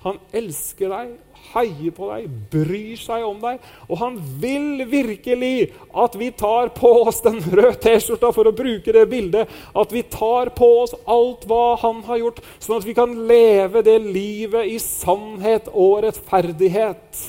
Han 0.03 0.19
elsker 0.35 0.91
deg, 0.91 1.11
heier 1.53 1.95
på 1.95 2.09
deg, 2.11 2.31
bryr 2.51 2.99
seg 2.99 3.25
om 3.27 3.39
deg. 3.43 3.63
Og 3.89 4.01
han 4.01 4.17
vil 4.43 4.83
virkelig 4.91 5.71
at 6.05 6.17
vi 6.19 6.31
tar 6.35 6.73
på 6.75 6.91
oss 7.05 7.21
den 7.25 7.39
røde 7.43 7.77
T-skjorta, 7.83 8.33
for 8.35 8.51
å 8.51 8.55
bruke 8.57 8.95
det 8.95 9.05
bildet. 9.11 9.51
At 9.79 9.95
vi 9.95 10.03
tar 10.03 10.51
på 10.57 10.69
oss 10.83 10.97
alt 11.07 11.47
hva 11.51 11.77
han 11.83 12.03
har 12.09 12.23
gjort, 12.23 12.43
sånn 12.59 12.81
at 12.81 12.89
vi 12.89 12.97
kan 12.99 13.15
leve 13.31 13.85
det 13.87 13.99
livet 14.03 14.73
i 14.75 14.79
sannhet 14.83 15.71
og 15.73 16.03
rettferdighet 16.07 17.23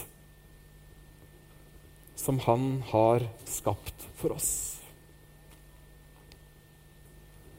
som 2.23 2.39
han 2.39 2.83
har 2.87 3.25
skapt 3.45 4.07
for 4.15 4.33
oss. 4.37 4.53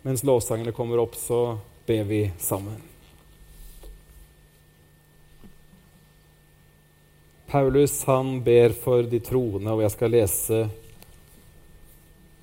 Mens 0.05 0.25
lovsangene 0.25 0.73
kommer 0.73 1.01
opp, 1.05 1.17
så 1.17 1.59
ber 1.87 2.05
vi 2.09 2.25
sammen. 2.41 2.94
Paulus 7.55 8.05
han 8.05 8.43
ber 8.43 8.73
for 8.75 9.07
de 9.07 9.21
troende, 9.23 9.71
og 9.71 9.85
jeg 9.85 9.93
skal 9.95 10.11
lese 10.11 10.57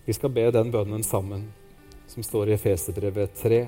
Vi 0.05 0.16
skal 0.16 0.32
be 0.32 0.45
den 0.55 0.72
bønnen 0.72 1.03
sammen, 1.03 1.41
som 2.07 2.24
står 2.24 2.47
i 2.47 2.53
Efeserbrevet 2.55 3.36
3, 3.41 3.59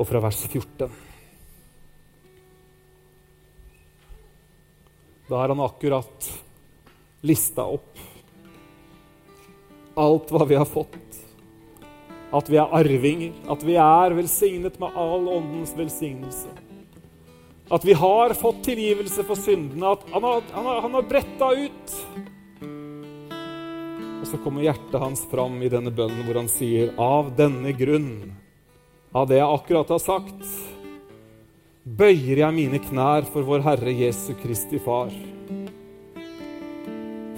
og 0.00 0.08
fra 0.08 0.24
vers 0.24 0.40
14. 0.48 0.88
Da 5.28 5.42
har 5.42 5.52
han 5.52 5.64
akkurat 5.68 6.32
lista 7.20 7.68
opp 7.68 8.00
alt 9.92 10.32
hva 10.32 10.48
vi 10.48 10.56
har 10.56 10.72
fått. 10.72 11.20
At 12.32 12.48
vi 12.48 12.64
er 12.64 12.80
arvinger, 12.80 13.36
at 13.44 13.60
vi 13.60 13.76
er 13.76 14.16
velsignet 14.24 14.80
med 14.80 14.96
all 14.96 15.28
åndens 15.36 15.76
velsignelse. 15.76 16.62
At 17.70 17.84
vi 17.84 17.92
har 17.98 18.34
fått 18.38 18.62
tilgivelse 18.64 19.24
for 19.26 19.38
syndene. 19.38 19.92
At 19.96 20.06
han 20.12 20.22
har, 20.22 20.42
han 20.52 20.66
har, 20.66 20.80
han 20.80 20.94
har 20.94 21.08
bretta 21.10 21.50
ut. 21.52 21.94
Og 24.20 24.26
så 24.30 24.38
kommer 24.42 24.64
hjertet 24.66 25.00
hans 25.02 25.24
fram 25.30 25.58
i 25.62 25.70
denne 25.70 25.90
bønnen 25.94 26.24
hvor 26.26 26.38
han 26.38 26.50
sier, 26.50 26.92
av 26.98 27.32
denne 27.38 27.74
grunn, 27.76 28.34
av 29.14 29.28
det 29.30 29.40
jeg 29.40 29.58
akkurat 29.58 29.92
har 29.92 30.02
sagt, 30.02 30.46
bøyer 31.86 32.40
jeg 32.42 32.54
mine 32.56 32.80
knær 32.82 33.26
for 33.30 33.46
vår 33.46 33.62
Herre 33.66 33.92
Jesu 33.94 34.32
Kristi 34.40 34.80
Far. 34.82 35.12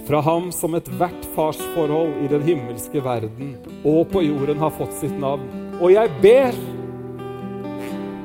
Fra 0.07 0.21
ham 0.25 0.49
som 0.55 0.73
ethvert 0.73 1.27
farsforhold 1.35 2.23
i 2.23 2.29
den 2.31 2.45
himmelske 2.47 3.03
verden 3.05 3.51
og 3.83 4.07
på 4.09 4.23
jorden 4.25 4.57
har 4.61 4.73
fått 4.73 4.95
sitt 4.97 5.13
navn. 5.21 5.45
Og 5.77 5.93
jeg 5.93 6.09
ber 6.23 6.57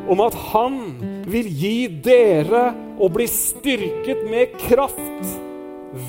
om 0.09 0.25
at 0.25 0.39
han 0.53 0.81
vil 1.27 1.49
gi 1.49 1.79
dere 2.05 2.67
å 3.01 3.09
bli 3.13 3.27
styrket 3.31 4.25
med 4.31 4.57
kraft 4.67 5.37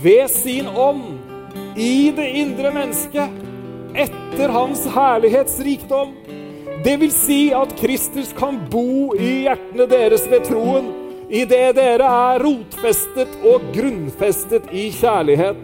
ved 0.03 0.29
sin 0.31 0.67
ånd 0.67 1.77
i 1.79 2.11
det 2.15 2.27
indre 2.41 2.71
mennesket 2.75 3.43
etter 3.95 4.51
hans 4.51 4.83
herlighetsrikdom. 4.91 6.13
Det 6.83 6.97
vil 7.01 7.13
si 7.15 7.39
at 7.55 7.71
Kristus 7.79 8.33
kan 8.37 8.59
bo 8.71 9.15
i 9.17 9.45
hjertene 9.45 9.87
deres 9.89 10.27
ved 10.29 10.45
troen, 10.49 10.91
idet 11.31 11.77
dere 11.79 12.09
er 12.29 12.43
rotfestet 12.43 13.39
og 13.47 13.71
grunnfestet 13.73 14.67
i 14.75 14.89
kjærlighet, 14.93 15.63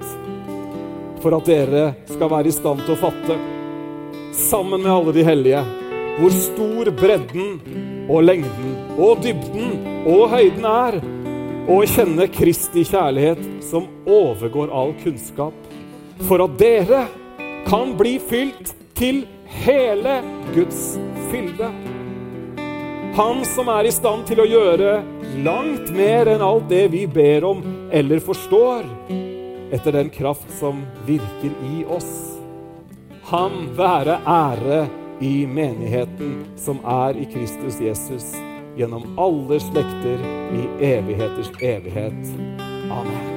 for 1.22 1.38
at 1.38 1.45
dere 1.45 1.84
skal 2.10 2.32
være 2.32 2.49
i 2.49 2.56
stand 2.56 2.82
til 2.88 2.95
å 2.95 3.02
fatte, 3.04 3.38
sammen 4.47 4.82
med 4.82 4.93
alle 4.95 5.14
de 5.14 5.28
hellige, 5.28 5.62
hvor 6.22 6.34
stor 6.38 6.89
bredden 6.93 7.55
og 8.05 8.22
lengden 8.28 8.76
og 9.01 9.24
dybden 9.24 9.72
og 10.05 10.28
høyden 10.30 10.67
er, 10.69 10.97
og 11.72 11.88
kjenne 11.89 12.28
Kristi 12.30 12.84
kjærlighet 12.86 13.41
som 13.65 13.88
overgår 14.05 14.69
all 14.69 14.93
kunnskap, 15.01 15.55
for 16.28 16.43
at 16.45 16.59
dere 16.61 17.07
kan 17.65 17.95
bli 17.97 18.19
fylt 18.22 18.76
til 18.97 19.24
hele 19.63 20.19
Guds 20.53 20.93
fylde. 21.32 21.72
Han 23.17 23.41
som 23.49 23.74
er 23.74 23.89
i 23.89 23.97
stand 23.97 24.28
til 24.30 24.43
å 24.43 24.49
gjøre 24.51 25.01
langt 25.41 25.89
mer 25.95 26.30
enn 26.30 26.45
alt 26.45 26.69
det 26.69 26.86
vi 26.93 27.07
ber 27.09 27.49
om 27.49 27.65
eller 27.89 28.22
forstår, 28.22 28.86
etter 29.74 29.97
den 29.97 30.13
kraft 30.13 30.53
som 30.61 30.86
virker 31.09 31.57
i 31.74 31.82
oss. 31.89 32.13
Han 33.34 33.72
være 33.74 34.22
ære 34.22 34.84
i 35.22 35.45
menigheten 35.47 36.45
som 36.57 36.80
er 36.86 37.17
i 37.17 37.28
Kristus 37.34 37.82
Jesus, 37.82 38.32
gjennom 38.78 39.05
alle 39.19 39.59
slekter 39.59 40.24
i 40.57 40.65
evigheters 40.93 41.51
evighet. 41.61 42.34
Amen. 42.91 43.30